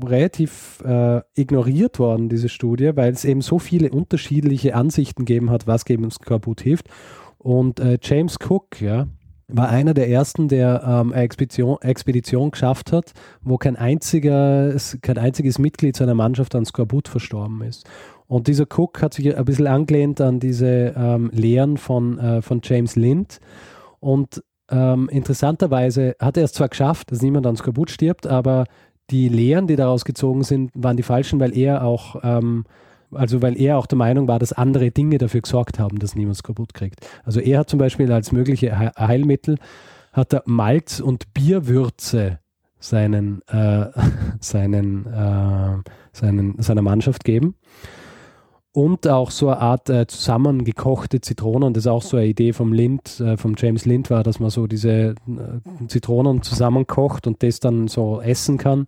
relativ 0.05 0.83
äh, 0.85 1.21
ignoriert 1.33 1.97
worden, 1.97 2.29
diese 2.29 2.49
Studie, 2.49 2.91
weil 2.95 3.11
es 3.11 3.25
eben 3.25 3.41
so 3.41 3.57
viele 3.57 3.89
unterschiedliche 3.89 4.75
Ansichten 4.75 5.25
gegeben 5.25 5.49
hat, 5.49 5.65
was 5.65 5.85
gegen 5.85 6.09
Skorbut 6.11 6.61
hilft. 6.61 6.87
Und 7.39 7.79
äh, 7.79 7.97
James 7.99 8.37
Cook, 8.39 8.79
ja, 8.79 9.07
war 9.53 9.69
einer 9.69 9.93
der 9.93 10.09
ersten, 10.09 10.47
der 10.47 10.83
ähm, 10.85 11.13
eine 11.13 11.23
Expedition, 11.23 11.77
Expedition 11.81 12.51
geschafft 12.51 12.91
hat, 12.91 13.13
wo 13.41 13.57
kein, 13.57 13.75
einziger, 13.75 14.75
kein 15.01 15.17
einziges 15.17 15.59
Mitglied 15.59 15.95
seiner 15.95 16.13
Mannschaft 16.13 16.55
an 16.55 16.65
Skorbut 16.65 17.07
verstorben 17.07 17.61
ist. 17.61 17.87
Und 18.27 18.47
dieser 18.47 18.65
Cook 18.65 19.01
hat 19.01 19.13
sich 19.13 19.35
ein 19.35 19.45
bisschen 19.45 19.67
angelehnt 19.67 20.21
an 20.21 20.39
diese 20.39 20.93
ähm, 20.95 21.29
Lehren 21.33 21.77
von, 21.77 22.17
äh, 22.17 22.41
von 22.41 22.61
James 22.63 22.95
Lind. 22.95 23.39
Und 23.99 24.41
ähm, 24.69 25.09
interessanterweise 25.09 26.15
hat 26.19 26.37
er 26.37 26.45
es 26.45 26.53
zwar 26.53 26.69
geschafft, 26.69 27.11
dass 27.11 27.21
niemand 27.21 27.45
an 27.45 27.57
Skorbut 27.57 27.91
stirbt, 27.91 28.25
aber 28.25 28.65
die 29.09 29.27
Lehren, 29.27 29.67
die 29.67 29.75
daraus 29.75 30.05
gezogen 30.05 30.43
sind, 30.43 30.71
waren 30.73 30.95
die 30.95 31.03
falschen, 31.03 31.39
weil 31.41 31.55
er 31.57 31.83
auch 31.83 32.15
ähm, 32.23 32.63
also 33.13 33.41
weil 33.41 33.59
er 33.59 33.77
auch 33.77 33.85
der 33.85 33.97
Meinung 33.97 34.27
war, 34.27 34.39
dass 34.39 34.53
andere 34.53 34.91
Dinge 34.91 35.17
dafür 35.17 35.41
gesorgt 35.41 35.79
haben, 35.79 35.99
dass 35.99 36.15
niemand 36.15 36.35
es 36.37 36.43
kaputt 36.43 36.73
kriegt. 36.73 37.05
Also 37.23 37.39
er 37.39 37.59
hat 37.59 37.69
zum 37.69 37.79
Beispiel 37.79 38.11
als 38.11 38.31
mögliche 38.31 38.77
Heilmittel 38.97 39.57
hat 40.13 40.33
er 40.33 40.43
Malz 40.45 40.99
und 40.99 41.33
Bierwürze 41.33 42.39
seinen, 42.79 43.41
äh, 43.47 43.87
seinen, 44.39 45.05
äh, 45.05 45.89
seinen, 46.11 46.61
seiner 46.61 46.81
Mannschaft 46.81 47.23
geben. 47.23 47.55
Und 48.73 49.05
auch 49.05 49.31
so 49.31 49.49
eine 49.49 49.59
Art 49.59 49.89
äh, 49.89 50.07
zusammengekochte 50.07 51.19
Zitronen, 51.19 51.73
das 51.73 51.83
ist 51.83 51.91
auch 51.91 52.03
so 52.03 52.15
eine 52.15 52.27
Idee 52.27 52.53
vom 52.53 52.71
Lind, 52.71 53.19
äh, 53.19 53.35
vom 53.35 53.55
James 53.57 53.85
Lind 53.85 54.09
war, 54.09 54.23
dass 54.23 54.39
man 54.39 54.49
so 54.49 54.65
diese 54.65 54.89
äh, 54.89 55.13
Zitronen 55.87 56.41
zusammenkocht 56.41 57.27
und 57.27 57.43
das 57.43 57.59
dann 57.59 57.89
so 57.89 58.21
essen 58.21 58.57
kann 58.57 58.85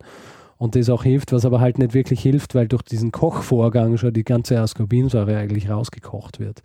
und 0.64 0.76
das 0.76 0.88
auch 0.88 1.04
hilft, 1.04 1.32
was 1.32 1.44
aber 1.44 1.60
halt 1.60 1.76
nicht 1.78 1.92
wirklich 1.92 2.22
hilft, 2.22 2.54
weil 2.54 2.66
durch 2.66 2.80
diesen 2.80 3.12
Kochvorgang 3.12 3.98
schon 3.98 4.14
die 4.14 4.24
ganze 4.24 4.58
Ascorbinsäure 4.58 5.36
eigentlich 5.36 5.68
rausgekocht 5.68 6.40
wird. 6.40 6.62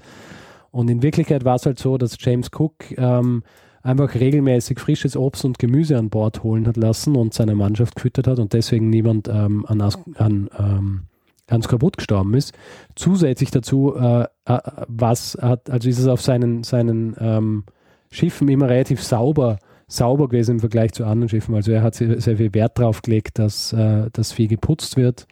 Und 0.71 0.89
in 0.89 1.03
Wirklichkeit 1.03 1.43
war 1.43 1.55
es 1.55 1.65
halt 1.65 1.79
so, 1.79 1.97
dass 1.97 2.15
James 2.17 2.49
Cook 2.57 2.75
ähm, 2.97 3.43
einfach 3.83 4.15
regelmäßig 4.15 4.79
frisches 4.79 5.17
Obst 5.17 5.43
und 5.43 5.59
Gemüse 5.59 5.97
an 5.97 6.09
Bord 6.09 6.43
holen 6.43 6.65
hat 6.65 6.77
lassen 6.77 7.17
und 7.17 7.33
seine 7.33 7.55
Mannschaft 7.55 7.95
gefüttert 7.95 8.27
hat 8.27 8.39
und 8.39 8.53
deswegen 8.53 8.89
niemand 8.89 9.27
ähm, 9.27 9.65
an, 9.65 9.81
an, 9.81 10.49
ähm, 10.57 11.01
an 11.47 11.61
Skorbut 11.61 11.97
gestorben 11.97 12.35
ist. 12.35 12.53
Zusätzlich 12.95 13.51
dazu, 13.51 13.97
äh, 13.97 14.23
äh, 14.45 14.59
was 14.87 15.37
hat, 15.41 15.69
also 15.69 15.89
ist 15.89 15.99
es 15.99 16.07
auf 16.07 16.21
seinen, 16.21 16.63
seinen 16.63 17.17
ähm, 17.19 17.63
Schiffen 18.11 18.47
immer 18.47 18.69
relativ 18.69 19.03
sauber 19.03 19.59
sauber 19.89 20.29
gewesen 20.29 20.51
im 20.51 20.59
Vergleich 20.61 20.93
zu 20.93 21.03
anderen 21.03 21.27
Schiffen. 21.27 21.55
Also 21.55 21.73
er 21.73 21.83
hat 21.83 21.95
sehr, 21.95 22.21
sehr 22.21 22.37
viel 22.37 22.53
Wert 22.53 22.79
darauf 22.79 23.01
gelegt, 23.01 23.39
dass 23.39 23.73
äh, 23.73 24.09
das 24.13 24.31
viel 24.31 24.47
geputzt 24.47 24.95
wird 24.95 25.27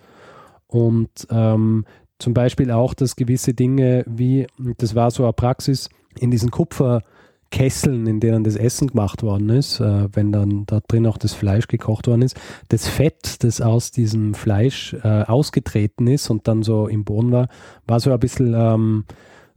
Und 0.67 1.09
ähm, 1.29 1.85
zum 2.19 2.33
Beispiel 2.33 2.71
auch, 2.71 2.93
dass 2.93 3.15
gewisse 3.15 3.53
Dinge 3.53 4.03
wie, 4.07 4.47
das 4.77 4.95
war 4.95 5.11
so 5.11 5.23
eine 5.23 5.33
Praxis, 5.33 5.89
in 6.19 6.31
diesen 6.31 6.49
Kupferkesseln, 6.49 8.07
in 8.07 8.19
denen 8.19 8.43
das 8.43 8.55
Essen 8.55 8.87
gemacht 8.87 9.21
worden 9.21 9.49
ist, 9.49 9.79
äh, 9.79 10.09
wenn 10.13 10.31
dann 10.31 10.65
da 10.65 10.81
drin 10.87 11.05
auch 11.05 11.17
das 11.17 11.33
Fleisch 11.33 11.67
gekocht 11.67 12.07
worden 12.07 12.23
ist, 12.23 12.35
das 12.69 12.87
Fett, 12.87 13.43
das 13.43 13.61
aus 13.61 13.91
diesem 13.91 14.33
Fleisch 14.33 14.95
äh, 15.03 15.23
ausgetreten 15.23 16.07
ist 16.07 16.29
und 16.29 16.47
dann 16.47 16.63
so 16.63 16.87
im 16.87 17.03
Boden 17.03 17.31
war, 17.31 17.47
war 17.85 17.99
so 17.99 18.11
ein 18.11 18.19
bisschen 18.19 18.55
ähm, 18.55 19.05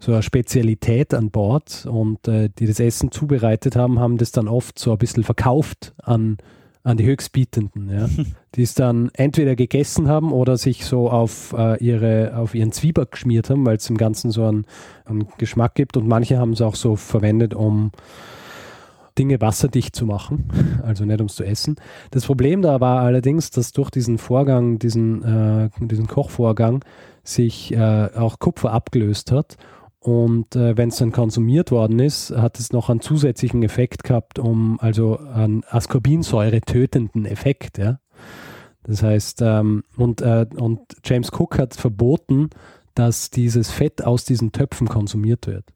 so 0.01 0.13
eine 0.13 0.23
Spezialität 0.23 1.15
an 1.15 1.31
Bord 1.31 1.87
und 1.87 2.27
äh, 2.27 2.49
die 2.59 2.67
das 2.67 2.81
Essen 2.81 3.13
zubereitet 3.13 3.77
haben, 3.77 4.01
haben 4.01 4.19
das 4.19 4.33
dann 4.33 4.49
oft 4.49 4.79
so 4.79 4.93
ein 4.93 4.99
bisschen 4.99 5.23
verkauft 5.23 5.95
an 6.03 6.39
an 6.83 6.97
die 6.97 7.05
Höchstbietenden, 7.05 7.91
ja, 7.91 8.09
die 8.55 8.63
es 8.63 8.75
dann 8.75 9.11
entweder 9.13 9.55
gegessen 9.55 10.09
haben 10.09 10.33
oder 10.33 10.57
sich 10.57 10.85
so 10.85 11.11
auf, 11.11 11.55
äh, 11.57 11.83
ihre, 11.83 12.37
auf 12.37 12.55
ihren 12.55 12.73
Zwieback 12.73 13.13
geschmiert 13.13 13.51
haben, 13.51 13.67
weil 13.67 13.77
es 13.77 13.91
im 13.91 13.99
Ganzen 13.99 14.31
so 14.31 14.47
einen, 14.47 14.65
einen 15.05 15.29
Geschmack 15.39 15.75
gibt 15.75 15.97
und 15.97 16.09
manche 16.09 16.39
haben 16.39 16.53
es 16.53 16.63
auch 16.63 16.75
so 16.75 16.97
verwendet, 16.97 17.55
um 17.55 17.93
Dinge 19.19 19.41
wasserdicht 19.41 19.95
zu 19.95 20.07
machen, 20.07 20.49
also 20.83 21.05
nicht 21.05 21.21
ums 21.21 21.37
zu 21.37 21.45
essen. 21.45 21.77
Das 22.13 22.25
Problem 22.25 22.63
da 22.63 22.81
war 22.81 23.03
allerdings, 23.03 23.51
dass 23.51 23.73
durch 23.73 23.91
diesen 23.91 24.17
Vorgang, 24.17 24.79
diesen, 24.79 25.23
äh, 25.23 25.69
diesen 25.81 26.07
Kochvorgang, 26.07 26.83
sich 27.23 27.75
äh, 27.75 28.09
auch 28.17 28.39
Kupfer 28.39 28.73
abgelöst 28.73 29.31
hat 29.31 29.59
und 30.01 30.57
äh, 30.57 30.79
wenn 30.79 30.89
es 30.89 30.97
dann 30.97 31.13
konsumiert 31.13 31.71
worden 31.71 31.99
ist, 31.99 32.31
hat 32.31 32.59
es 32.59 32.73
noch 32.73 32.89
einen 32.89 33.03
zusätzlichen 33.03 33.63
Effekt 33.63 34.03
gehabt, 34.03 34.39
um 34.39 34.81
also 34.81 35.19
einen 35.19 35.63
Ascorbinsäure 35.69 36.63
tötenden 36.63 37.27
Effekt. 37.27 37.77
Ja? 37.77 38.01
Das 38.83 39.03
heißt, 39.03 39.43
ähm, 39.43 39.85
und, 39.99 40.23
äh, 40.23 40.47
und 40.57 40.81
James 41.05 41.31
Cook 41.31 41.59
hat 41.59 41.75
verboten, 41.75 42.49
dass 42.95 43.29
dieses 43.29 43.71
Fett 43.71 44.03
aus 44.03 44.25
diesen 44.25 44.53
Töpfen 44.53 44.89
konsumiert 44.89 45.47
wird. 45.47 45.67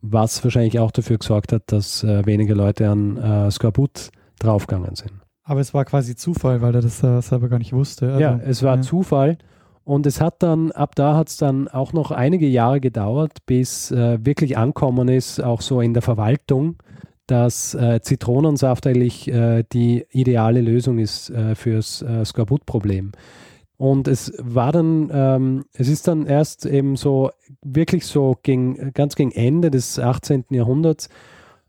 Was 0.00 0.42
wahrscheinlich 0.42 0.80
auch 0.80 0.90
dafür 0.90 1.18
gesorgt 1.18 1.52
hat, 1.52 1.70
dass 1.70 2.02
äh, 2.02 2.26
weniger 2.26 2.56
Leute 2.56 2.90
an 2.90 3.16
äh, 3.16 3.50
Skorbut 3.52 4.10
draufgegangen 4.40 4.96
sind. 4.96 5.12
Aber 5.44 5.60
es 5.60 5.72
war 5.72 5.84
quasi 5.84 6.16
Zufall, 6.16 6.62
weil 6.62 6.74
er 6.74 6.80
das 6.82 7.00
äh, 7.04 7.20
selber 7.22 7.48
gar 7.48 7.58
nicht 7.58 7.72
wusste. 7.72 8.08
Also, 8.08 8.20
ja, 8.20 8.40
es 8.44 8.64
war 8.64 8.76
ja. 8.76 8.82
Zufall. 8.82 9.38
Und 9.84 10.06
es 10.06 10.20
hat 10.20 10.42
dann, 10.42 10.70
ab 10.72 10.94
da 10.94 11.16
hat 11.16 11.28
es 11.28 11.36
dann 11.36 11.68
auch 11.68 11.92
noch 11.92 12.10
einige 12.10 12.46
Jahre 12.46 12.80
gedauert, 12.80 13.38
bis 13.46 13.90
äh, 13.90 14.18
wirklich 14.24 14.56
ankommen 14.56 15.08
ist, 15.08 15.40
auch 15.40 15.60
so 15.60 15.80
in 15.80 15.92
der 15.92 16.02
Verwaltung, 16.02 16.76
dass 17.26 17.74
äh, 17.74 18.00
Zitronensaft 18.00 18.86
eigentlich 18.86 19.28
äh, 19.28 19.64
die 19.72 20.04
ideale 20.10 20.60
Lösung 20.60 20.98
ist 20.98 21.30
äh, 21.30 21.54
fürs 21.54 22.02
äh, 22.02 22.24
Skorbut-Problem. 22.24 23.12
Und 23.76 24.06
es 24.06 24.32
war 24.38 24.70
dann, 24.70 25.10
ähm, 25.12 25.64
es 25.72 25.88
ist 25.88 26.06
dann 26.06 26.26
erst 26.26 26.66
eben 26.66 26.94
so, 26.94 27.30
wirklich 27.62 28.06
so 28.06 28.36
gegen, 28.42 28.92
ganz 28.92 29.16
gegen 29.16 29.32
Ende 29.32 29.72
des 29.72 29.98
18. 29.98 30.44
Jahrhunderts, 30.50 31.08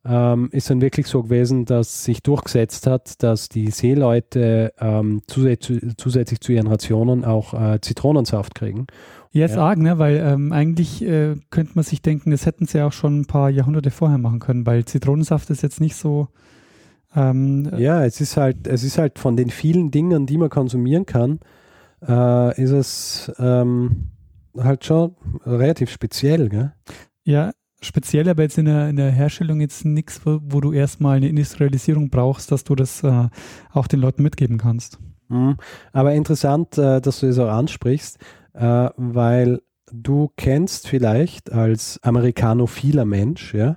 ähm, 0.05 0.49
ist 0.51 0.69
dann 0.69 0.81
wirklich 0.81 1.07
so 1.07 1.23
gewesen, 1.23 1.65
dass 1.65 2.03
sich 2.03 2.21
durchgesetzt 2.21 2.87
hat, 2.87 3.23
dass 3.23 3.47
die 3.47 3.71
Seeleute 3.71 4.73
ähm, 4.79 5.21
zusätzlich, 5.27 5.81
zusätzlich, 5.97 6.41
zu 6.41 6.51
ihren 6.51 6.67
Rationen 6.67 7.23
auch 7.23 7.53
äh, 7.53 7.79
Zitronensaft 7.79 8.53
kriegen. 8.53 8.87
Jetzt 9.31 9.55
ja. 9.55 9.63
arg, 9.63 9.79
ne? 9.79 9.97
weil 9.99 10.17
ähm, 10.17 10.51
eigentlich 10.51 11.03
äh, 11.03 11.35
könnte 11.49 11.71
man 11.75 11.83
sich 11.83 12.01
denken, 12.01 12.31
das 12.31 12.45
hätten 12.45 12.65
sie 12.67 12.81
auch 12.81 12.91
schon 12.91 13.21
ein 13.21 13.25
paar 13.25 13.49
Jahrhunderte 13.49 13.91
vorher 13.91 14.17
machen 14.17 14.39
können, 14.39 14.65
weil 14.65 14.85
Zitronensaft 14.85 15.49
ist 15.49 15.63
jetzt 15.63 15.79
nicht 15.79 15.95
so. 15.95 16.27
Ähm, 17.15 17.71
ja, 17.77 18.03
es 18.03 18.19
ist 18.21 18.37
halt, 18.37 18.67
es 18.67 18.83
ist 18.83 18.97
halt 18.97 19.19
von 19.19 19.37
den 19.37 19.49
vielen 19.49 19.89
Dingen, 19.91 20.25
die 20.25 20.37
man 20.37 20.49
konsumieren 20.49 21.05
kann, 21.05 21.39
äh, 22.07 22.61
ist 22.61 22.71
es 22.71 23.31
ähm, 23.39 24.11
halt 24.57 24.83
schon 24.83 25.15
relativ 25.45 25.89
speziell, 25.89 26.49
gell? 26.49 26.73
Ja, 27.23 27.51
speziell, 27.83 28.29
aber 28.29 28.43
jetzt 28.43 28.57
in 28.57 28.65
der, 28.65 28.89
in 28.89 28.95
der 28.95 29.11
Herstellung 29.11 29.61
jetzt 29.61 29.85
nichts, 29.85 30.21
wo, 30.25 30.61
du 30.61 30.71
erstmal 30.71 31.17
eine 31.17 31.27
Industrialisierung 31.27 32.09
brauchst, 32.09 32.51
dass 32.51 32.63
du 32.63 32.75
das 32.75 33.03
äh, 33.03 33.29
auch 33.71 33.87
den 33.87 33.99
Leuten 33.99 34.23
mitgeben 34.23 34.57
kannst. 34.57 34.99
Mhm. 35.29 35.57
Aber 35.91 36.13
interessant, 36.13 36.77
äh, 36.77 37.01
dass 37.01 37.19
du 37.19 37.27
das 37.27 37.39
auch 37.39 37.49
ansprichst, 37.49 38.17
äh, 38.53 38.89
weil 38.97 39.61
du 39.91 40.31
kennst 40.37 40.87
vielleicht 40.87 41.51
als 41.51 41.99
amerikanophiler 42.03 43.05
Mensch, 43.05 43.53
ja, 43.53 43.75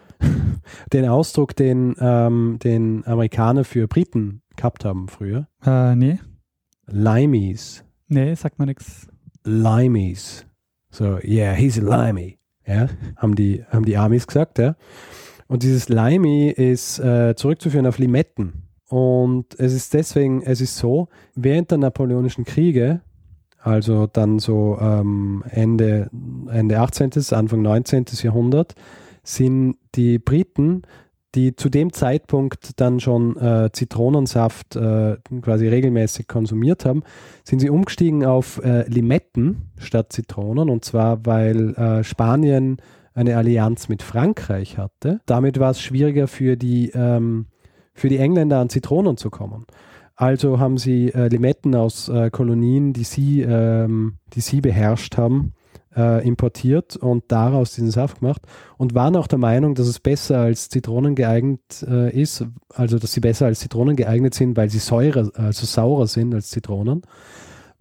den 0.92 1.08
Ausdruck, 1.08 1.56
den, 1.56 1.94
ähm, 1.98 2.58
den 2.62 3.06
Amerikaner 3.06 3.64
für 3.64 3.88
Briten 3.88 4.42
gehabt 4.56 4.84
haben 4.84 5.08
früher. 5.08 5.48
Äh, 5.64 5.96
nee. 5.96 6.18
Limeys. 6.86 7.84
Nee, 8.08 8.34
sagt 8.34 8.58
mir 8.58 8.66
nichts. 8.66 9.08
Limeys. 9.44 10.46
So, 10.90 11.18
yeah, 11.24 11.54
he's 11.54 11.78
a 11.78 11.82
limey 11.82 12.38
ja, 12.66 12.88
haben 13.16 13.34
die, 13.34 13.64
haben 13.70 13.84
die 13.84 13.96
Amis 13.96 14.26
gesagt. 14.26 14.58
Ja. 14.58 14.76
Und 15.48 15.62
dieses 15.62 15.88
Limey 15.88 16.50
ist 16.50 16.98
äh, 16.98 17.34
zurückzuführen 17.36 17.86
auf 17.86 17.98
Limetten. 17.98 18.68
Und 18.88 19.58
es 19.58 19.72
ist 19.72 19.94
deswegen, 19.94 20.42
es 20.42 20.60
ist 20.60 20.76
so, 20.76 21.08
während 21.34 21.70
der 21.70 21.78
Napoleonischen 21.78 22.44
Kriege, 22.44 23.00
also 23.58 24.06
dann 24.06 24.38
so 24.38 24.78
ähm, 24.80 25.44
Ende, 25.48 26.10
Ende 26.50 26.78
18., 26.78 27.10
Anfang 27.30 27.62
19. 27.62 28.04
Jahrhundert, 28.22 28.74
sind 29.22 29.76
die 29.94 30.18
Briten 30.18 30.82
die 31.34 31.56
zu 31.56 31.68
dem 31.68 31.92
Zeitpunkt 31.92 32.80
dann 32.80 33.00
schon 33.00 33.36
äh, 33.36 33.70
Zitronensaft 33.72 34.76
äh, 34.76 35.16
quasi 35.40 35.68
regelmäßig 35.68 36.28
konsumiert 36.28 36.84
haben, 36.84 37.02
sind 37.44 37.60
sie 37.60 37.70
umgestiegen 37.70 38.24
auf 38.24 38.62
äh, 38.62 38.88
Limetten 38.88 39.70
statt 39.78 40.12
Zitronen. 40.12 40.68
Und 40.68 40.84
zwar, 40.84 41.24
weil 41.24 41.74
äh, 41.74 42.04
Spanien 42.04 42.76
eine 43.14 43.36
Allianz 43.36 43.88
mit 43.88 44.02
Frankreich 44.02 44.78
hatte. 44.78 45.20
Damit 45.26 45.58
war 45.58 45.70
es 45.70 45.80
schwieriger 45.80 46.28
für 46.28 46.56
die, 46.56 46.90
ähm, 46.90 47.46
für 47.94 48.08
die 48.08 48.18
Engländer 48.18 48.58
an 48.58 48.68
Zitronen 48.68 49.16
zu 49.16 49.30
kommen. 49.30 49.66
Also 50.14 50.60
haben 50.60 50.78
sie 50.78 51.08
äh, 51.08 51.28
Limetten 51.28 51.74
aus 51.74 52.08
äh, 52.08 52.30
Kolonien, 52.30 52.92
die 52.92 53.04
sie, 53.04 53.40
ähm, 53.40 54.18
die 54.34 54.40
sie 54.40 54.60
beherrscht 54.60 55.16
haben, 55.16 55.54
äh, 55.96 56.26
importiert 56.26 56.96
und 56.96 57.24
daraus 57.28 57.74
diesen 57.74 57.90
Saft 57.90 58.20
gemacht 58.20 58.42
und 58.78 58.94
waren 58.94 59.16
auch 59.16 59.26
der 59.26 59.38
Meinung, 59.38 59.74
dass 59.74 59.86
es 59.86 60.00
besser 60.00 60.38
als 60.38 60.68
Zitronen 60.68 61.14
geeignet 61.14 61.84
äh, 61.88 62.10
ist, 62.10 62.44
also 62.74 62.98
dass 62.98 63.12
sie 63.12 63.20
besser 63.20 63.46
als 63.46 63.60
Zitronen 63.60 63.96
geeignet 63.96 64.34
sind, 64.34 64.56
weil 64.56 64.70
sie 64.70 64.78
säurer, 64.78 65.30
also 65.34 65.66
saurer 65.66 66.06
sind 66.06 66.34
als 66.34 66.50
Zitronen. 66.50 67.02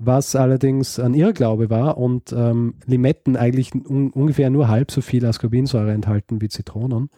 Was 0.03 0.35
allerdings 0.35 0.99
ein 0.99 1.13
Irrglaube 1.13 1.69
war 1.69 1.97
und 1.97 2.33
ähm, 2.33 2.73
Limetten 2.87 3.37
eigentlich 3.37 3.75
un 3.75 4.09
ungefähr 4.09 4.49
nur 4.49 4.67
halb 4.67 4.89
so 4.89 5.01
viel 5.01 5.25
Ascorbinsäure 5.25 5.91
enthalten 5.91 6.41
wie 6.41 6.49
Zitronen. 6.49 7.09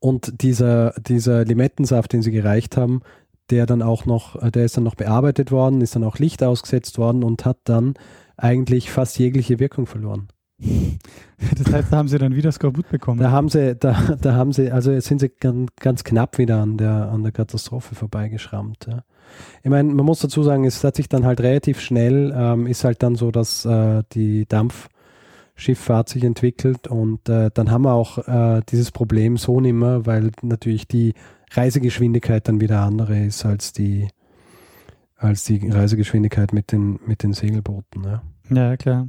Und 0.00 0.42
dieser, 0.42 0.92
dieser 0.98 1.44
Limettensaft, 1.44 2.12
den 2.12 2.22
sie 2.22 2.32
gereicht 2.32 2.76
haben, 2.76 3.02
der 3.50 3.66
dann 3.66 3.82
auch 3.82 4.06
noch, 4.06 4.50
der 4.50 4.64
ist 4.64 4.76
dann 4.76 4.84
noch 4.84 4.94
bearbeitet 4.94 5.50
worden, 5.50 5.80
ist 5.80 5.94
dann 5.94 6.04
auch 6.04 6.18
Licht 6.18 6.42
ausgesetzt 6.42 6.98
worden 6.98 7.22
und 7.22 7.44
hat 7.44 7.58
dann 7.64 7.94
eigentlich 8.40 8.90
fast 8.90 9.18
jegliche 9.18 9.58
Wirkung 9.58 9.86
verloren. 9.86 10.28
Das 11.56 11.72
heißt, 11.72 11.90
da 11.90 11.96
haben 11.96 12.08
sie 12.08 12.18
dann 12.18 12.36
wieder 12.36 12.52
Skorbut 12.52 12.90
bekommen. 12.90 13.18
Da 13.18 13.30
haben 13.30 13.48
sie, 13.48 13.74
da, 13.74 14.14
da 14.20 14.34
haben 14.34 14.52
sie, 14.52 14.70
also 14.70 14.92
jetzt 14.92 15.06
sind 15.06 15.20
sie 15.20 15.30
ganz, 15.30 15.70
ganz 15.80 16.04
knapp 16.04 16.36
wieder 16.36 16.60
an 16.60 16.76
der, 16.76 17.10
an 17.10 17.22
der 17.22 17.32
Katastrophe 17.32 17.94
vorbeigeschrammt. 17.94 18.86
Ja. 18.86 19.04
Ich 19.62 19.70
meine, 19.70 19.92
man 19.92 20.04
muss 20.04 20.20
dazu 20.20 20.42
sagen, 20.42 20.64
es 20.64 20.84
hat 20.84 20.96
sich 20.96 21.08
dann 21.08 21.24
halt 21.24 21.40
relativ 21.40 21.80
schnell, 21.80 22.32
ähm, 22.36 22.66
ist 22.66 22.84
halt 22.84 23.02
dann 23.02 23.14
so, 23.14 23.30
dass 23.30 23.64
äh, 23.64 24.02
die 24.12 24.46
Dampfschifffahrt 24.46 26.10
sich 26.10 26.24
entwickelt 26.24 26.88
und 26.88 27.26
äh, 27.30 27.50
dann 27.54 27.70
haben 27.70 27.84
wir 27.84 27.94
auch 27.94 28.18
äh, 28.28 28.60
dieses 28.68 28.90
Problem 28.90 29.38
so 29.38 29.60
nimmer, 29.60 30.04
weil 30.04 30.32
natürlich 30.42 30.86
die 30.86 31.14
Reisegeschwindigkeit 31.52 32.46
dann 32.46 32.60
wieder 32.60 32.82
andere 32.82 33.18
ist 33.18 33.46
als 33.46 33.72
die, 33.72 34.08
als 35.20 35.44
die 35.44 35.68
Reisegeschwindigkeit 35.68 36.52
mit 36.52 36.72
den, 36.72 36.98
mit 37.06 37.22
den 37.22 37.32
Segelbooten. 37.32 38.04
Ja, 38.04 38.22
ja 38.50 38.76
klar. 38.76 39.08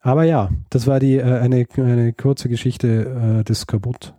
Aber 0.00 0.24
ja, 0.24 0.50
das 0.70 0.86
war 0.86 1.00
die, 1.00 1.16
äh, 1.16 1.22
eine, 1.22 1.66
eine 1.76 2.12
kurze 2.12 2.48
Geschichte 2.48 3.40
äh, 3.40 3.44
des 3.44 3.60
Skorbut. 3.60 4.14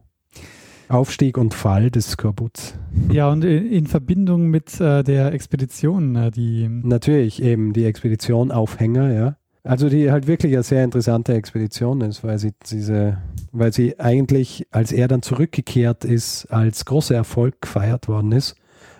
Aufstieg 0.90 1.38
und 1.38 1.54
Fall 1.54 1.92
des 1.92 2.12
Skorbuts. 2.12 2.74
Ja, 3.12 3.30
und 3.30 3.46
in, 3.46 3.72
in 3.72 3.86
Verbindung 3.86 4.48
mit 4.48 4.82
äh, 4.82 5.04
der 5.04 5.34
Expedition, 5.34 6.16
äh, 6.16 6.32
die. 6.32 6.68
Natürlich, 6.68 7.42
eben 7.44 7.74
die 7.74 7.86
Expedition 7.86 8.52
Aufhänger, 8.52 9.14
ja. 9.14 9.36
Also 9.64 9.88
die 9.88 10.12
halt 10.12 10.26
wirklich 10.26 10.54
eine 10.54 10.64
sehr 10.64 10.84
interessante 10.84 11.34
Expedition 11.34 12.02
ist, 12.02 12.24
weil 12.24 12.40
sie 12.40 12.54
diese, 12.72 13.18
weil 13.52 13.72
sie 13.72 14.00
eigentlich, 14.00 14.68
als 14.72 14.92
er 14.92 15.08
dann 15.08 15.22
zurückgekehrt 15.22 16.06
ist, 16.06 16.48
als 16.48 16.86
großer 16.86 17.16
Erfolg 17.16 17.62
gefeiert 17.62 18.08
worden 18.08 18.32
ist 18.32 18.56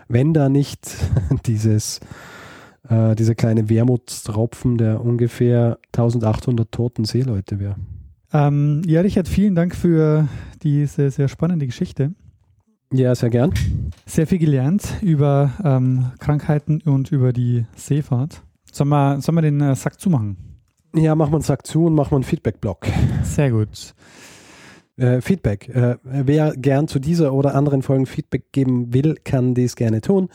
wenn 0.10 0.34
da 0.34 0.50
nicht 0.50 0.98
dieses, 1.46 2.02
äh, 2.90 3.16
dieser 3.16 3.36
kleine 3.36 3.70
Wermutstropfen 3.70 4.78
der 4.78 5.04
ungefähr 5.04 5.78
1800 5.94 6.70
toten 6.70 7.06
Seeleute 7.06 7.60
wäre. 7.60 7.76
Ähm, 8.34 8.82
ja, 8.86 9.02
Richard, 9.02 9.28
vielen 9.28 9.56
Dank 9.56 9.76
für 9.76 10.28
diese 10.62 11.10
sehr 11.10 11.30
spannende 11.30 11.66
Geschichte. 11.66 12.14
Ja, 12.92 13.14
sehr 13.14 13.30
gern. 13.30 13.54
Sehr 14.06 14.28
viel 14.28 14.40
gelernt 14.40 14.96
über 15.02 15.52
ähm, 15.64 16.12
Krankheiten 16.20 16.82
und 16.82 17.12
über 17.12 17.34
die 17.34 17.66
Seefahrt. 17.76 18.42
Sollen 18.72 18.90
wir, 18.90 19.22
sollen 19.22 19.36
wir 19.36 19.42
den 19.44 19.62
äh, 19.62 19.76
Sack 19.76 20.00
zumachen? 20.00 20.38
Ja, 20.96 21.14
machen 21.14 21.32
wir 21.32 21.36
einen 21.36 21.44
Sack 21.44 21.68
zu 21.68 21.86
und 21.86 21.94
machen 21.94 22.12
wir 22.12 22.16
einen 22.18 22.24
Feedback-Block. 22.24 22.88
Sehr 23.24 23.52
gut. 23.52 23.94
Äh, 25.00 25.22
Feedback. 25.22 25.70
Äh, 25.70 25.98
wer 26.04 26.54
gern 26.58 26.90
zu 26.90 27.00
dieser 27.00 27.34
oder 27.34 27.56
anderen 27.56 27.82
Folgen 27.82 28.06
Feedback 28.06 28.52
geben 28.52 28.94
will, 28.94 29.16
kann 29.24 29.54
dies 29.54 29.78
gerne 29.78 30.02
tun. 30.02 30.28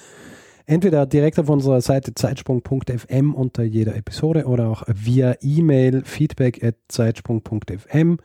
Entweder 0.64 1.04
direkt 1.04 1.38
auf 1.38 1.50
unserer 1.50 1.82
Seite 1.82 2.14
zeitsprung.fm 2.14 3.34
unter 3.34 3.62
jeder 3.62 3.94
Episode 3.94 4.46
oder 4.46 4.68
auch 4.68 4.84
via 4.86 5.34
E-Mail 5.42 6.02
feedback 6.06 6.64
at 6.64 6.76
zeitsprung.fm. 6.88 8.16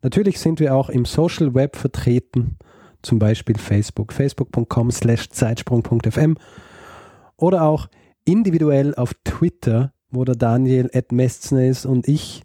Natürlich 0.00 0.40
sind 0.40 0.60
wir 0.60 0.74
auch 0.74 0.88
im 0.88 1.04
Social 1.04 1.54
Web 1.54 1.76
vertreten, 1.76 2.56
zum 3.02 3.18
Beispiel 3.18 3.58
Facebook, 3.58 4.14
facebook.com 4.14 4.90
slash 4.90 5.28
zeitsprung.fm 5.28 6.38
oder 7.36 7.64
auch 7.64 7.88
individuell 8.24 8.94
auf 8.94 9.12
Twitter, 9.24 9.92
wo 10.10 10.24
der 10.24 10.36
Daniel 10.36 10.90
at 10.94 11.12
Mestzner 11.12 11.66
ist 11.66 11.84
und 11.84 12.08
ich 12.08 12.42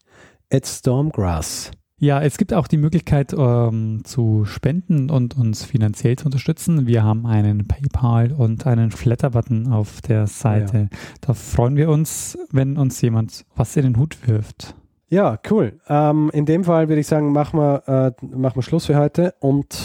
at 0.52 0.68
Stormgrass. 0.68 1.72
Ja, 2.00 2.22
es 2.22 2.38
gibt 2.38 2.54
auch 2.54 2.68
die 2.68 2.78
Möglichkeit 2.78 3.34
ähm, 3.36 4.02
zu 4.04 4.45
spenden 4.45 5.10
und 5.10 5.36
uns 5.36 5.66
finanziell 5.66 6.16
zu 6.16 6.26
unterstützen. 6.26 6.86
Wir 6.86 7.04
haben 7.04 7.26
einen 7.26 7.68
PayPal 7.68 8.32
und 8.34 8.68
einen 8.68 8.91
Flatter-Button 8.91 9.72
auf 9.74 10.02
der 10.02 10.28
Seite. 10.28 10.89
Ja. 10.91 10.98
Da 11.22 11.34
freuen 11.34 11.76
wir 11.76 11.89
uns, 11.89 12.38
wenn 12.52 12.78
uns 12.78 13.02
jemand 13.02 13.45
was 13.56 13.76
in 13.76 13.84
den 13.84 13.98
Hut 13.98 14.28
wirft. 14.28 14.76
Ja, 15.10 15.39
cool. 15.50 15.80
Ähm, 15.88 16.30
in 16.34 16.45
dem 16.45 16.66
Fall 16.66 16.88
würde 16.88 17.00
ich 17.00 17.08
sagen, 17.08 17.32
machen 17.32 17.60
wir, 17.60 18.14
äh, 18.22 18.26
machen 18.28 18.58
wir 18.58 18.62
Schluss 18.62 18.86
für 18.86 18.98
heute 18.98 19.34
und 19.39 19.76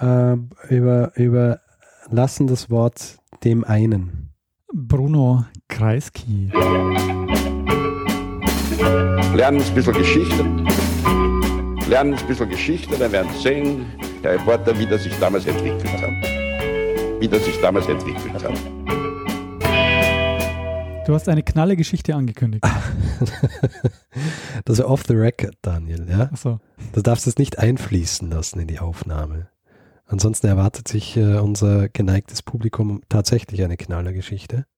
äh, 0.00 0.36
über, 0.68 1.12
überlassen 1.14 2.48
das 2.48 2.70
Wort 2.70 3.18
dem 3.44 3.62
einen. 3.62 4.30
Bruno 4.72 5.44
Kreisky. 5.68 6.50
Lernen 9.34 9.62
ein 9.62 9.74
bisschen 9.74 9.94
Geschichte. 9.94 10.44
Lernen 11.88 12.14
ein 12.14 12.26
bisschen 12.26 12.48
Geschichte, 12.48 12.96
dann 12.98 13.12
werden 13.12 13.30
Sie 13.34 13.42
sehen, 13.42 13.86
Herr 14.22 14.32
Reporter, 14.32 14.78
wie 14.78 14.86
das 14.86 15.02
sich 15.02 15.18
damals 15.18 15.46
entwickelt 15.46 16.00
hat. 16.00 17.20
Wie 17.20 17.28
das 17.28 17.44
sich 17.44 17.60
damals 17.60 17.86
entwickelt 17.88 18.44
hat. 18.44 18.58
Du 21.06 21.14
hast 21.14 21.28
eine 21.28 21.42
knalle 21.42 21.76
Geschichte 21.76 22.14
angekündigt. 22.14 22.64
das 24.64 24.78
ist 24.78 24.84
off 24.84 25.02
the 25.08 25.14
record, 25.14 25.56
Daniel, 25.60 26.06
ja? 26.08 26.30
Ach 26.32 26.36
so. 26.36 26.60
Du 26.92 27.02
darfst 27.02 27.26
es 27.26 27.38
nicht 27.38 27.58
einfließen 27.58 28.30
lassen 28.30 28.60
in 28.60 28.68
die 28.68 28.78
Aufnahme. 28.78 29.48
Ansonsten 30.06 30.46
erwartet 30.46 30.86
sich 30.88 31.16
äh, 31.16 31.38
unser 31.38 31.88
geneigtes 31.88 32.42
Publikum 32.42 33.02
tatsächlich 33.08 33.64
eine 33.64 33.76
knalle 33.76 34.12
Geschichte. 34.12 34.66